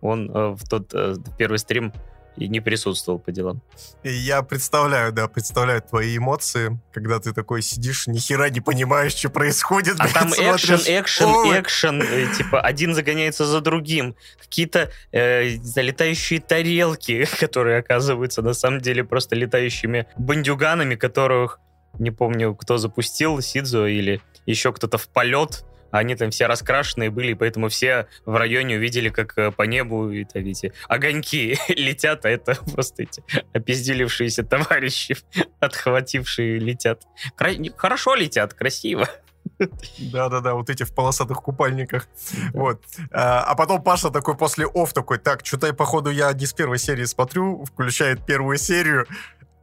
[0.00, 0.94] он в тот
[1.36, 1.92] первый стрим
[2.38, 3.60] и не присутствовал по делам.
[4.04, 9.30] Я представляю, да, представляю твои эмоции, когда ты такой сидишь, ни хера не понимаешь, что
[9.30, 9.96] происходит.
[9.98, 14.14] А там экшен, экшен, экшен, э, типа один загоняется за другим.
[14.40, 21.60] Какие-то э, залетающие тарелки, которые оказываются на самом деле просто летающими бандюганами, которых
[21.98, 27.34] не помню, кто запустил, Сидзо или еще кто-то в полет они там все раскрашенные были,
[27.34, 32.56] поэтому все в районе увидели, как э, по небу это, видите, огоньки летят, а это
[32.72, 35.16] просто эти опизделившиеся товарищи,
[35.60, 37.02] отхватившие летят.
[37.36, 37.52] Кра...
[37.76, 39.08] Хорошо летят, красиво.
[39.98, 42.06] Да-да-да, вот эти в полосатых купальниках.
[42.52, 42.82] Вот.
[43.10, 46.78] А, а потом Паша такой после оф такой, так, что-то, походу, я не с первой
[46.78, 49.06] серии смотрю, включает первую серию,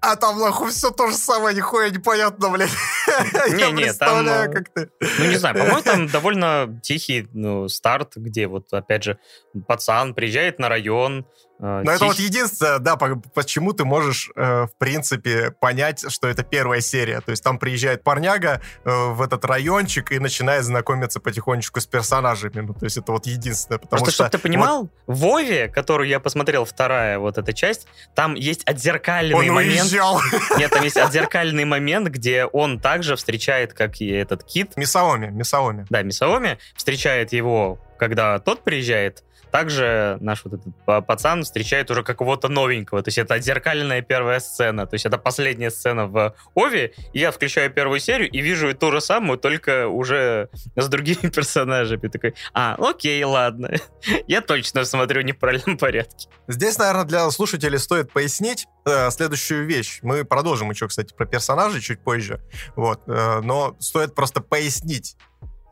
[0.05, 2.69] а там, нахуй, все то же самое, нихуя непонятно, блядь.
[3.49, 4.25] Не, не, там...
[4.25, 9.19] Ну, не знаю, по-моему, там довольно тихий ну, старт, где вот, опять же,
[9.67, 11.25] пацан приезжает на район,
[11.59, 11.93] Но Тих...
[11.93, 17.21] это вот единственное, да, почему ты можешь, э, в принципе, понять, что это первая серия.
[17.21, 22.59] То есть там приезжает парняга э, в этот райончик и начинает знакомиться потихонечку с персонажами.
[22.61, 23.79] Ну, то есть это вот единственное.
[23.79, 25.15] Потому Просто, что, чтобы ты понимал, вот...
[25.15, 29.83] в Вове, которую я посмотрел, вторая вот эта часть, там есть отзеркальный он момент.
[29.83, 30.19] Уезжал.
[30.57, 34.75] Нет, там есть отзеркальный момент, где он также встречает, как и этот кит.
[34.75, 35.85] Мисаоми, Мисаоми.
[35.89, 39.23] Да, Мисаоми встречает его, когда тот приезжает,
[39.55, 43.01] также наш вот этот пацан встречает уже какого-то новенького.
[43.01, 44.85] То есть это отзеркаленная первая сцена.
[44.85, 46.91] То есть это последняя сцена в Ови.
[47.13, 52.09] И я включаю первую серию и вижу ту же самую, только уже с другими персонажами.
[52.09, 53.71] Такой, а, окей, ладно.
[54.27, 56.27] я точно смотрю не в правильном порядке.
[56.49, 59.99] Здесь, наверное, для слушателей стоит пояснить э, следующую вещь.
[60.01, 62.41] Мы продолжим еще, кстати, про персонажей чуть позже.
[62.75, 63.03] Вот.
[63.07, 65.15] Э, но стоит просто пояснить,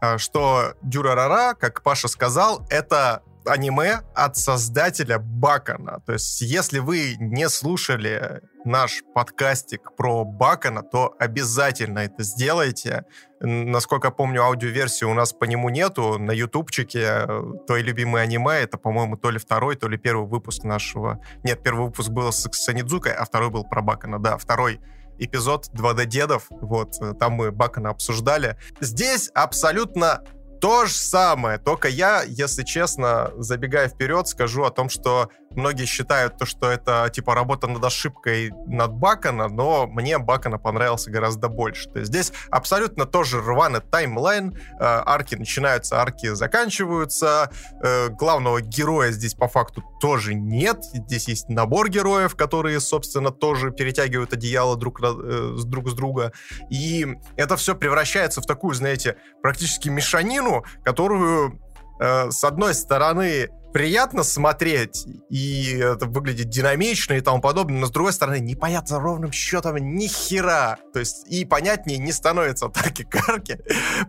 [0.01, 6.01] э, что Дюрарара, как Паша сказал, это аниме от создателя Бакана.
[6.05, 13.05] То есть, если вы не слушали наш подкастик про Бакана, то обязательно это сделайте.
[13.39, 16.17] Насколько помню, аудиоверсии у нас по нему нету.
[16.17, 20.63] На ютубчике э, твой любимый аниме, это, по-моему, то ли второй, то ли первый выпуск
[20.63, 21.19] нашего...
[21.43, 24.19] Нет, первый выпуск был с Санидзукой, а второй был про Бакана.
[24.19, 24.79] Да, второй
[25.19, 28.57] эпизод 2D дедов, вот, э, там мы Бакана обсуждали.
[28.79, 30.23] Здесь абсолютно
[30.63, 36.37] то же самое, только я, если честно, забегая вперед, скажу о том, что многие считают
[36.37, 41.89] то, что это типа работа над ошибкой над Бакана, но мне Бакана понравился гораздо больше.
[41.89, 47.51] То есть здесь абсолютно тоже рваный таймлайн, э, арки начинаются, арки заканчиваются,
[47.83, 53.71] э, главного героя здесь по факту тоже нет, здесь есть набор героев, которые, собственно, тоже
[53.71, 56.31] перетягивают одеяло друг, э, друг с друга,
[56.69, 61.59] и это все превращается в такую, знаете, практически мешанину, которую,
[61.99, 67.91] э, с одной стороны, приятно смотреть, и это выглядит динамично и тому подобное, но с
[67.91, 70.77] другой стороны, непонятно ровным счетом ни хера.
[70.93, 73.59] То есть и понятнее не становится атаки карки,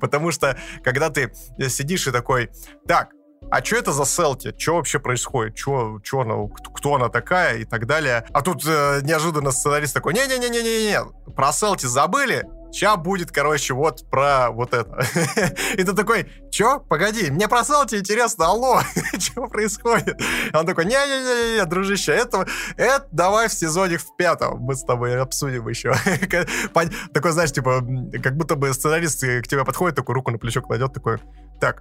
[0.01, 1.33] потому что когда ты
[1.69, 2.51] сидишь и такой,
[2.87, 3.11] так,
[3.51, 4.55] а что это за Селти?
[4.57, 5.55] Что вообще происходит?
[5.55, 6.35] Чё, чё она,
[6.75, 8.27] кто она такая и так далее.
[8.33, 12.47] А тут э, неожиданно сценарист такой, не-не-не-не-не-не, про Селти забыли?
[12.75, 15.07] Сейчас будет, короче, вот про вот это.
[15.75, 16.81] И ты такой, чё?
[16.81, 18.81] Погоди, мне про Селти интересно, алло,
[19.19, 20.21] что происходит?
[20.53, 25.69] Он такой, не-не-не, дружище, это, это давай в сезоне в пятом мы с тобой обсудим
[25.69, 25.95] еще.
[27.15, 27.81] Такой, знаешь, типа,
[28.21, 31.19] как будто бы сценарист к тебе подходит, такой руку на плечо кладет, такой,
[31.61, 31.81] так,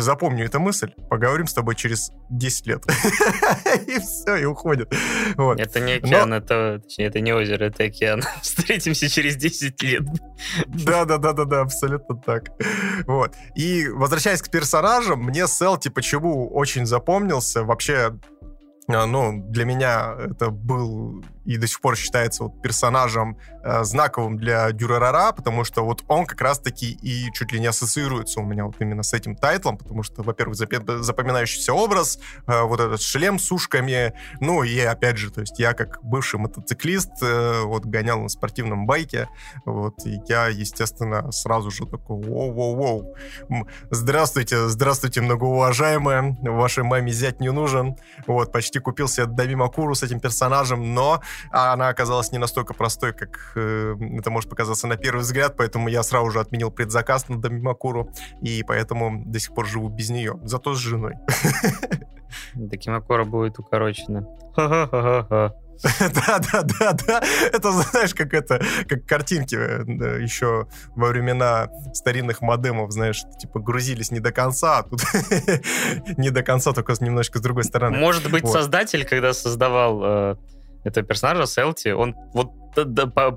[0.00, 2.84] запомню эту мысль, поговорим с тобой через 10 лет.
[3.86, 4.92] и все, и уходит.
[5.36, 8.22] Это не океан, это, точнее, это не озеро, это океан.
[8.42, 10.02] Встретимся через 10 лет.
[10.66, 12.50] Да-да-да-да-да, абсолютно так.
[13.06, 13.34] Вот.
[13.54, 17.64] И возвращаясь к персонажам, мне Селти почему очень запомнился.
[17.64, 18.18] Вообще,
[18.88, 24.38] а, ну, для меня это был и до сих пор считается вот персонажем э, знаковым
[24.38, 28.66] для Дюрарара, потому что вот он как раз-таки и чуть ли не ассоциируется у меня
[28.66, 33.50] вот именно с этим тайтлом, потому что, во-первых, запоминающийся образ, э, вот этот шлем с
[33.50, 38.28] ушками, ну и опять же, то есть я как бывший мотоциклист э, вот гонял на
[38.28, 39.28] спортивном байке,
[39.64, 43.16] вот, и я, естественно, сразу же такой, воу-воу-воу,
[43.90, 47.96] здравствуйте, здравствуйте, многоуважаемая, вашей маме зять не нужен,
[48.28, 52.74] вот, почти купил себе Дави Макуру с этим персонажем, но а она оказалась не настолько
[52.74, 57.28] простой, как э, это может показаться на первый взгляд, поэтому я сразу же отменил предзаказ
[57.28, 58.10] на Дамимакуру,
[58.42, 61.14] и поэтому до сих пор живу без нее, зато с женой.
[62.54, 64.26] Дамимакура будет укорочена.
[66.00, 67.22] Да, да, да, да.
[67.52, 74.10] Это, знаешь, как это, как картинки э, еще во времена старинных модемов, знаешь, типа грузились
[74.10, 75.00] не до конца, а тут
[76.18, 77.96] не до конца, только немножко с другой стороны.
[77.96, 80.36] Может быть, создатель, когда создавал э,
[80.84, 82.50] этого персонажа, Селти, он вот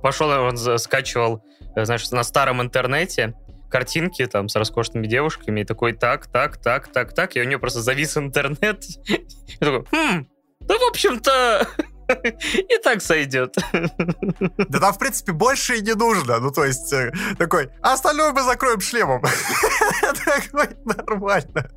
[0.01, 1.43] пошел, он скачивал,
[1.75, 3.33] э, знаешь, на старом интернете
[3.69, 7.57] картинки там с роскошными девушками, и такой, так, так, так, так, так, и у нее
[7.57, 8.85] просто завис интернет.
[9.07, 10.27] И такой, хм,
[10.59, 11.67] да, в общем-то,
[12.53, 13.55] И так сойдет.
[14.69, 16.39] Да там, в принципе, больше и не нужно.
[16.39, 19.21] Ну, то есть, э, такой, а остальное мы закроем шлемом.
[20.25, 21.69] Такой, нормально.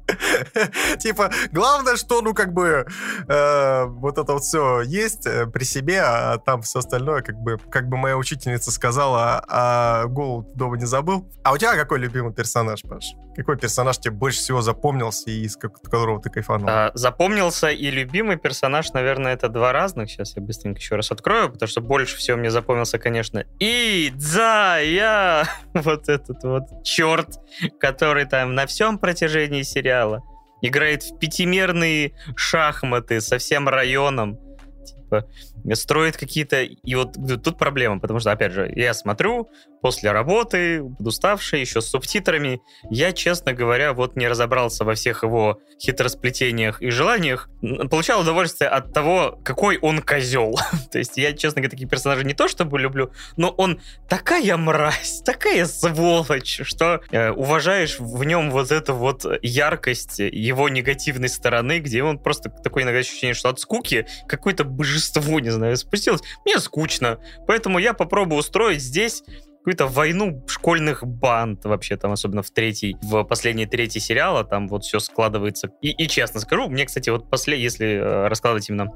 [0.98, 2.86] Типа, главное, что, ну, как бы,
[3.28, 7.58] э, вот это вот все есть э, при себе, а там все остальное, как бы,
[7.70, 11.30] как бы моя учительница сказала, а голову дома не забыл.
[11.42, 13.14] А у тебя какой любимый персонаж, Паш?
[13.36, 16.68] Какой персонаж тебе больше всего запомнился и из которого ты кайфанул?
[16.70, 20.15] А, запомнился и любимый персонаж, наверное, это два разных.
[20.16, 24.78] Сейчас я быстренько еще раз открою, потому что больше всего мне запомнился, конечно, и да,
[24.78, 27.38] я вот этот вот черт,
[27.78, 30.22] который там на всем протяжении сериала
[30.62, 34.38] играет в пятимерные шахматы со всем районом.
[34.86, 35.28] Типа,
[35.74, 36.62] строит какие-то...
[36.62, 41.86] И вот тут проблема, потому что, опять же, я смотрю после работы, уставший, еще с
[41.86, 42.60] субтитрами.
[42.90, 47.48] Я, честно говоря, вот не разобрался во всех его хитросплетениях и желаниях.
[47.90, 50.58] Получал удовольствие от того, какой он козел.
[50.90, 55.22] то есть я, честно говоря, таких персонажей не то чтобы люблю, но он такая мразь,
[55.24, 62.02] такая сволочь, что э, уважаешь в нем вот эту вот яркость его негативной стороны, где
[62.02, 66.22] он просто такое иногда ощущение, что от скуки какое-то божество, не знаю, спустилось.
[66.44, 69.22] Мне скучно, поэтому я попробую устроить здесь
[69.66, 74.84] какую-то войну школьных банд вообще там, особенно в третий, в последней третий сериала, там вот
[74.84, 75.70] все складывается.
[75.82, 78.92] И, и честно скажу, мне, кстати, вот после, если э, раскладывать именно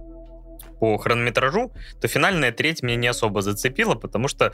[0.79, 4.53] по хронометражу, то финальная треть меня не особо зацепила, потому что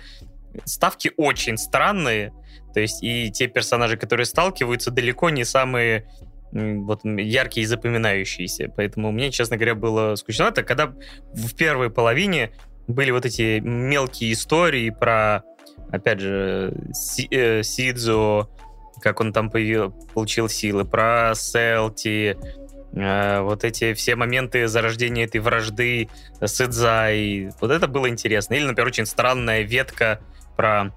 [0.65, 2.33] ставки очень странные,
[2.73, 6.09] то есть и те персонажи, которые сталкиваются, далеко не самые
[6.51, 8.73] вот яркие и запоминающиеся.
[8.75, 10.45] Поэтому мне, честно говоря, было скучно.
[10.45, 10.95] Это когда
[11.35, 12.53] в первой половине
[12.89, 15.43] были вот эти мелкие истории про
[15.91, 18.49] опять же, Си, э, Сидзу,
[19.01, 22.37] как он там появил, получил силы, про Селти,
[22.95, 26.09] э, вот эти все моменты зарождения этой вражды
[26.41, 28.55] с Идзай, вот это было интересно.
[28.55, 30.21] Или, например, очень странная ветка
[30.57, 30.93] про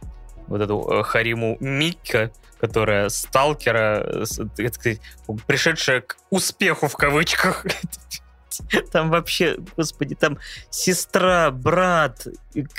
[0.47, 4.99] вот эту э, Хариму Микка, которая сталкера, сказать,
[5.47, 7.65] пришедшая к успеху в кавычках,
[8.91, 10.37] Там вообще, господи, там
[10.69, 12.27] сестра, брат,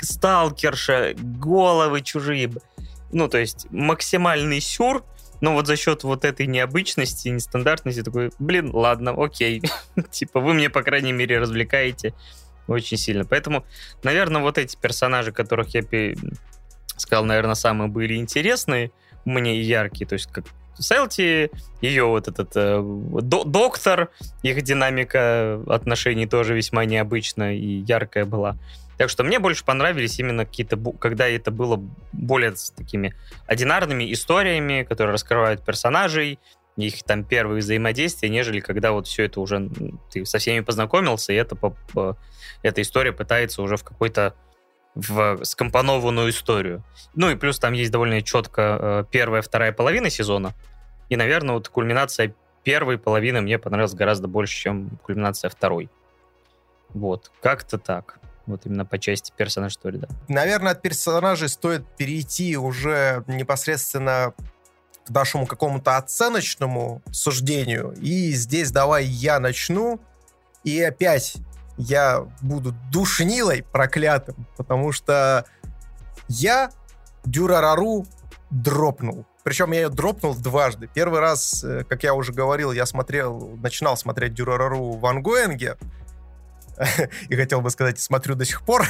[0.01, 2.51] сталкерша, головы чужие.
[3.11, 5.03] Ну, то есть максимальный сюр,
[5.41, 9.61] но вот за счет вот этой необычности, нестандартности, такой, блин, ладно, окей.
[10.11, 12.13] типа, вы мне, по крайней мере, развлекаете
[12.67, 13.25] очень сильно.
[13.25, 13.65] Поэтому,
[14.03, 15.83] наверное, вот эти персонажи, которых я
[16.95, 18.91] сказал, наверное, самые были интересные
[19.25, 20.45] мне яркие, то есть как
[20.79, 24.09] Селти, ее вот этот э, до доктор,
[24.43, 28.57] их динамика отношений тоже весьма необычная и яркая была.
[28.97, 31.83] Так что мне больше понравились именно какие-то, когда это было
[32.13, 33.15] более с такими
[33.47, 36.39] одинарными историями, которые раскрывают персонажей,
[36.77, 39.69] их там первые взаимодействия, нежели когда вот все это уже
[40.11, 41.57] ты со всеми познакомился, и это,
[42.63, 44.35] эта история пытается уже в какой-то
[44.95, 46.83] в скомпонованную историю.
[47.13, 50.53] Ну и плюс там есть довольно четко э, первая, вторая половина сезона.
[51.09, 55.89] И, наверное, вот кульминация первой половины мне понравилась гораздо больше, чем кульминация второй.
[56.89, 58.19] Вот, как-то так.
[58.45, 60.07] Вот именно по части персонаж истории, да.
[60.27, 64.33] Наверное, от персонажей стоит перейти уже непосредственно
[65.05, 67.93] к нашему какому-то оценочному суждению.
[68.01, 69.99] И здесь давай я начну.
[70.63, 71.37] И опять
[71.77, 75.45] я буду душнилой проклятым, потому что
[76.27, 76.71] я
[77.25, 78.05] Дюрарару
[78.49, 79.25] дропнул.
[79.43, 80.87] Причем я ее дропнул дважды.
[80.93, 85.77] Первый раз, э, как я уже говорил, я смотрел, начинал смотреть Дюрарару в ангоинге,
[87.29, 88.87] и хотел бы сказать, смотрю до сих пор.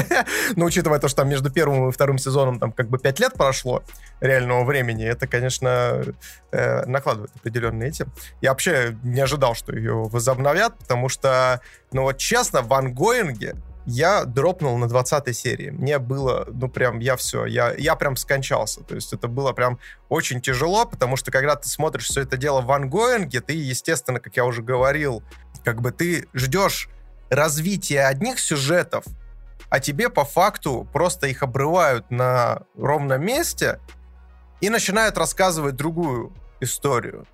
[0.56, 3.34] Но учитывая то, что там между первым и вторым сезоном там как бы пять лет
[3.34, 3.82] прошло
[4.20, 6.02] реального времени, это, конечно,
[6.50, 8.06] э, накладывает определенные эти.
[8.40, 11.60] Я вообще не ожидал, что ее возобновят, потому что,
[11.92, 13.54] ну вот честно, в ангоинге
[13.86, 15.70] я дропнул на 20 серии.
[15.70, 18.82] Мне было, ну прям, я все, я, я прям скончался.
[18.82, 19.78] То есть это было прям
[20.10, 24.36] очень тяжело, потому что когда ты смотришь все это дело в ангоинге, ты, естественно, как
[24.36, 25.22] я уже говорил,
[25.64, 26.90] как бы ты ждешь
[27.30, 29.04] развитие одних сюжетов,
[29.70, 33.80] а тебе по факту просто их обрывают на ровном месте
[34.60, 37.26] и начинают рассказывать другую историю.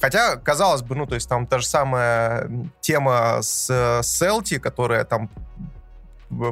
[0.00, 5.30] Хотя, казалось бы, ну, то есть там та же самая тема с Селти, которая там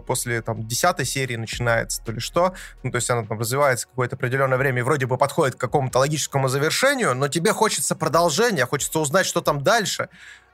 [0.06, 2.54] после там десятой серии начинается, то ли что.
[2.82, 5.98] Ну, то есть она там развивается какое-то определенное время и вроде бы подходит к какому-то
[5.98, 10.10] логическому завершению, но тебе хочется продолжения, хочется узнать, что там дальше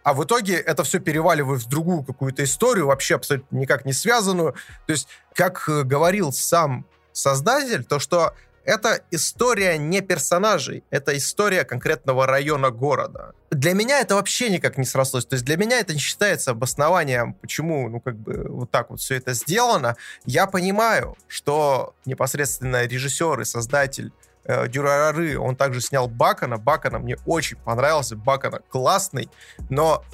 [0.07, 4.53] а в итоге это все переваливает в другую какую-то историю, вообще абсолютно никак не связанную.
[4.87, 8.33] То есть, как э, говорил сам создатель, то что
[8.65, 13.33] это история не персонажей, это история конкретного района города.
[13.51, 15.27] Для меня это вообще никак не срослось.
[15.27, 19.01] То есть для меня это не считается обоснованием, почему, ну, как бы вот так вот
[19.01, 19.97] все это сделано.
[20.25, 24.13] Я понимаю, что непосредственно режиссер и создатель
[24.47, 26.59] э, Дюрарары, он также снял Бакана.
[26.59, 28.17] Бакана мне очень понравился.
[28.17, 29.29] Бакана классный,
[29.69, 30.05] но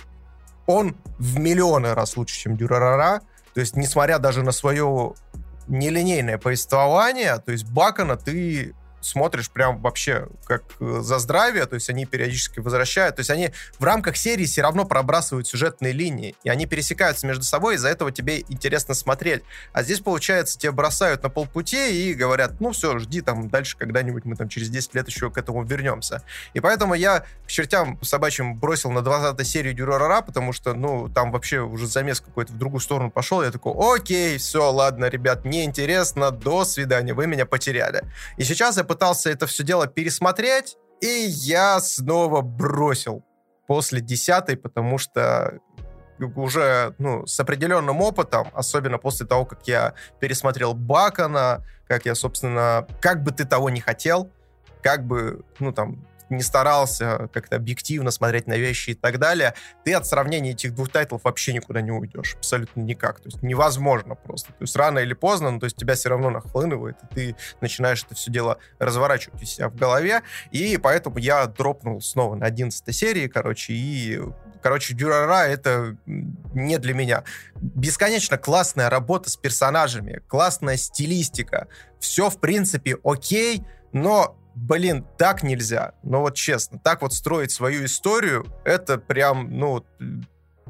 [0.66, 3.20] он в миллионы раз лучше, чем Дюрарара.
[3.54, 5.14] То есть, несмотря даже на свое
[5.68, 11.90] нелинейное повествование, то есть Бакана ты смотришь прям вообще как э, за здравие, то есть
[11.90, 16.48] они периодически возвращают, то есть они в рамках серии все равно пробрасывают сюжетные линии, и
[16.48, 19.42] они пересекаются между собой, из-за этого тебе интересно смотреть.
[19.72, 24.24] А здесь, получается, тебе бросают на полпути и говорят, ну все, жди там дальше когда-нибудь,
[24.24, 26.22] мы там через 10 лет еще к этому вернемся.
[26.54, 31.32] И поэтому я к чертям собачьим бросил на 20 серию Дюрарара, потому что, ну, там
[31.32, 36.30] вообще уже замес какой-то в другую сторону пошел, я такой, окей, все, ладно, ребят, неинтересно,
[36.30, 38.04] до свидания, вы меня потеряли.
[38.36, 43.24] И сейчас я пытался это все дело пересмотреть, и я снова бросил
[43.66, 45.60] после десятой, потому что
[46.36, 52.86] уже ну, с определенным опытом, особенно после того, как я пересмотрел Бакона, как я, собственно,
[53.00, 54.30] как бы ты того не хотел,
[54.82, 59.54] как бы, ну, там, не старался как-то объективно смотреть на вещи и так далее,
[59.84, 62.34] ты от сравнения этих двух тайтлов вообще никуда не уйдешь.
[62.36, 63.20] Абсолютно никак.
[63.20, 64.48] То есть невозможно просто.
[64.52, 68.04] То есть рано или поздно, ну, то есть тебя все равно нахлынывает, и ты начинаешь
[68.04, 70.22] это все дело разворачивать у себя в голове.
[70.50, 74.20] И поэтому я дропнул снова на 11 серии, короче, и
[74.62, 77.24] короче, Дюрара это не для меня.
[77.56, 81.68] Бесконечно классная работа с персонажами, классная стилистика.
[81.98, 85.94] Все, в принципе, окей, но блин, так нельзя.
[86.02, 89.84] Но вот честно, так вот строить свою историю, это прям, ну,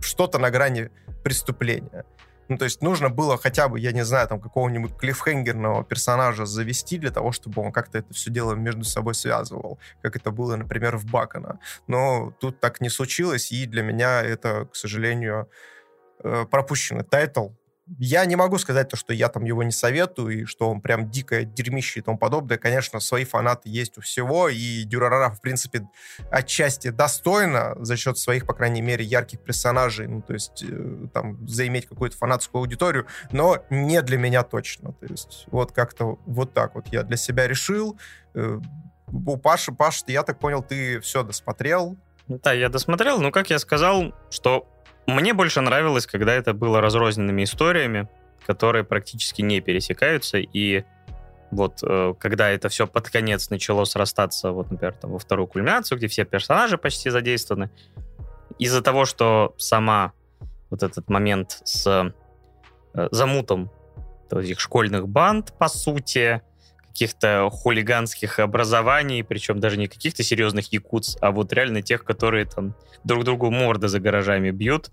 [0.00, 0.90] что-то на грани
[1.22, 2.04] преступления.
[2.48, 6.98] Ну, то есть нужно было хотя бы, я не знаю, там какого-нибудь клиффхенгерного персонажа завести
[6.98, 10.98] для того, чтобы он как-то это все дело между собой связывал, как это было, например,
[10.98, 11.60] в Баккано.
[11.86, 15.48] Но тут так не случилось, и для меня это, к сожалению,
[16.22, 17.50] э, пропущенный тайтл,
[17.98, 21.10] я не могу сказать то, что я там его не советую, и что он прям
[21.10, 22.58] дикое дерьмище и тому подобное.
[22.58, 25.88] Конечно, свои фанаты есть у всего, и Дюрарара, в принципе,
[26.30, 31.46] отчасти достойно за счет своих, по крайней мере, ярких персонажей, ну, то есть э, там
[31.46, 34.92] заиметь какую-то фанатскую аудиторию, но не для меня точно.
[34.92, 37.98] То есть вот как-то вот так вот я для себя решил.
[38.34, 38.58] Э,
[39.12, 41.96] у Паши, Паш, я так понял, ты все досмотрел?
[42.28, 44.68] Да, я досмотрел, но, как я сказал, что
[45.06, 48.08] мне больше нравилось, когда это было разрозненными историями,
[48.46, 50.84] которые практически не пересекаются, и
[51.50, 55.98] вот э, когда это все под конец начало срастаться, вот, например, там, во вторую кульминацию,
[55.98, 57.70] где все персонажи почти задействованы,
[58.58, 60.12] из-за того, что сама
[60.70, 61.86] вот этот момент с
[62.94, 63.70] э, замутом
[64.30, 66.40] этих школьных банд, по сути,
[66.92, 72.74] каких-то хулиганских образований, причем даже не каких-то серьезных якутс, а вот реально тех, которые там
[73.02, 74.90] друг другу морды за гаражами бьют.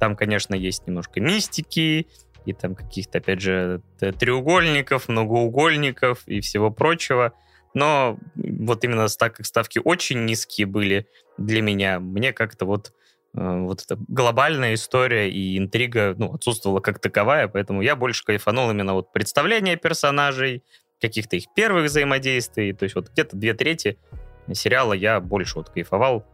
[0.00, 2.08] Там, конечно, есть немножко мистики,
[2.46, 7.32] и там каких-то, опять же, треугольников, многоугольников и всего прочего.
[7.74, 11.06] Но вот именно так как ставки очень низкие были
[11.38, 12.92] для меня, мне как-то вот
[13.34, 18.70] э, вот эта глобальная история и интрига ну, отсутствовала как таковая, поэтому я больше кайфанул
[18.70, 20.64] именно вот представления персонажей,
[21.02, 23.98] каких-то их первых взаимодействий, то есть вот где-то две трети
[24.52, 26.24] сериала я больше вот кайфовал.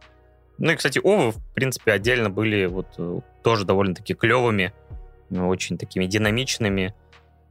[0.57, 4.73] Ну и, кстати, Овы, в принципе, отдельно были вот э, тоже довольно-таки клевыми,
[5.29, 6.93] очень такими динамичными.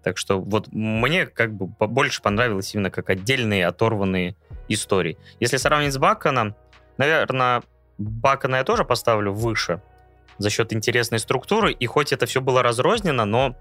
[0.03, 4.37] Так что вот мне как бы больше понравилось именно как отдельные оторванные
[4.69, 5.19] истории.
[5.41, 6.55] Если сравнить с Баканом,
[6.99, 7.63] наверное,
[7.99, 9.83] Бакана я тоже поставлю выше
[10.39, 13.57] за счет интересной структуры, и хоть это все было разрознено, но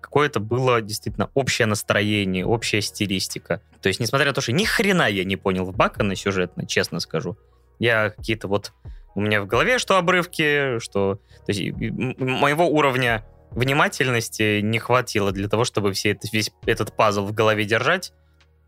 [0.00, 3.60] какое-то было действительно общее настроение, общая стилистика.
[3.80, 7.00] То есть, несмотря на то, что ни хрена я не понял в Бакана сюжетно, честно
[7.00, 7.36] скажу,
[7.78, 8.72] я какие-то вот
[9.14, 11.16] у меня в голове что обрывки, что...
[11.46, 11.76] То есть
[12.18, 17.64] моего уровня внимательности не хватило для того, чтобы все это, весь этот пазл в голове
[17.64, 18.12] держать.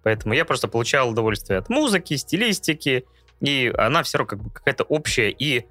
[0.03, 3.05] Поэтому я просто получал удовольствие от музыки, стилистики,
[3.41, 5.67] и она все равно как бы какая-то общая и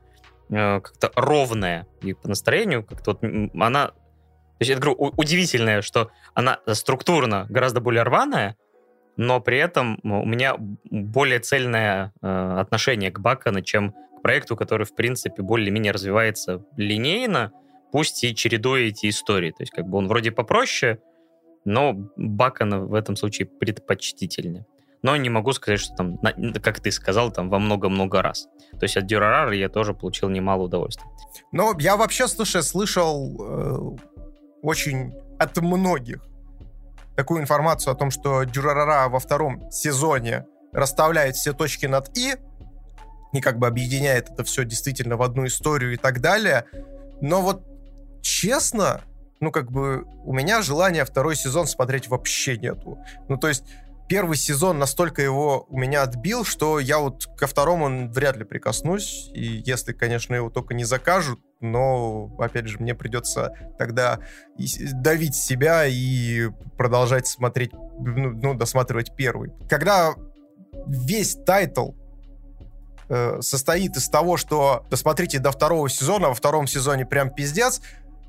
[0.49, 1.87] э, как-то ровная.
[2.01, 3.23] И по настроению как-то вот
[3.59, 3.91] она...
[4.59, 8.57] То есть я говорю, удивительное, что она структурно гораздо более рваная,
[9.15, 14.85] но при этом у меня более цельное э, отношение к Бакану, чем к проекту, который,
[14.85, 17.53] в принципе, более-менее развивается линейно,
[17.93, 19.51] пусть и чередуя эти истории.
[19.51, 20.99] То есть как бы он вроде попроще,
[21.63, 24.65] но Бакана в этом случае предпочтительнее.
[25.01, 26.17] Но не могу сказать, что там,
[26.61, 28.49] как ты сказал, там во много-много раз.
[28.71, 31.09] То есть от Дюрарара я тоже получил немало удовольствия.
[31.53, 33.97] Ну, я вообще, слушай, слышал э,
[34.61, 36.23] очень от многих
[37.15, 42.35] такую информацию о том, что Дюрарара во втором сезоне расставляет все точки над «и»,
[43.33, 46.65] и как бы объединяет это все действительно в одну историю и так далее.
[47.21, 47.63] Но вот
[48.21, 49.01] честно,
[49.39, 52.97] ну, как бы, у меня желания второй сезон смотреть вообще нету.
[53.27, 53.63] Ну, то есть,
[54.09, 59.29] первый сезон настолько его у меня отбил, что я вот ко второму вряд ли прикоснусь.
[59.33, 64.19] И если, конечно, его только не закажут, но, опять же, мне придется тогда
[64.93, 69.51] давить себя и продолжать смотреть, ну, ну досматривать первый.
[69.69, 70.15] Когда
[70.87, 71.91] весь тайтл
[73.09, 77.81] э, состоит из того, что досмотрите до второго сезона, а во втором сезоне прям пиздец,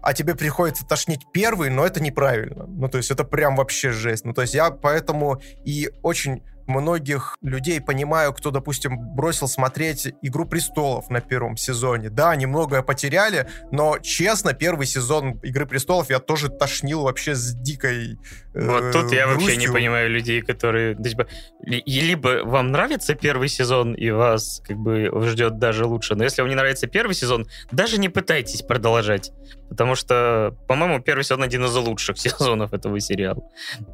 [0.02, 2.66] а тебе приходится тошнить первый, но это неправильно.
[2.66, 4.24] Ну, то есть это прям вообще жесть.
[4.24, 10.46] Ну, то есть я поэтому и очень многих людей понимаю, кто, допустим, бросил смотреть «Игру
[10.46, 12.10] престолов» на первом сезоне.
[12.10, 17.54] Да, они многое потеряли, но, честно, первый сезон «Игры престолов» я тоже тошнил вообще с
[17.54, 18.18] дикой
[18.54, 19.54] э, Вот тут я грустью.
[19.54, 20.94] вообще не понимаю людей, которые...
[20.94, 21.26] Типа,
[21.60, 26.48] либо вам нравится первый сезон, и вас как бы ждет даже лучше, но если вам
[26.48, 29.32] не нравится первый сезон, даже не пытайтесь продолжать,
[29.68, 33.42] потому что, по-моему, первый сезон один из лучших сезонов этого сериала.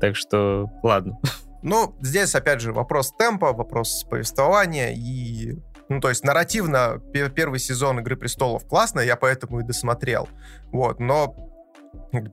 [0.01, 1.19] Так что, ладно.
[1.63, 5.57] Ну, здесь, опять же, вопрос темпа, вопрос повествования и...
[5.89, 10.29] Ну, то есть нарративно первый сезон «Игры престолов» классно, я поэтому и досмотрел.
[10.73, 11.47] Вот, но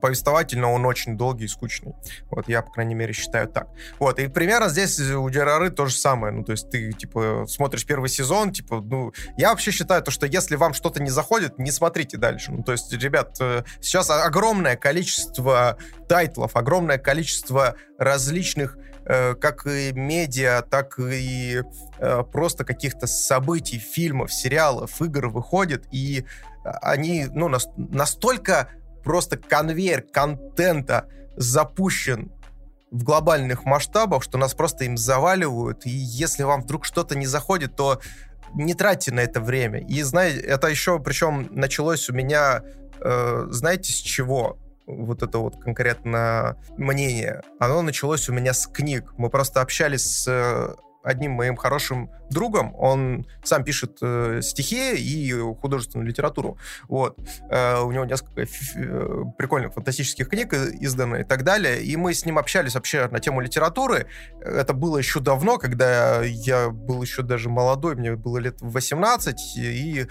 [0.00, 1.94] повествовательно он очень долгий и скучный.
[2.30, 3.68] Вот, я, по крайней мере, считаю так.
[3.98, 6.32] Вот, и примерно здесь у Дерары то же самое.
[6.32, 10.26] Ну, то есть ты, типа, смотришь первый сезон, типа, ну, я вообще считаю то, что
[10.26, 12.52] если вам что-то не заходит, не смотрите дальше.
[12.52, 15.76] Ну, то есть, ребят, э, сейчас огромное количество
[16.08, 18.76] тайтлов, огромное количество различных
[19.40, 21.62] как и медиа, так и
[21.98, 26.24] э, просто каких-то событий, фильмов, сериалов, игр выходит, и
[26.64, 28.68] они, ну, настолько
[29.02, 32.32] просто конвейер контента запущен
[32.90, 37.76] в глобальных масштабах, что нас просто им заваливают, и если вам вдруг что-то не заходит,
[37.76, 38.00] то
[38.54, 39.80] не тратьте на это время.
[39.80, 42.62] И, знаете, это еще, причем началось у меня,
[43.00, 44.58] э, знаете, с чего?
[44.86, 49.14] Вот это вот конкретно мнение, оно началось у меня с книг.
[49.16, 50.74] Мы просто общались с э,
[51.04, 52.74] одним моим хорошим другом.
[52.76, 56.58] Он сам пишет э, стихи и художественную литературу.
[56.88, 57.18] Вот.
[57.50, 61.82] Э, у него несколько э, прикольных фантастических книг издано и так далее.
[61.82, 64.06] И мы с ним общались вообще на тему литературы.
[64.40, 70.06] Это было еще давно, когда я был еще даже молодой, мне было лет 18, и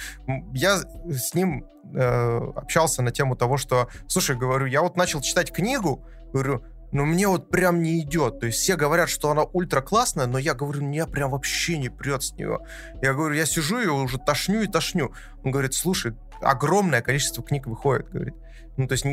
[0.54, 0.78] я
[1.10, 6.06] с ним э, общался на тему того, что, слушай, говорю, я вот начал читать книгу,
[6.32, 6.64] говорю,
[6.94, 8.40] но мне вот прям не идет.
[8.40, 11.90] То есть все говорят, что она ультра классная, но я говорю, мне прям вообще не
[11.90, 12.60] прет с нее.
[13.02, 15.12] Я говорю, я сижу и уже тошню и тошню.
[15.44, 18.36] Он говорит, слушай, огромное количество книг выходит, говорит.
[18.78, 19.06] Ну, то есть,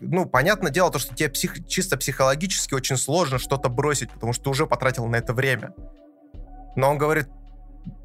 [0.00, 4.44] ну, понятное дело, то, что тебе псих, чисто психологически очень сложно что-то бросить, потому что
[4.44, 5.74] ты уже потратил на это время.
[6.74, 7.28] Но он говорит,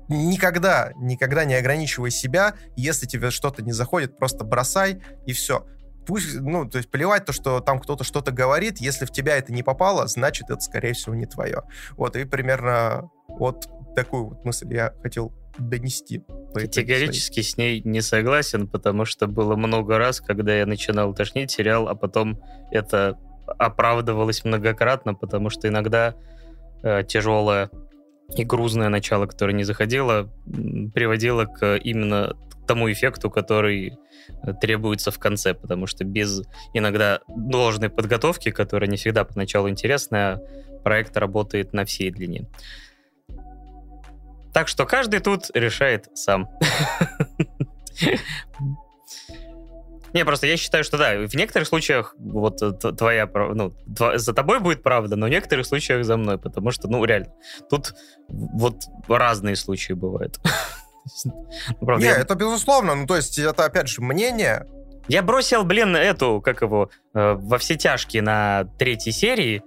[0.10, 5.66] никогда, никогда не ограничивай себя, если тебе что-то не заходит, просто бросай и все.
[6.06, 9.52] Пусть, ну, то есть плевать то, что там кто-то что-то говорит, если в тебя это
[9.52, 11.64] не попало, значит, это, скорее всего, не твое.
[11.98, 16.24] Вот, и примерно вот такую вот мысль я хотел донести.
[16.54, 21.88] Категорически с ней не согласен, потому что было много раз, когда я начинал тошнить, терял,
[21.88, 22.42] а потом
[22.72, 23.18] это
[23.48, 26.16] оправдывалось многократно, потому что иногда
[26.84, 27.70] э, тяжелое
[28.36, 30.32] и грузное начало, которое не заходило,
[30.94, 32.36] приводило к именно
[32.66, 33.98] тому эффекту, который
[34.44, 36.42] э, требуется в конце, потому что без
[36.74, 40.42] иногда должной подготовки, которая не всегда поначалу интересная,
[40.84, 42.48] проект работает на всей длине.
[44.54, 46.50] Так что каждый тут решает сам.
[50.16, 53.76] Не, просто я считаю, что да, в некоторых случаях вот э, твоя, ну,
[54.16, 57.34] за тобой будет правда, но в некоторых случаях за мной, потому что, ну, реально,
[57.70, 57.96] тут
[58.30, 60.40] вот разные случаи бывают.
[61.82, 64.68] Ну, не, это безусловно, ну, то есть это, опять же, мнение.
[65.08, 69.62] Я бросил, блин, эту, как его, э, во все тяжкие на третьей серии,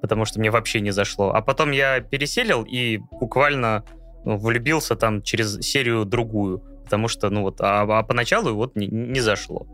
[0.00, 1.30] потому что мне вообще не зашло.
[1.30, 3.84] А потом я переселил и буквально
[4.24, 8.86] ну, влюбился там через серию другую, потому что, ну вот, а, а поначалу вот не,
[8.86, 9.66] не зашло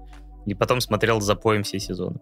[0.47, 2.19] и потом смотрел за поем все сезоны.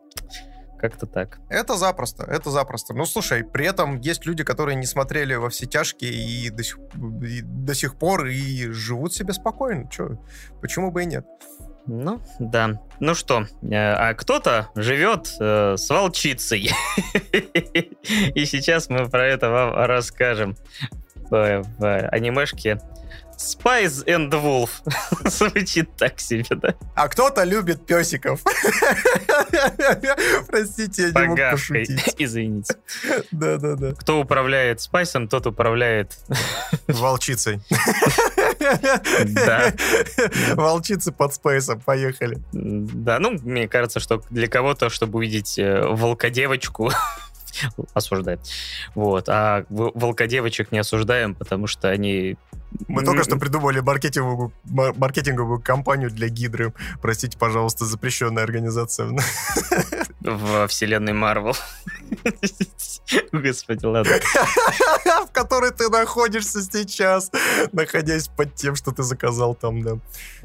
[0.83, 1.39] Как-то так.
[1.49, 2.93] Это запросто, это запросто.
[2.93, 6.79] Ну, слушай, при этом есть люди, которые не смотрели во все тяжкие и до сих,
[7.23, 9.89] и до сих пор и живут себе спокойно.
[9.89, 10.19] Че,
[10.61, 11.25] почему бы и нет?
[11.87, 12.81] Ну, да.
[12.99, 16.71] Ну что, э, а кто-то живет э, с волчицей.
[18.35, 20.57] И сейчас мы про это вам расскажем
[21.31, 22.81] в, в анимешке
[23.43, 24.70] Spice and Wolf.
[25.28, 26.74] Звучит так себе, да?
[26.94, 28.40] А кто-то любит песиков.
[30.48, 32.14] Простите, я не мог пошутить.
[32.19, 32.77] Извините.
[33.31, 33.94] Да-да-да.
[33.94, 36.16] Кто управляет Спайсом, тот управляет...
[36.86, 37.60] Волчицей.
[39.24, 39.73] Да.
[40.55, 42.39] Волчицы под Спайсом, поехали.
[42.52, 46.90] Да, ну, мне кажется, что для кого-то, чтобы увидеть э, волкодевочку,
[47.94, 48.40] осуждает.
[48.94, 49.28] Вот.
[49.28, 52.36] А волкодевочек не осуждаем, потому что они...
[52.89, 56.73] Мы только что придумали маркетинговую, маркетинговую кампанию для Гидры.
[57.01, 59.16] Простите, пожалуйста, запрещенная организация.
[60.20, 61.57] В вселенной Марвел.
[63.32, 64.12] Господи, ладно.
[65.27, 67.31] В которой ты находишься сейчас,
[67.73, 69.99] находясь под тем, что ты заказал там, да.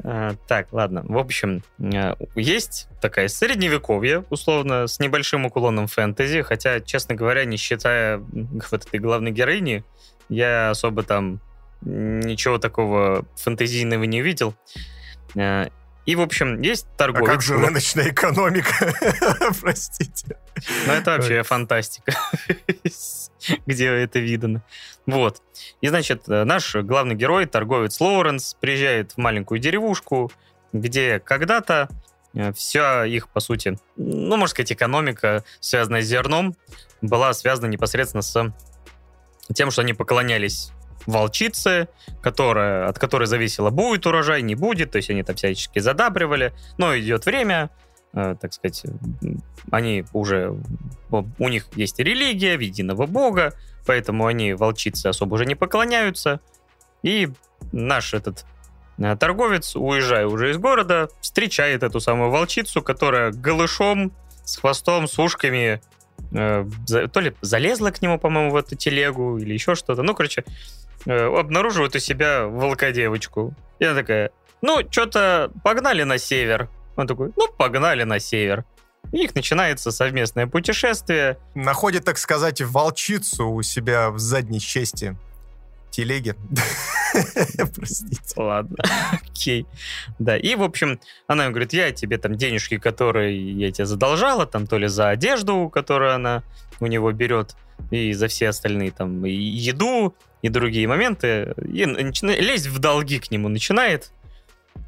[0.03, 1.03] А, так, ладно.
[1.07, 7.57] В общем, э, есть такая средневековье, условно, с небольшим уклоном фэнтези, хотя, честно говоря, не
[7.57, 9.83] считая вот этой главной героини,
[10.29, 11.39] я особо там
[11.81, 14.55] ничего такого фэнтезийного не видел.
[15.35, 15.67] Э,
[16.07, 17.27] и, в общем, есть торговец.
[17.27, 18.93] А как же рыночная экономика?
[19.61, 20.37] Простите.
[20.85, 22.13] Ну, это вообще фантастика.
[23.65, 24.63] Где это видано.
[25.05, 25.41] Вот.
[25.81, 30.31] И, значит, наш главный герой, торговец Лоуренс, приезжает в маленькую деревушку,
[30.71, 31.89] где когда-то
[32.33, 36.55] э, вся их, по сути, ну, можно сказать, экономика, связанная с зерном,
[37.01, 38.53] была связана непосредственно с
[39.53, 40.71] тем, что они поклонялись
[41.07, 41.87] волчицы,
[42.21, 46.97] которая, от которой зависело, будет урожай, не будет, то есть они там всячески задабривали, но
[46.97, 47.71] идет время,
[48.13, 48.83] э, так сказать,
[49.71, 50.53] они уже,
[51.09, 53.53] у них есть религия единого бога,
[53.85, 56.41] поэтому они волчицы особо уже не поклоняются,
[57.03, 57.29] и
[57.71, 58.45] наш этот
[58.97, 64.11] э, торговец, уезжая уже из города, встречает эту самую волчицу, которая голышом,
[64.43, 65.81] с хвостом, с ушками,
[66.31, 66.65] э,
[67.11, 70.03] то ли залезла к нему, по-моему, в эту телегу, или еще что-то.
[70.03, 70.43] Ну, короче,
[71.05, 73.53] Э, обнаруживают у себя волкодевочку.
[73.79, 76.69] И она такая, ну, что-то погнали на север.
[76.95, 78.65] Он такой, ну, погнали на север.
[79.11, 81.37] И их начинается совместное путешествие.
[81.55, 85.15] Находит, так сказать, волчицу у себя в задней части
[85.91, 86.35] телеги.
[87.75, 88.33] Простите.
[88.35, 88.75] Ладно,
[89.11, 89.65] окей.
[90.19, 94.45] Да, и, в общем, она ему говорит, я тебе там денежки, которые я тебе задолжала,
[94.45, 96.43] там то ли за одежду, которую она
[96.79, 97.55] у него берет,
[97.89, 103.19] и за все остальные там и еду, и другие моменты, и начинает, лезть в долги
[103.19, 104.11] к нему начинает.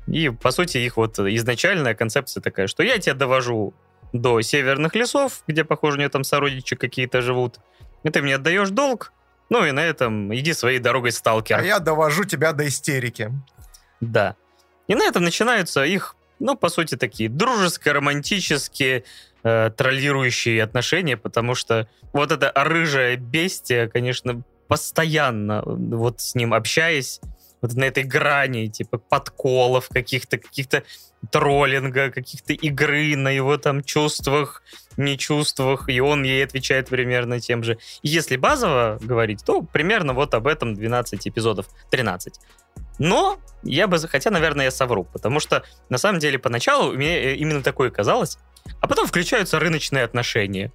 [0.07, 3.73] И, по сути, их вот изначальная концепция такая, что я тебя довожу
[4.13, 7.59] до северных лесов, где, похоже, у нее там сородичи какие-то живут,
[8.03, 9.13] и ты мне отдаешь долг,
[9.49, 11.59] ну и на этом иди своей дорогой, сталкер.
[11.59, 13.31] А я довожу тебя до истерики.
[13.99, 14.35] Да.
[14.87, 19.03] И на этом начинаются их, ну, по сути, такие дружеско-романтические,
[19.43, 27.19] э, троллирующие отношения, потому что вот это рыжая бестия, конечно, постоянно вот с ним общаясь,
[27.61, 30.83] вот на этой грани, типа, подколов каких-то, каких-то
[31.31, 34.63] троллинга, каких-то игры на его там чувствах,
[34.95, 37.77] не чувствах, и он ей отвечает примерно тем же.
[38.01, 42.35] И если базово говорить, то примерно вот об этом 12 эпизодов, 13.
[42.99, 47.35] Но я бы, хотя, наверное, я совру, потому что на самом деле поначалу мне э,
[47.35, 48.37] именно такое казалось,
[48.79, 50.71] а потом включаются рыночные отношения.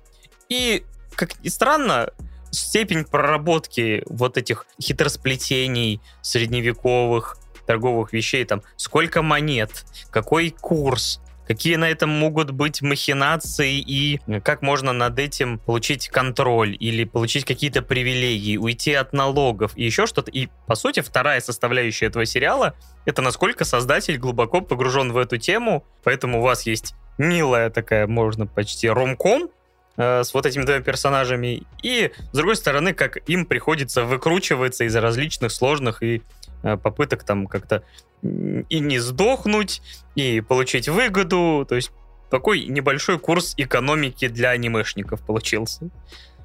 [0.48, 0.84] И,
[1.14, 2.10] как ни странно,
[2.54, 7.36] степень проработки вот этих хитросплетений средневековых
[7.66, 14.62] торговых вещей, там, сколько монет, какой курс, какие на этом могут быть махинации и как
[14.62, 20.30] можно над этим получить контроль или получить какие-то привилегии, уйти от налогов и еще что-то.
[20.30, 22.74] И, по сути, вторая составляющая этого сериала—
[23.04, 28.46] это насколько создатель глубоко погружен в эту тему, поэтому у вас есть милая такая, можно
[28.46, 29.50] почти ромком,
[29.96, 34.94] э, с вот этими двумя персонажами, и, с другой стороны, как им приходится выкручиваться из
[34.96, 36.22] различных сложных и
[36.62, 37.82] э, попыток там как-то
[38.22, 39.82] и не сдохнуть,
[40.14, 41.92] и получить выгоду, то есть
[42.30, 45.90] такой небольшой курс экономики для анимешников получился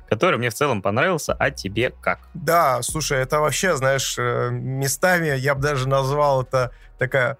[0.10, 2.20] который мне в целом понравился, а тебе как?
[2.34, 7.38] Да, слушай, это вообще, знаешь, э, местами я бы даже назвал это такая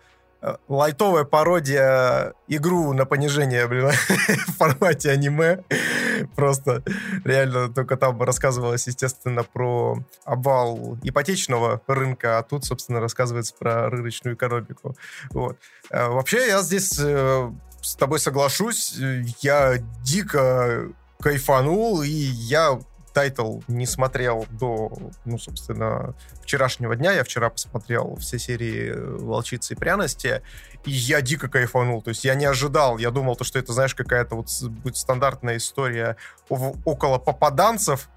[0.68, 3.90] лайтовая пародия игру на понижение, блин,
[4.48, 5.64] в формате аниме.
[6.36, 6.84] Просто
[7.24, 14.36] реально только там рассказывалось, естественно, про обвал ипотечного рынка, а тут, собственно, рассказывается про рыночную
[14.36, 14.96] экономику.
[15.32, 15.58] Вот.
[15.90, 17.52] Э, вообще, я здесь э,
[17.82, 18.96] с тобой соглашусь.
[19.42, 20.90] Я дико
[21.22, 22.80] кайфанул, и я
[23.20, 24.90] тайтл не смотрел до,
[25.26, 27.12] ну, собственно, вчерашнего дня.
[27.12, 30.42] Я вчера посмотрел все серии э, «Волчицы и пряности»,
[30.86, 32.02] и я дико кайфанул.
[32.02, 32.98] То есть я не ожидал.
[32.98, 36.16] Я думал, то, что это, знаешь, какая-то вот будет стандартная история
[36.48, 38.08] около попаданцев,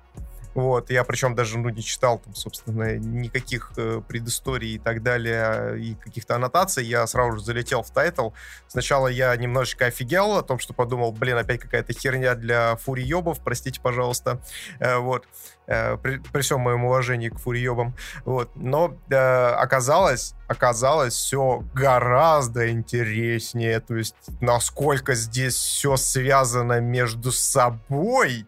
[0.54, 5.80] вот, я причем даже, ну, не читал там, собственно, никаких э, предысторий и так далее,
[5.80, 8.30] и каких-то аннотаций, я сразу же залетел в тайтл.
[8.68, 13.80] Сначала я немножечко офигел о том, что подумал, блин, опять какая-то херня для фуриебов, простите,
[13.80, 14.40] пожалуйста,
[14.78, 15.26] э, вот,
[15.66, 22.70] э, при, при всем моем уважении к фуриебам, вот, но э, оказалось, оказалось все гораздо
[22.70, 28.46] интереснее, то есть насколько здесь все связано между собой,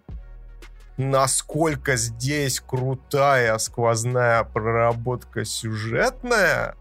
[0.96, 6.76] насколько здесь крутая сквозная проработка сюжетная,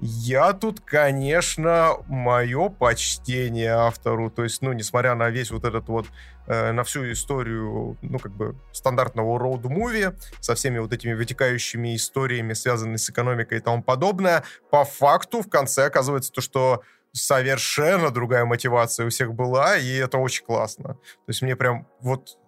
[0.00, 4.30] я тут, конечно, мое почтение автору.
[4.30, 6.06] То есть, ну, несмотря на весь вот этот вот,
[6.46, 12.54] э, на всю историю, ну, как бы, стандартного роуд-муви, со всеми вот этими вытекающими историями,
[12.54, 16.82] связанными с экономикой и тому подобное, по факту в конце оказывается то, что
[17.12, 20.94] совершенно другая мотивация у всех была, и это очень классно.
[20.94, 22.38] То есть мне прям вот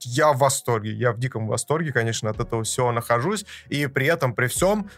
[0.00, 4.34] я в восторге, я в диком восторге, конечно, от этого всего нахожусь, и при этом,
[4.34, 4.90] при всем,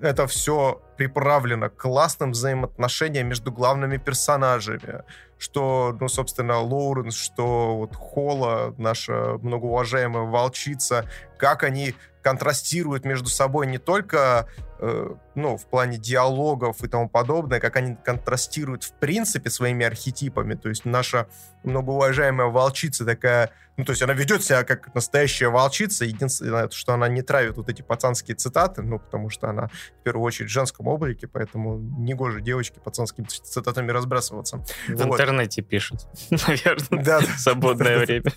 [0.00, 5.04] это все приправлено классным взаимоотношением между главными персонажами.
[5.38, 13.66] Что, ну, собственно, Лоуренс, что вот Холла, наша многоуважаемая волчица, как они контрастируют между собой
[13.66, 19.50] не только э, ну, в плане диалогов и тому подобное, как они контрастируют в принципе
[19.50, 20.54] своими архетипами.
[20.54, 21.26] То есть наша
[21.64, 26.04] многоуважаемая волчица такая, ну, то есть она ведет себя как настоящая волчица.
[26.04, 30.24] Единственное, что она не травит вот эти пацанские цитаты, ну, потому что она в первую
[30.24, 34.58] очередь в женском облике, поэтому негоже девочки пацанскими цитатами разбрасываться.
[34.88, 35.12] В вот.
[35.12, 38.30] интернете пишут, наверное, да, свободное время.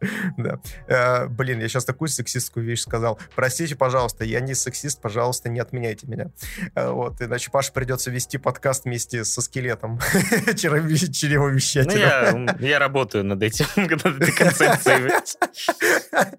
[0.36, 0.58] Да.
[0.86, 3.18] Э, блин, я сейчас такую сексистскую вещь сказал.
[3.34, 6.30] Простите, пожалуйста, я не сексист, пожалуйста, не отменяйте меня.
[6.74, 9.98] Э, вот, иначе Паше придется вести подкаст вместе со скелетом
[10.56, 12.46] чревовещателем.
[12.46, 15.12] Ну, я, я работаю над этим, над этой концепцией.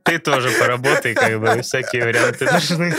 [0.03, 2.93] Ты тоже поработай, как бы, всякие варианты нужны.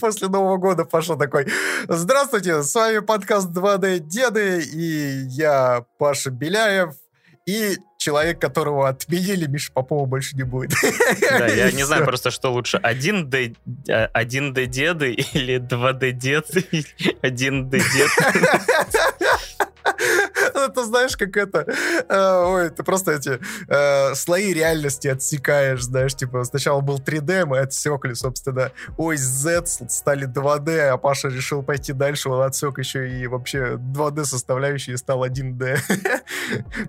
[0.00, 1.46] После Нового года Паша такой,
[1.88, 6.94] здравствуйте, с вами подкаст 2D Деды, и я Паша Беляев,
[7.46, 10.72] и человек, которого отменили, Миша Попова больше не будет.
[11.20, 13.56] Да, я не знаю просто, что лучше, 1D,
[13.86, 18.10] 1D деды или 2D дед, 1D дед.
[20.54, 21.66] Это знаешь, как это...
[22.08, 27.58] Э, ой, ты просто эти э, слои реальности отсекаешь, знаешь, типа сначала был 3D, мы
[27.58, 33.26] отсекли, собственно, ой, Z стали 2D, а Паша решил пойти дальше, он отсек еще и
[33.26, 35.78] вообще 2D составляющие стал 1D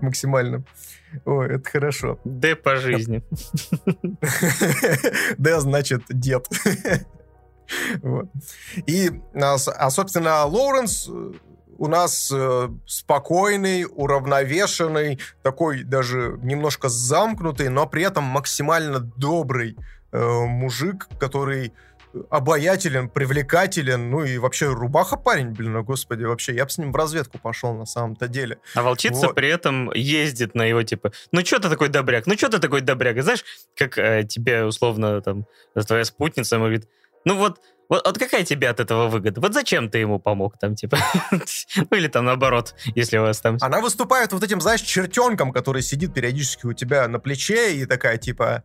[0.00, 0.64] максимально.
[1.24, 2.18] Ой, это хорошо.
[2.24, 3.22] Д по жизни.
[5.38, 6.48] Д значит дед.
[8.02, 8.26] Вот.
[8.86, 11.08] И, а, а, собственно, Лоуренс
[11.78, 19.76] у нас э, спокойный, уравновешенный, такой даже немножко замкнутый, но при этом максимально добрый
[20.12, 21.72] э, мужик, который
[22.30, 26.92] обаятелен, привлекателен, ну и вообще рубаха парень, блин, ну господи, вообще, я бы с ним
[26.92, 28.58] в разведку пошел на самом-то деле.
[28.74, 29.34] А волчица вот.
[29.34, 32.80] при этом ездит на его, типа, ну что ты такой добряк, ну что ты такой
[32.80, 33.44] добряк, знаешь,
[33.76, 35.46] как э, тебе условно там
[35.86, 36.88] твоя спутница говорит,
[37.24, 37.58] ну вот,
[37.88, 39.40] вот, вот какая тебе от этого выгода?
[39.40, 40.98] Вот зачем ты ему помог там, типа?
[41.30, 43.58] ну или там наоборот, если у вас там...
[43.60, 48.16] Она выступает вот этим, знаешь, чертенком, который сидит периодически у тебя на плече и такая,
[48.16, 48.62] типа,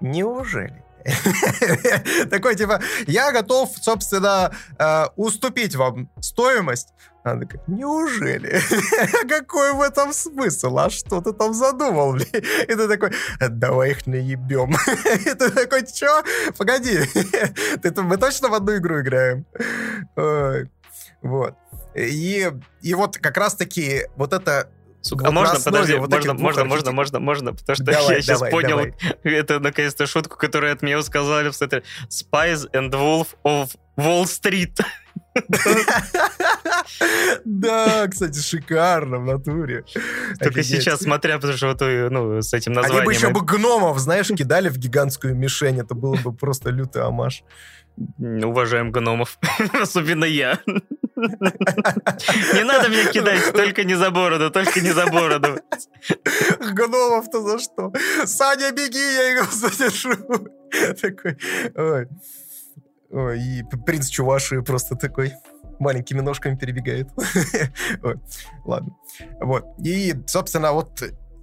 [0.00, 0.84] неужели?
[2.30, 6.92] Такой, типа, я готов, собственно, э, уступить вам стоимость.
[7.24, 8.60] Она такая, неужели?
[9.28, 10.78] Какой в этом смысл?
[10.78, 12.16] А что ты там задумал?
[12.16, 13.12] И ты такой,
[13.48, 14.72] давай их наебем.
[15.26, 16.22] И ты такой, чё?
[16.56, 17.00] Погоди.
[17.96, 19.44] Мы точно в одну игру играем?
[21.22, 21.54] Вот.
[21.94, 22.52] И,
[22.82, 24.70] и вот как раз-таки вот это
[25.00, 28.38] Сука, а можно, подожди, вот можно, можно, можно, можно, можно, потому что давай, я сейчас
[28.38, 28.94] давай, понял давай.
[29.22, 31.82] это наконец-то шутку, которую от меня сказали в Сеттер.
[32.08, 34.76] Spies and Wolf of Wall Street.
[37.44, 39.84] Да, кстати, шикарно в натуре.
[40.40, 43.00] Только сейчас, смотря, потому что вот, ну, с этим названием...
[43.00, 47.02] Они бы еще бы гномов, знаешь, кидали в гигантскую мишень, это было бы просто лютый
[47.02, 47.44] амаш.
[48.18, 49.38] Уважаем гномов,
[49.72, 50.58] особенно я.
[51.16, 55.58] Не надо меня кидать, только не за бороду, только не за бороду.
[56.60, 57.92] Гномов-то за что?
[58.24, 60.14] Саня, беги, я его задержу.
[61.00, 61.36] Такой,
[61.74, 62.08] ой.
[63.10, 65.32] Ой, и принц Чуваши просто такой
[65.80, 67.08] маленькими ножками перебегает.
[68.64, 68.96] Ладно.
[69.40, 69.64] Вот.
[69.82, 71.02] И, собственно, вот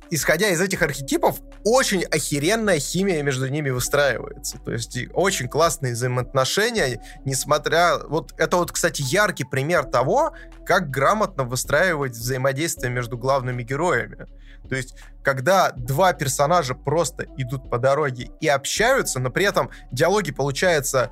[0.10, 4.58] исходя из этих архетипов, очень охеренная химия между ними выстраивается.
[4.60, 7.98] То есть очень классные взаимоотношения, несмотря...
[7.98, 10.34] Вот это вот, кстати, яркий пример того,
[10.66, 14.28] как грамотно выстраивать взаимодействие между главными героями.
[14.70, 20.32] То есть, когда два персонажа просто идут по дороге и общаются, но при этом диалоги
[20.32, 21.12] получаются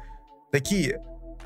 [0.51, 1.01] такие,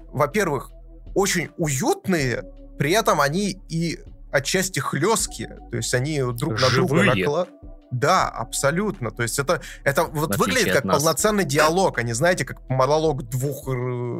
[0.07, 0.71] во-первых,
[1.15, 2.43] очень уютные,
[2.77, 3.99] при этом они и
[4.37, 6.59] отчасти хлесткие, то есть они друг Живые.
[6.59, 7.49] на друга накладывают.
[7.91, 9.11] Да, абсолютно.
[9.11, 13.67] То есть это, это вот выглядит как полноценный диалог, а не, знаете, как монолог двух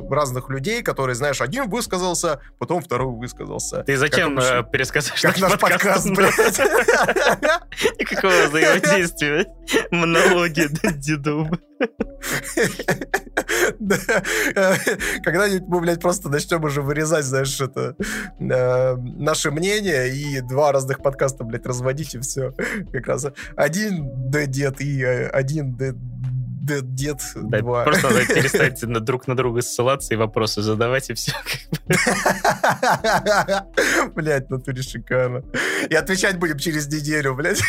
[0.10, 3.84] разных людей, которые, знаешь, один высказался, потом второй высказался.
[3.84, 6.38] Ты зачем как, э, пересказываешь как наш подкаст, блядь?
[8.00, 9.48] Никакого взаимодействия.
[9.92, 11.60] Монологи дедуба.
[15.24, 17.96] Когда-нибудь мы, блядь, просто начнем уже вырезать, знаешь, это
[18.40, 22.54] э, наше мнение и два разных подкаста, блядь, разводить и все.
[22.92, 27.84] Как раз один дед и э, один дед да, два.
[27.84, 31.34] Просто надо перестать на друг на друга ссылаться и вопросы задавать, и все.
[34.16, 35.44] Блять, натуре шикарно.
[35.90, 37.62] И отвечать будем через неделю, блядь.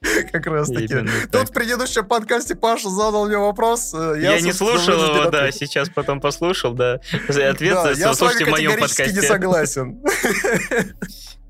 [0.32, 0.94] Как раз таки.
[1.30, 3.92] Тут в предыдущем подкасте Паша задал мне вопрос.
[3.94, 7.00] Э, я, я не слушал его, да, сейчас потом послушал, да.
[7.28, 9.12] Ответ да, я слушайте в моем подкасте.
[9.12, 10.02] не согласен.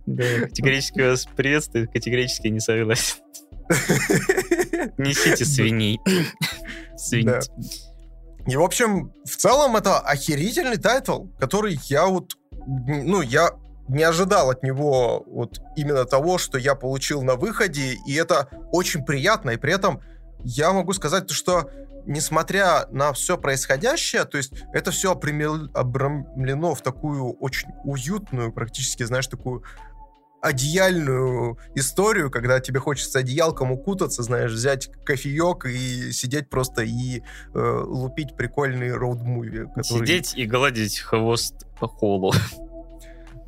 [0.06, 3.18] Да, категорически вас приветствую, категорически не согласен.
[4.98, 6.01] Несите свиней.
[6.97, 7.48] Свинить.
[8.47, 12.32] И, в общем, в целом это охерительный тайтл, который я вот,
[12.66, 13.51] ну, я
[13.91, 19.05] не ожидал от него вот именно того, что я получил на выходе, и это очень
[19.05, 20.01] приятно, и при этом
[20.45, 21.71] я могу сказать, что
[22.07, 29.27] несмотря на все происходящее, то есть это все обрамлено в такую очень уютную, практически, знаешь,
[29.27, 29.65] такую
[30.41, 37.23] одеяльную историю, когда тебе хочется одеялком укутаться, знаешь, взять кофеек и сидеть просто и
[37.55, 39.67] э, лупить прикольный роуд-муви.
[39.75, 40.07] Который...
[40.07, 42.33] Сидеть и гладить хвост по холу.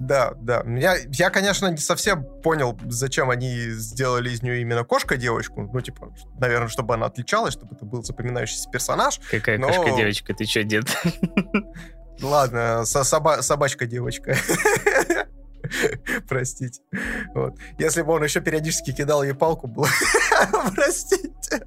[0.02, 0.64] Да, да.
[0.66, 5.70] Я, я, конечно, не совсем понял, зачем они сделали из нее именно кошка-девочку.
[5.72, 9.20] Ну, типа, наверное, чтобы она отличалась, чтобы это был запоминающийся персонаж.
[9.30, 9.68] Какая но...
[9.68, 10.34] кошка-девочка?
[10.34, 10.86] Ты что, дед?
[12.20, 14.36] Ладно, соба собачка-девочка.
[16.28, 16.82] Простите.
[17.34, 17.54] Вот.
[17.78, 19.86] Если бы он еще периодически кидал ей палку, было...
[20.74, 21.64] Простите.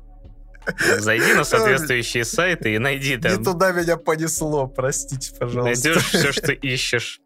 [0.98, 3.38] Зайди на соответствующие сайты и найди там.
[3.38, 5.90] Не туда меня понесло, простите, пожалуйста.
[5.90, 7.22] Найдешь все, что ищешь.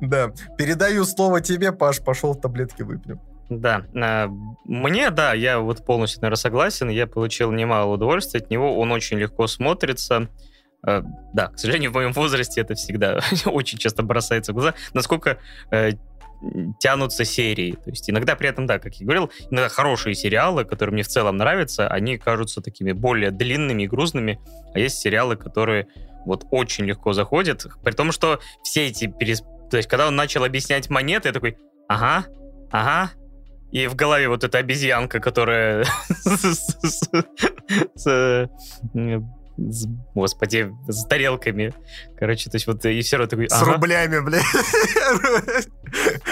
[0.00, 0.32] Да.
[0.58, 3.20] Передаю слово тебе, Паш, пошел таблетки выпью.
[3.50, 3.84] Да.
[3.94, 4.28] А,
[4.64, 6.88] мне, да, я вот полностью, наверное, согласен.
[6.88, 8.78] Я получил немало удовольствия от него.
[8.78, 10.28] Он очень легко смотрится.
[10.82, 11.02] А,
[11.32, 14.74] да, к сожалению, в моем возрасте это всегда очень часто бросается в глаза.
[14.92, 15.38] Насколько
[15.70, 15.92] э,
[16.78, 17.72] тянутся серии.
[17.72, 21.08] То есть иногда при этом, да, как я говорил, иногда хорошие сериалы, которые мне в
[21.08, 24.40] целом нравятся, они кажутся такими более длинными и грузными,
[24.74, 25.88] а есть сериалы, которые
[26.24, 29.42] вот очень легко заходят, при том, что все эти перес...
[29.70, 31.56] То есть, когда он начал объяснять монеты, я такой,
[31.88, 32.26] ага,
[32.70, 33.10] ага,
[33.72, 35.84] и в голове вот эта обезьянка, которая
[39.56, 41.72] с, господи, с тарелками.
[42.18, 43.48] Короче, то есть вот и все равно такой...
[43.48, 43.74] С ага.
[43.74, 44.44] рублями, блядь.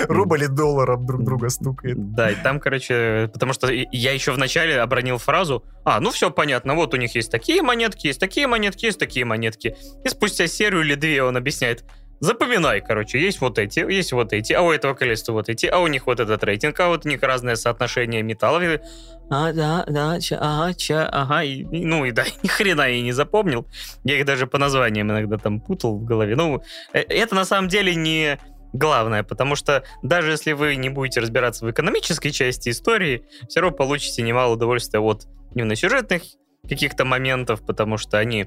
[0.09, 2.15] Рубль и долларом друг друга стукает.
[2.15, 6.75] Да, и там, короче, потому что я еще вначале обронил фразу, а, ну все понятно,
[6.75, 9.77] вот у них есть такие монетки, есть такие монетки, есть такие монетки.
[10.05, 11.85] И спустя серию или две он объясняет,
[12.23, 15.81] Запоминай, короче, есть вот эти, есть вот эти, а у этого количества вот эти, а
[15.81, 18.81] у них вот этот рейтинг, а вот у них разное соотношение металлов.
[19.29, 23.03] А, да, да, ча, ага, ча, ага, и, и, ну и да, ни хрена я
[23.03, 23.67] не запомнил.
[24.05, 26.37] Я их даже по названиям иногда там путал в голове.
[26.37, 26.63] Ну,
[26.93, 28.39] э, это на самом деле не
[28.73, 33.77] главное, потому что даже если вы не будете разбираться в экономической части истории, все равно
[33.77, 35.27] получите немало удовольствия от
[35.57, 36.23] именно сюжетных
[36.69, 38.47] каких-то моментов, потому что они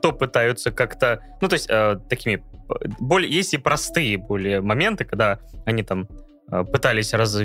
[0.00, 2.44] то пытаются как-то, ну, то есть, э, такими,
[2.98, 6.08] более, есть и простые более моменты, когда они там
[6.50, 7.36] э, пытались, раз,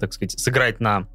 [0.00, 1.08] так сказать, сыграть на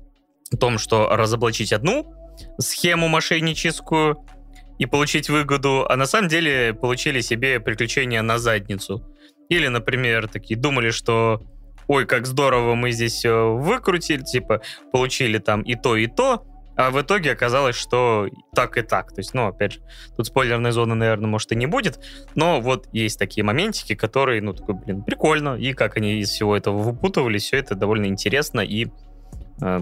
[0.60, 2.14] том, что разоблачить одну
[2.60, 4.26] схему мошенническую
[4.80, 9.08] и получить выгоду, а на самом деле получили себе приключения на задницу.
[9.50, 11.42] Или, например, такие думали, что
[11.88, 16.46] ой, как здорово мы здесь выкрутили, типа, получили там и то, и то,
[16.76, 19.12] а в итоге оказалось, что так и так.
[19.12, 19.82] То есть, ну, опять же,
[20.16, 22.00] тут спойлерной зоны, наверное, может и не будет,
[22.36, 26.56] но вот есть такие моментики, которые, ну, такой, блин, прикольно, и как они из всего
[26.56, 28.88] этого выпутывались, все это довольно интересно и
[29.62, 29.80] э,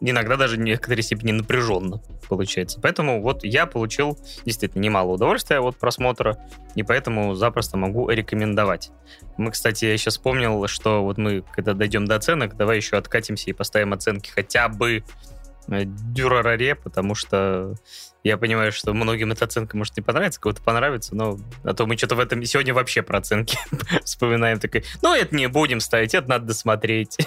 [0.00, 2.00] иногда даже в некоторой степени напряженно
[2.30, 2.80] получается.
[2.80, 6.38] Поэтому вот я получил действительно немало удовольствия от просмотра,
[6.74, 8.90] и поэтому запросто могу рекомендовать.
[9.36, 13.50] Мы, кстати, я сейчас вспомнил, что вот мы, когда дойдем до оценок, давай еще откатимся
[13.50, 15.04] и поставим оценки хотя бы
[15.70, 17.74] дюрараре, потому что
[18.22, 21.96] я понимаю, что многим эта оценка может не понравиться, кому-то понравится, но а то мы
[21.96, 23.58] что-то в этом сегодня вообще про оценки
[24.04, 24.58] вспоминаем.
[24.58, 27.18] Такой, ну, это не будем ставить, это надо досмотреть.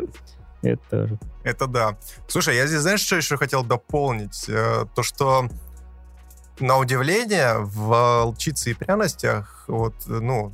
[0.62, 1.98] это Это да.
[2.28, 4.48] Слушай, я здесь, знаешь, что еще хотел дополнить?
[4.48, 5.48] Э, то, что
[6.60, 10.52] на удивление в «Волчице и пряностях» вот, ну,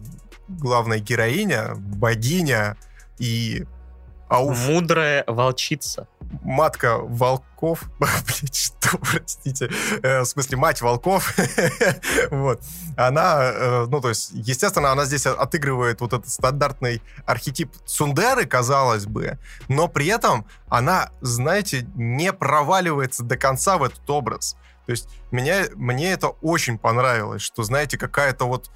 [0.49, 2.77] главная героиня, богиня
[3.19, 3.67] и
[4.29, 4.69] Ауф.
[4.69, 6.09] Мудрая волчица.
[6.43, 7.85] Матка волков.
[7.99, 9.71] Блять, что, простите.
[10.03, 11.35] Э, в смысле, мать волков.
[12.31, 12.61] вот.
[12.97, 19.07] Она, э, ну, то есть, естественно, она здесь отыгрывает вот этот стандартный архетип Сундеры, казалось
[19.07, 19.39] бы,
[19.69, 24.57] но при этом она, знаете, не проваливается до конца в этот образ.
[24.87, 28.71] То есть, меня, мне это очень понравилось, что, знаете, какая-то вот...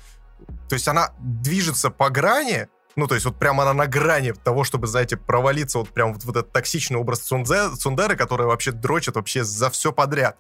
[0.69, 2.69] То есть, она движется по грани,
[3.01, 6.23] ну, то есть вот прямо она на грани того, чтобы, знаете, провалиться вот прям вот
[6.23, 10.37] в этот токсичный образ Цунзе, Цундеры, который вообще дрочит вообще за все подряд.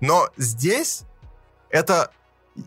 [0.00, 1.02] Но здесь
[1.70, 2.10] это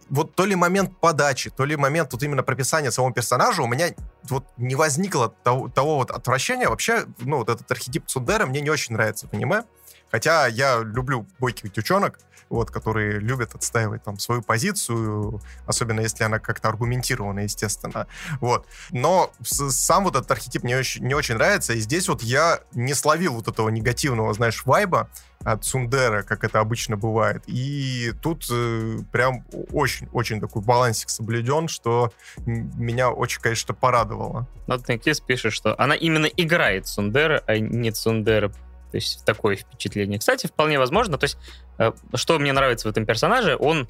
[0.09, 3.93] вот то ли момент подачи, то ли момент вот именно прописания самого персонажа у меня
[4.29, 6.69] вот не возникло того, того вот отвращения.
[6.69, 9.65] Вообще, ну, вот этот архетип Цундера мне не очень нравится в аниме.
[10.11, 16.39] Хотя я люблю бойких девчонок, вот, которые любят отстаивать там свою позицию, особенно если она
[16.39, 18.07] как-то аргументирована, естественно.
[18.39, 18.67] Вот.
[18.91, 22.93] Но сам вот этот архетип мне очень, не очень нравится, и здесь вот я не
[22.93, 25.09] словил вот этого негативного, знаешь, вайба
[25.43, 27.43] от Сундера, как это обычно бывает.
[27.45, 32.11] И тут э, прям очень-очень такой балансик соблюден, что
[32.45, 34.47] меня очень, конечно, порадовало.
[34.67, 38.51] Ну, ты пишет, что она именно играет Сундера, а не Сундера
[38.95, 40.19] то есть такое впечатление.
[40.19, 41.17] Кстати, вполне возможно.
[41.17, 41.37] То есть,
[41.79, 43.89] э, что мне нравится в этом персонаже, он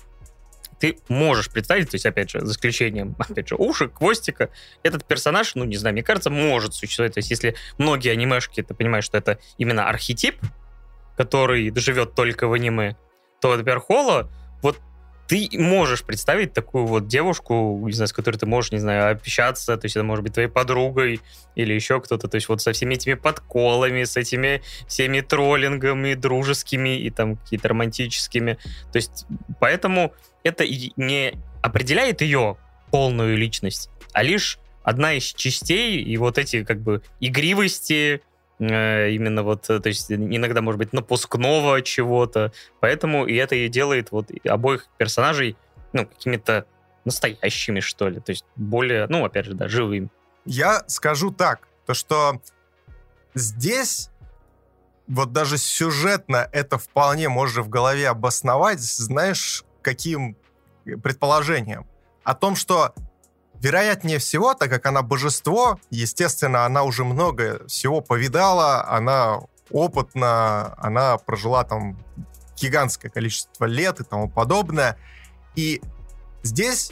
[0.79, 4.49] ты можешь представить, то есть, опять же, за исключением, опять же, ушек, хвостика,
[4.81, 7.13] этот персонаж, ну, не знаю, мне кажется, может существовать.
[7.13, 10.41] То есть, если многие анимешки, ты понимаешь, что это именно архетип,
[11.15, 12.97] который живет только в аниме,
[13.41, 14.31] то, например, Холо,
[14.63, 14.79] вот
[15.27, 19.75] ты можешь представить такую вот девушку, не знаю, с которой ты можешь, не знаю, общаться,
[19.75, 21.19] то есть это может быть твоей подругой
[21.55, 26.99] или еще кто-то, то есть вот со всеми этими подколами, с этими всеми троллингами дружескими
[26.99, 28.57] и там какие-то романтическими.
[28.91, 29.25] То есть
[29.59, 30.65] поэтому это
[30.95, 31.33] не
[31.63, 32.57] определяет ее
[32.91, 38.21] полную личность, а лишь одна из частей, и вот эти как бы игривости,
[38.59, 42.51] именно вот, э, то есть иногда, может быть, напускного чего-то.
[42.79, 45.57] Поэтому и это и делает вот обоих персонажей,
[45.93, 46.65] ну, какими-то
[47.03, 48.19] настоящими, что ли.
[48.19, 50.09] То есть более, ну, опять же, да, живыми.
[50.45, 52.41] Я скажу так, то что
[53.33, 54.09] здесь
[55.07, 60.35] вот даже сюжетно это вполне можно в голове обосновать, знаешь, каким
[60.83, 61.85] предположением?
[62.23, 62.95] О том, что
[63.65, 69.39] Вероятнее всего, так как она божество, естественно, она уже много всего повидала, она
[69.71, 71.97] опытна, она прожила там
[72.57, 74.99] гигантское количество лет и тому подобное.
[75.55, 75.81] И
[76.43, 76.91] здесь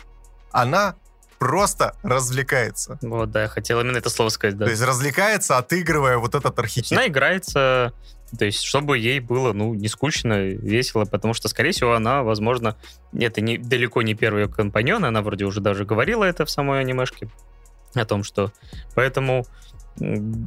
[0.51, 0.95] она
[1.37, 2.97] просто развлекается.
[3.03, 4.65] Вот, да, я хотел именно это слово сказать, да.
[4.65, 6.97] То есть развлекается, отыгрывая вот этот архетип.
[6.97, 7.93] Она играется
[8.37, 12.77] То есть, чтобы ей было, ну, не скучно, весело, потому что, скорее всего, она, возможно,
[13.13, 17.29] это не, далеко не первый компаньон, она вроде уже даже говорила это в самой анимешке,
[17.93, 18.51] о том, что...
[18.95, 19.45] Поэтому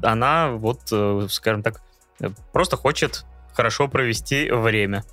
[0.02, 1.80] она вот, э, скажем так,
[2.20, 5.04] э, просто хочет хорошо провести время.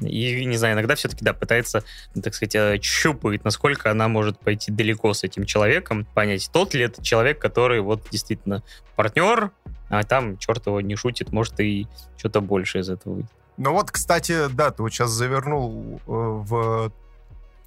[0.00, 1.84] И, не знаю, иногда все-таки, да, пытается,
[2.22, 6.82] так сказать, э, щупает, насколько она может пойти далеко с этим человеком, понять, тот ли
[6.82, 8.62] это человек, который вот действительно
[8.96, 9.50] партнер,
[9.92, 11.86] а там, черт его не шутит, может и
[12.16, 13.30] что-то больше из этого выйдет.
[13.58, 16.92] Ну вот, кстати, да, ты вот сейчас завернул э, в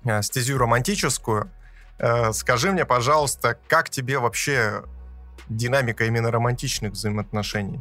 [0.03, 1.51] э, стезю романтическую.
[2.33, 4.83] Скажи мне, пожалуйста, как тебе вообще
[5.47, 7.79] динамика именно романтичных взаимоотношений?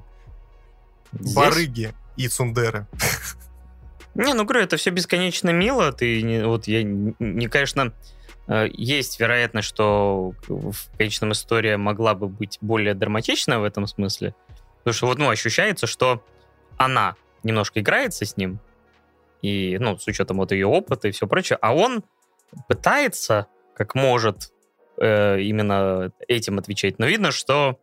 [1.13, 1.35] Здесь?
[1.35, 2.87] Барыги и Цундеры.
[4.15, 5.93] Не, ну, говорю, это все бесконечно мило.
[5.93, 8.14] Ты, вот я, не, конечно, э,
[8.47, 14.35] есть вероятность, что в конечном история могла бы быть более драматична в этом смысле.
[14.79, 16.23] Потому что вот, ну, ощущается, что
[16.77, 18.61] она немножко играется с ним,
[19.41, 22.05] и, ну, с учетом вот ее опыта и все прочее, а он
[22.69, 24.53] пытается, как может,
[24.99, 26.99] э, именно этим отвечать.
[26.99, 27.79] Но видно, что,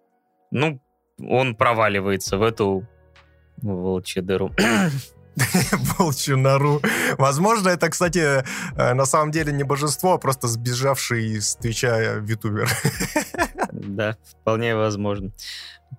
[0.49, 0.79] ну,
[1.19, 2.87] он проваливается в эту
[3.57, 4.51] волчью дыру.
[5.97, 6.81] волчью нору.
[7.17, 8.43] Возможно, это, кстати,
[8.75, 12.69] э, на самом деле не божество, а просто сбежавший из Твича витубер.
[13.71, 15.31] Да, вполне возможно.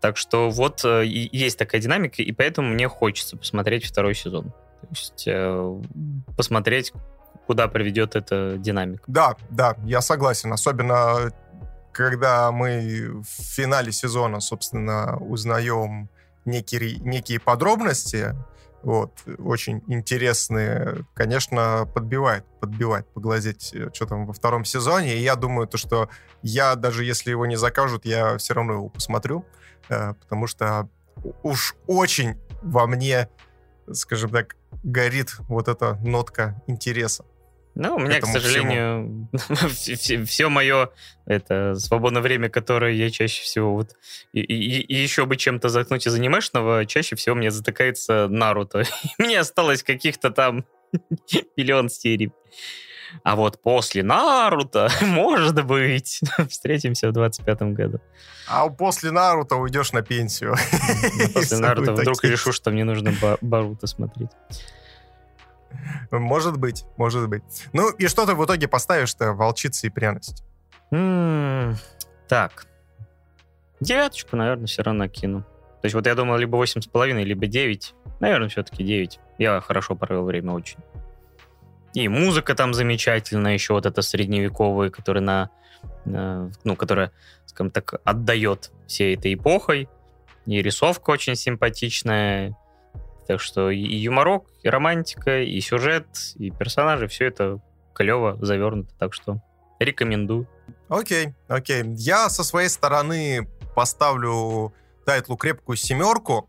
[0.01, 4.53] Так что вот э, есть такая динамика, и поэтому мне хочется посмотреть второй сезон.
[4.81, 5.81] То есть э,
[6.37, 6.93] посмотреть,
[7.47, 9.05] куда приведет эта динамика.
[9.07, 10.53] Да, да, я согласен.
[10.53, 11.33] Особенно,
[11.93, 16.09] когда мы в финале сезона, собственно, узнаем
[16.45, 18.35] некие, некие подробности,
[18.83, 21.05] вот, очень интересные.
[21.15, 25.17] Конечно, подбивает, подбивает поглазеть, э, что там во втором сезоне.
[25.17, 26.09] И я думаю, то, что
[26.43, 29.45] я, даже если его не закажут, я все равно его посмотрю,
[29.89, 30.89] э, потому что
[31.43, 33.29] уж очень во мне,
[33.93, 37.25] скажем так, горит вот эта нотка интереса.
[37.75, 39.29] Ну, у меня, к сожалению,
[39.71, 40.91] все, все мое
[41.25, 43.97] это свободное время, которое я чаще всего вот
[44.33, 48.85] и, и, и еще бы чем-то заткнуть из анимешного, чаще всего мне затыкается Наруто.
[49.19, 50.65] мне осталось каких-то там
[51.57, 52.33] миллион серий.
[53.25, 58.01] А вот после Наруто, может быть, встретимся в 25-м году.
[58.49, 60.57] А после Наруто уйдешь на пенсию.
[61.35, 64.31] После Наруто вдруг решу, что мне нужно Баруто смотреть.
[66.11, 67.43] Может быть, может быть.
[67.73, 70.45] Ну, и что ты в итоге поставишь-то волчицы и пряность?
[70.91, 72.67] Так.
[73.81, 75.41] Девяточку, наверное, все равно кину.
[75.41, 77.95] То есть вот я думал либо восемь с половиной, либо девять.
[78.21, 79.19] Наверное, все-таки девять.
[79.39, 80.79] Я хорошо провел время очень.
[81.93, 87.11] И музыка там замечательная, еще вот эта средневековая, которая на, ну, которая,
[87.47, 89.89] скажем так, отдает всей этой эпохой.
[90.47, 92.57] И рисовка очень симпатичная,
[93.27, 97.61] так что и юморок, и романтика, и сюжет, и персонажи, все это
[97.95, 98.93] клево завернуто.
[98.99, 99.41] Так что
[99.79, 100.49] рекомендую.
[100.89, 101.83] Окей, окей.
[101.97, 104.73] Я со своей стороны поставлю
[105.05, 106.49] тайтлу крепкую семерку,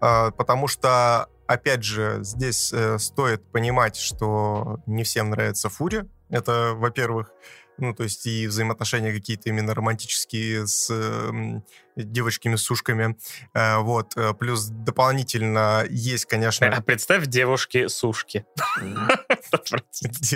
[0.00, 6.04] а, потому что, опять же, здесь э, стоит понимать, что не всем нравится Фури.
[6.28, 7.30] Это, во-первых
[7.78, 11.60] ну, то есть и взаимоотношения какие-то именно романтические с э,
[11.96, 13.16] девочками, с ушками.
[13.54, 14.16] Э, вот.
[14.16, 16.68] Э, плюс дополнительно есть, конечно...
[16.68, 18.46] А представь девушки-сушки.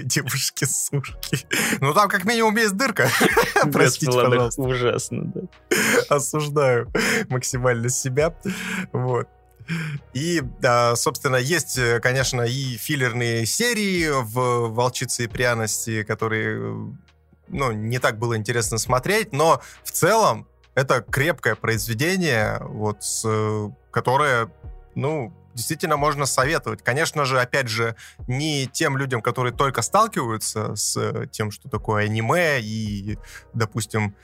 [0.05, 1.47] Девушки-сушки.
[1.81, 3.09] Ну, там как минимум есть дырка.
[3.73, 4.63] Простите, пожалуйста.
[4.63, 5.41] Ужасно, да.
[6.09, 6.93] Осуждаю
[7.29, 8.35] максимально себя.
[8.93, 9.29] Вот.
[10.15, 10.43] И,
[10.97, 16.93] собственно, есть, э, конечно, и филлерные серии в «Волчице и пряности», которые
[17.51, 23.27] ну, не так было интересно смотреть, но в целом это крепкое произведение, вот, с,
[23.91, 24.51] которое,
[24.95, 26.83] ну, действительно можно советовать.
[26.83, 27.97] Конечно же, опять же,
[28.27, 33.19] не тем людям, которые только сталкиваются с тем, что такое аниме, и,
[33.53, 34.15] допустим,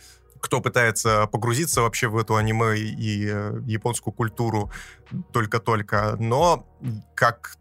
[0.41, 4.71] кто пытается погрузиться вообще в эту аниме и э, японскую культуру
[5.33, 6.67] только-только, но
[7.15, 7.57] как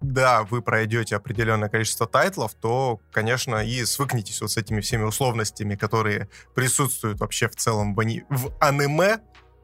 [0.00, 5.74] да, вы пройдете определенное количество тайтлов, то, конечно, и свыкнетесь вот с этими всеми условностями,
[5.74, 8.24] которые присутствуют вообще в целом в, ани...
[8.30, 9.18] в аниме,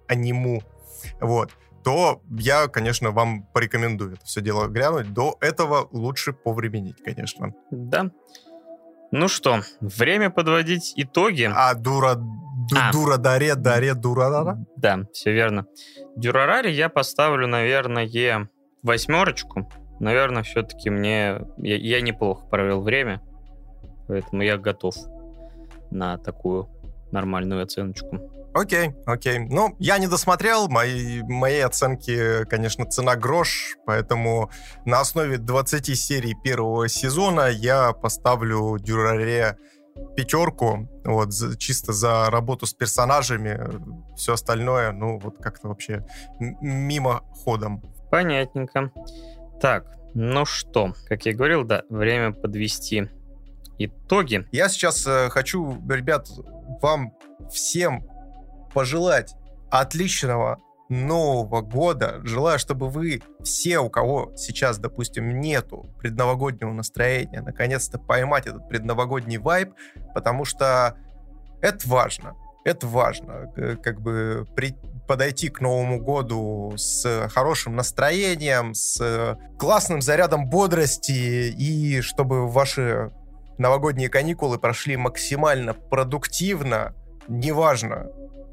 [0.08, 0.62] аниму,
[1.20, 1.52] вот,
[1.84, 5.12] то я, конечно, вам порекомендую это все дело глянуть.
[5.12, 7.54] До этого лучше повременить, конечно.
[7.70, 8.10] Да.
[9.12, 11.48] Ну что, время подводить итоги.
[11.54, 12.92] А, дура, ду, а.
[12.92, 15.66] дура, даре, даре, дура, Да, все верно.
[16.16, 18.50] Дюрарари я поставлю, наверное,
[18.82, 21.40] восьмерочку наверное, все-таки мне...
[21.58, 23.20] Я, я неплохо провел время,
[24.08, 24.94] поэтому я готов
[25.90, 26.68] на такую
[27.12, 28.20] нормальную оценочку.
[28.54, 29.38] Окей, окей.
[29.38, 30.68] Ну, я не досмотрел.
[30.68, 34.50] Мои, мои оценки, конечно, цена грош, поэтому
[34.86, 39.58] на основе 20 серий первого сезона я поставлю Дюраре
[40.16, 43.60] пятерку, вот, за, чисто за работу с персонажами.
[44.16, 46.06] Все остальное, ну, вот как-то вообще
[46.38, 47.82] мимо ходом.
[48.10, 48.90] Понятненько.
[49.60, 53.08] Так, ну что, как я говорил, да, время подвести
[53.78, 54.46] итоги.
[54.52, 56.28] Я сейчас э, хочу, ребят,
[56.80, 57.12] вам
[57.50, 58.06] всем
[58.72, 59.34] пожелать
[59.70, 62.20] отличного Нового года.
[62.22, 69.38] Желаю, чтобы вы все, у кого сейчас, допустим, нету предновогоднего настроения, наконец-то поймать этот предновогодний
[69.38, 69.74] вайб,
[70.14, 70.96] потому что
[71.60, 72.34] это важно.
[72.64, 73.52] Это важно.
[73.82, 74.76] Как бы при,
[75.06, 83.10] подойти к Новому году с хорошим настроением, с классным зарядом бодрости и чтобы ваши
[83.58, 86.94] новогодние каникулы прошли максимально продуктивно,
[87.28, 88.06] неважно,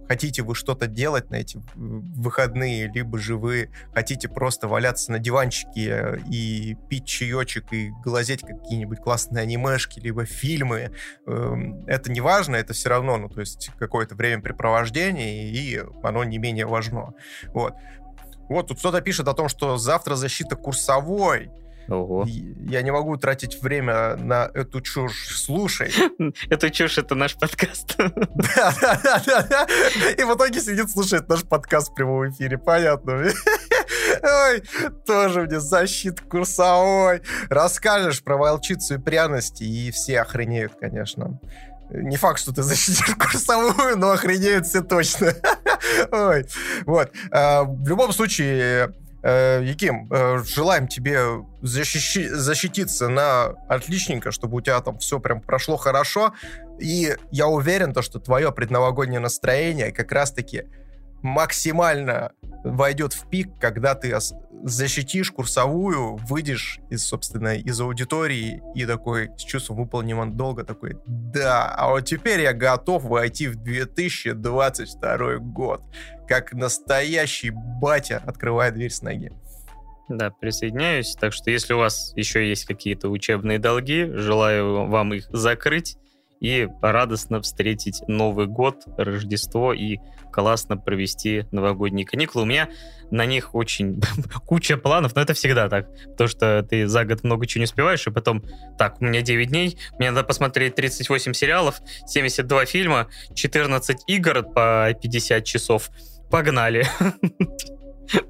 [0.08, 6.22] хотите вы что-то делать на эти выходные, либо же вы хотите просто валяться на диванчике
[6.30, 10.92] и пить чаечек и глазеть какие-нибудь классные анимешки, либо фильмы,
[11.26, 16.38] эм, это не важно, это все равно, ну, то есть какое-то времяпрепровождение, и оно не
[16.38, 17.14] менее важно.
[17.54, 17.74] Вот.
[18.50, 21.50] Вот, тут кто-то пишет о том, что завтра защита курсовой,
[21.88, 22.26] Ого.
[22.28, 25.28] Я не могу тратить время на эту чушь.
[25.36, 25.92] Слушай.
[26.50, 27.96] Эту чушь— это наш подкаст.
[27.98, 29.68] Да, да, да, да.
[30.18, 32.58] И в итоге сидит, слушает наш подкаст в прямом эфире.
[32.58, 33.14] Понятно.
[34.24, 34.64] Ой,
[35.06, 37.22] тоже мне защит курсовой.
[37.50, 41.40] Расскажешь про волчицу и пряности, и все охренеют, конечно.
[41.90, 45.34] Не факт, что ты защитишь курсовую, но охренеют все точно.
[46.12, 46.46] Ой,
[46.86, 47.12] вот.
[47.32, 48.94] А, в любом случае,
[49.24, 55.78] Яким, э, желаем тебе защищи, защититься на отличненько, чтобы у тебя там все прям прошло
[55.78, 56.34] хорошо.
[56.80, 60.66] И я уверен, то, что твое предновогоднее настроение как раз-таки
[61.22, 62.34] максимально
[62.66, 64.14] войдет в пик, когда ты
[64.64, 71.74] защитишь курсовую, выйдешь из, собственно, из аудитории и такой с чувством выполненного долга такой, да,
[71.76, 75.82] а вот теперь я готов войти в 2022 год,
[76.34, 79.32] как настоящий батя открывает дверь с ноги.
[80.10, 81.16] Да, присоединяюсь.
[81.16, 85.96] Так что если у вас еще есть какие-то учебные долги, желаю вам их закрыть
[86.42, 90.00] и радостно встретить Новый год, Рождество и
[90.32, 92.44] классно провести новогодние каникулы.
[92.44, 92.68] У меня
[93.12, 94.02] на них очень
[94.46, 95.88] куча планов, но это всегда так.
[96.18, 98.44] То, что ты за год много чего не успеваешь, и потом,
[98.78, 104.90] так, у меня 9 дней, мне надо посмотреть 38 сериалов, 72 фильма, 14 игр по
[105.02, 105.92] 50 часов.
[106.34, 106.84] Погнали.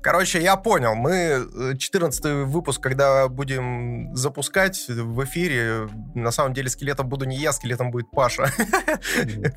[0.01, 0.93] Короче, я понял.
[0.93, 7.37] Мы 14 э, выпуск, когда будем запускать в эфире, на самом деле скелетом буду не
[7.37, 8.51] я, скелетом будет Паша.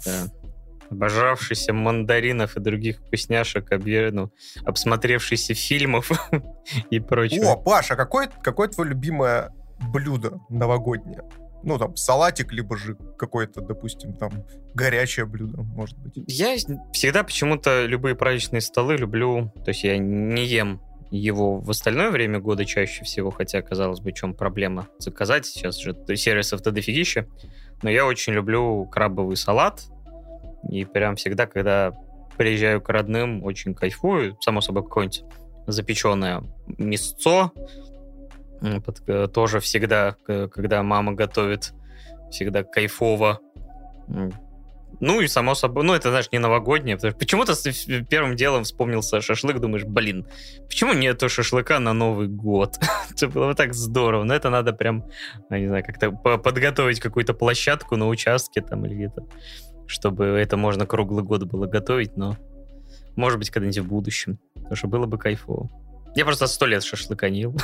[0.05, 0.29] Да.
[0.89, 3.69] Обожавшийся мандаринов и других вкусняшек,
[4.13, 4.31] ну,
[4.65, 6.13] обсмотревшийся фильмов
[6.91, 7.55] и прочего.
[7.55, 9.53] О, Паша, какое, какое твое любимое
[9.93, 11.25] блюдо новогоднее?
[11.67, 14.31] Ну, там, салатик, либо же какое-то, допустим, там,
[14.73, 16.15] горячее блюдо, может быть.
[16.29, 16.55] Я
[16.93, 20.81] всегда почему-то любые праздничные столы люблю, то есть я не ем
[21.11, 25.79] его в остальное время года чаще всего, хотя, казалось бы, в чем проблема заказать, сейчас
[25.79, 27.27] же сервисов-то дофигища,
[27.83, 29.83] но я очень люблю крабовый салат,
[30.71, 31.93] и прям всегда, когда
[32.37, 35.25] приезжаю к родным, очень кайфую, само собой, какое-нибудь
[35.67, 36.45] запеченное
[36.79, 37.51] мясцо,
[39.33, 41.73] тоже всегда, когда мама готовит,
[42.31, 43.41] всегда кайфово.
[44.99, 46.97] Ну и само собой, ну это, знаешь, не новогоднее.
[46.97, 47.55] Почему-то
[48.09, 50.27] первым делом вспомнился шашлык, думаешь, блин,
[50.69, 52.77] почему нету шашлыка на Новый год?
[53.11, 55.05] это было бы так здорово, но это надо прям,
[55.51, 59.27] не знаю, как-то подготовить какую-то площадку на участке там или где-то,
[59.87, 62.37] чтобы это можно круглый год было готовить, но
[63.17, 65.69] может быть когда-нибудь в будущем, потому что было бы кайфово.
[66.17, 67.55] Я просто сто лет шашлыка не ел.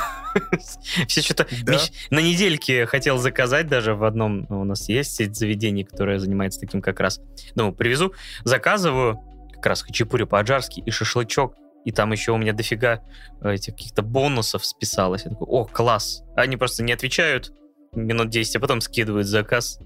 [1.07, 1.47] Все что-то...
[1.63, 1.79] Да?
[2.11, 4.45] На недельке хотел заказать даже в одном...
[4.49, 7.19] У нас есть сеть заведений, которая занимается таким как раз.
[7.55, 8.13] Ну, привезу,
[8.43, 9.19] заказываю
[9.53, 11.55] как раз хачапури по-аджарски и шашлычок.
[11.83, 13.01] И там еще у меня дофига
[13.43, 15.25] этих каких-то бонусов списалось.
[15.25, 16.23] Я такой, о, класс.
[16.35, 17.51] Они просто не отвечают
[17.91, 19.79] минут 10, а потом скидывают заказ.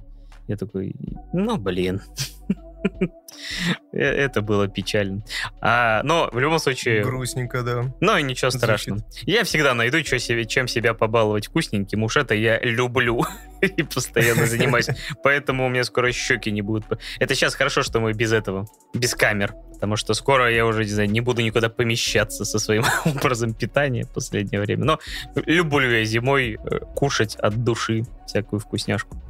[0.47, 0.93] Я такой,
[1.31, 2.01] ну, блин.
[3.91, 5.23] Э, это было печально.
[5.61, 7.03] А, но в любом случае...
[7.03, 8.19] Грустненько, да.
[8.19, 9.01] И ничего страшного.
[9.23, 12.03] Я всегда найду, что себе, чем себя побаловать вкусненьким.
[12.03, 13.25] Уж это я люблю
[13.61, 14.89] и постоянно занимаюсь.
[15.23, 16.85] Поэтому у меня скоро щеки не будут...
[17.19, 19.53] Это сейчас хорошо, что мы без этого, без камер.
[19.73, 24.05] Потому что скоро я уже, не знаю, не буду никуда помещаться со своим образом питания
[24.05, 24.85] в последнее время.
[24.85, 24.99] Но
[25.35, 29.21] люблю я зимой э, кушать от души всякую вкусняшку.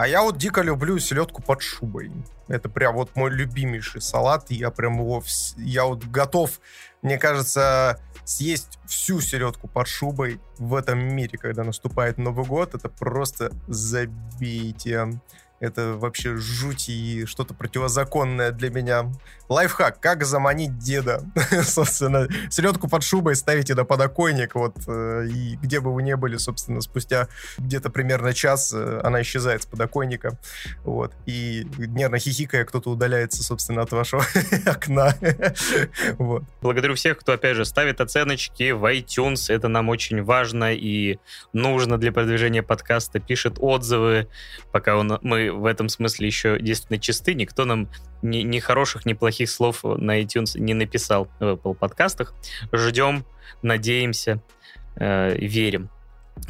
[0.00, 2.10] А я вот дико люблю селедку под шубой.
[2.48, 4.50] Это прям вот мой любимейший салат.
[4.50, 5.18] Я прям его...
[5.18, 6.58] вс- Я вот готов,
[7.02, 12.74] мне кажется, съесть всю селедку под шубой в этом мире, когда наступает Новый год.
[12.74, 15.20] Это просто забейте.
[15.60, 19.12] Это вообще жуть и что-то противозаконное для меня.
[19.50, 21.22] Лайфхак, как заманить деда.
[21.62, 26.38] собственно, селедку под шубой ставите на подоконник, вот, э, и где бы вы ни были,
[26.38, 27.28] собственно, спустя
[27.58, 30.38] где-то примерно час э, она исчезает с подоконника,
[30.84, 34.24] вот, и нервно хихикая кто-то удаляется, собственно, от вашего
[34.66, 35.14] окна.
[36.18, 36.44] вот.
[36.62, 39.52] Благодарю всех, кто, опять же, ставит оценочки в iTunes.
[39.52, 41.18] Это нам очень важно и
[41.52, 43.20] нужно для продвижения подкаста.
[43.20, 44.28] Пишет отзывы,
[44.72, 47.34] пока он, мы в этом смысле еще действительно чисты.
[47.34, 47.88] Никто нам
[48.22, 52.34] ни, ни хороших, ни плохих слов на iTunes не написал в Apple подкастах.
[52.72, 53.24] Ждем,
[53.62, 54.42] надеемся,
[54.96, 55.90] э, верим.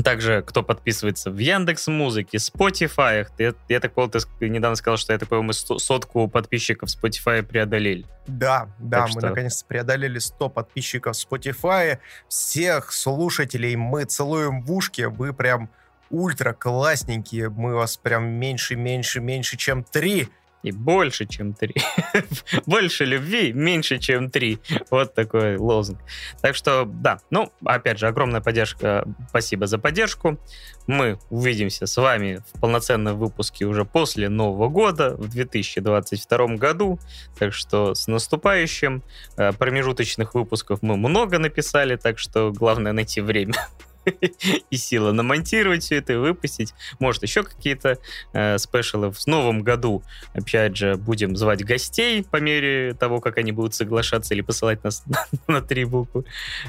[0.04, 3.26] Также, кто подписывается в Яндекс Музыке, Spotify.
[3.38, 7.42] Я, я так понял, ты недавно сказал, что я так понял, мы сотку подписчиков Spotify
[7.42, 8.06] преодолели.
[8.28, 11.98] Да, да, Так мы что- наконец-то преодолели 100 подписчиков Spotify.
[12.28, 15.02] Всех слушателей мы целуем в ушки.
[15.02, 15.70] Вы прям
[16.10, 17.48] ультра классненькие.
[17.48, 20.28] Мы вас прям меньше, меньше, меньше, чем три.
[20.62, 21.74] И больше, чем три.
[22.66, 24.58] больше любви, меньше, чем три.
[24.90, 25.98] Вот такой лозунг.
[26.42, 29.06] Так что, да, ну, опять же, огромная поддержка.
[29.30, 30.38] Спасибо за поддержку.
[30.86, 36.98] Мы увидимся с вами в полноценном выпуске уже после Нового года, в 2022 году.
[37.38, 39.02] Так что с наступающим.
[39.38, 43.54] Э, Промежуточных выпусков мы много написали, так что главное найти время
[44.70, 46.74] и силы намонтировать все это и выпустить.
[46.98, 47.98] Может, еще какие-то
[48.32, 50.02] э, спешалы в новом году
[50.34, 55.02] Опять же, будем звать гостей по мере того, как они будут соглашаться или посылать нас
[55.48, 56.24] на три буквы.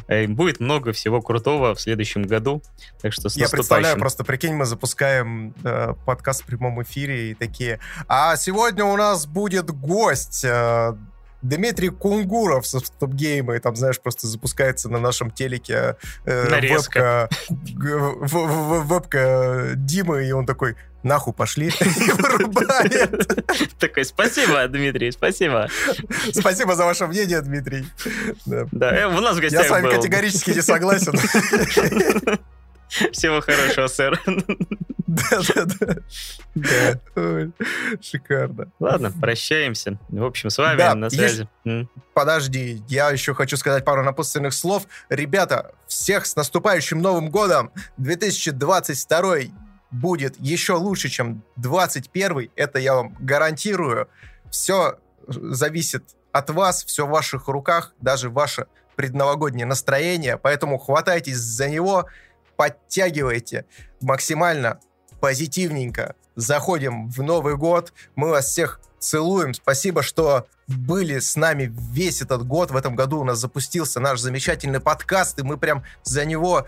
[0.07, 2.61] Э, Будет много всего крутого в следующем году.
[3.01, 7.33] Так что с Я представляю, просто прикинь, мы запускаем э, подкаст в прямом эфире и
[7.33, 7.79] такие.
[8.07, 10.43] А сегодня у нас будет гость.
[10.43, 10.93] э,
[11.41, 15.95] Дмитрий Кунгуров со Стопгейма, и там, знаешь, просто запускается на нашем телеке
[16.25, 17.29] э, Нарезка.
[17.49, 18.47] вебка, в- в-
[18.83, 23.43] в- вебка Димы, и он такой, нахуй пошли, и вырубает.
[23.79, 25.67] Такой, спасибо, Дмитрий, спасибо.
[26.31, 27.85] Спасибо за ваше мнение, Дмитрий.
[28.45, 28.95] Да.
[28.95, 31.13] Э, у нас в Я гостях с вами категорически не согласен.
[33.11, 34.21] Всего хорошего, сэр.
[35.07, 35.95] Да-да-да.
[38.01, 38.71] Шикарно.
[38.79, 39.97] Ладно, прощаемся.
[40.09, 41.47] В общем, с вами Да, на связи.
[42.13, 44.87] Подожди, я еще хочу сказать пару напутственных слов.
[45.09, 47.71] Ребята, всех с наступающим Новым годом!
[47.97, 49.35] 2022
[49.91, 52.51] будет еще лучше, чем 2021.
[52.55, 54.09] Это я вам гарантирую.
[54.49, 54.97] Все
[55.27, 60.37] зависит от вас, все в ваших руках, даже ваше предновогоднее настроение.
[60.37, 62.07] Поэтому хватайтесь за него,
[62.61, 63.65] подтягивайте
[64.01, 64.79] максимально
[65.19, 66.15] позитивненько.
[66.35, 67.91] Заходим в Новый год.
[68.15, 69.55] Мы вас всех целуем.
[69.55, 72.69] Спасибо, что были с нами весь этот год.
[72.69, 76.67] В этом году у нас запустился наш замечательный подкаст, и мы прям за него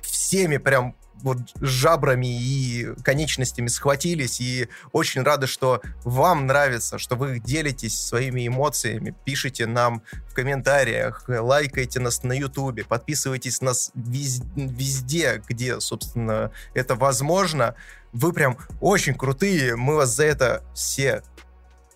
[0.00, 7.40] всеми прям вот жабрами и конечностями схватились, и очень рады, что вам нравится, что вы
[7.40, 14.44] делитесь своими эмоциями, пишите нам в комментариях, лайкайте нас на ютубе, подписывайтесь на нас вез-
[14.54, 17.74] везде, где, собственно, это возможно.
[18.12, 21.22] Вы прям очень крутые, мы вас за это все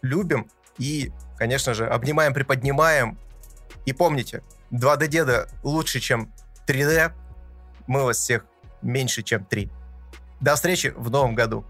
[0.01, 3.19] любим и, конечно же, обнимаем, приподнимаем.
[3.85, 6.33] И помните, 2D-деда лучше, чем
[6.67, 7.13] 3D.
[7.87, 8.45] Мы вас всех
[8.83, 9.71] меньше, чем 3.
[10.41, 11.65] До встречи в новом году.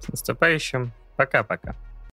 [0.00, 0.92] С наступающим.
[1.16, 1.74] Пока-пока.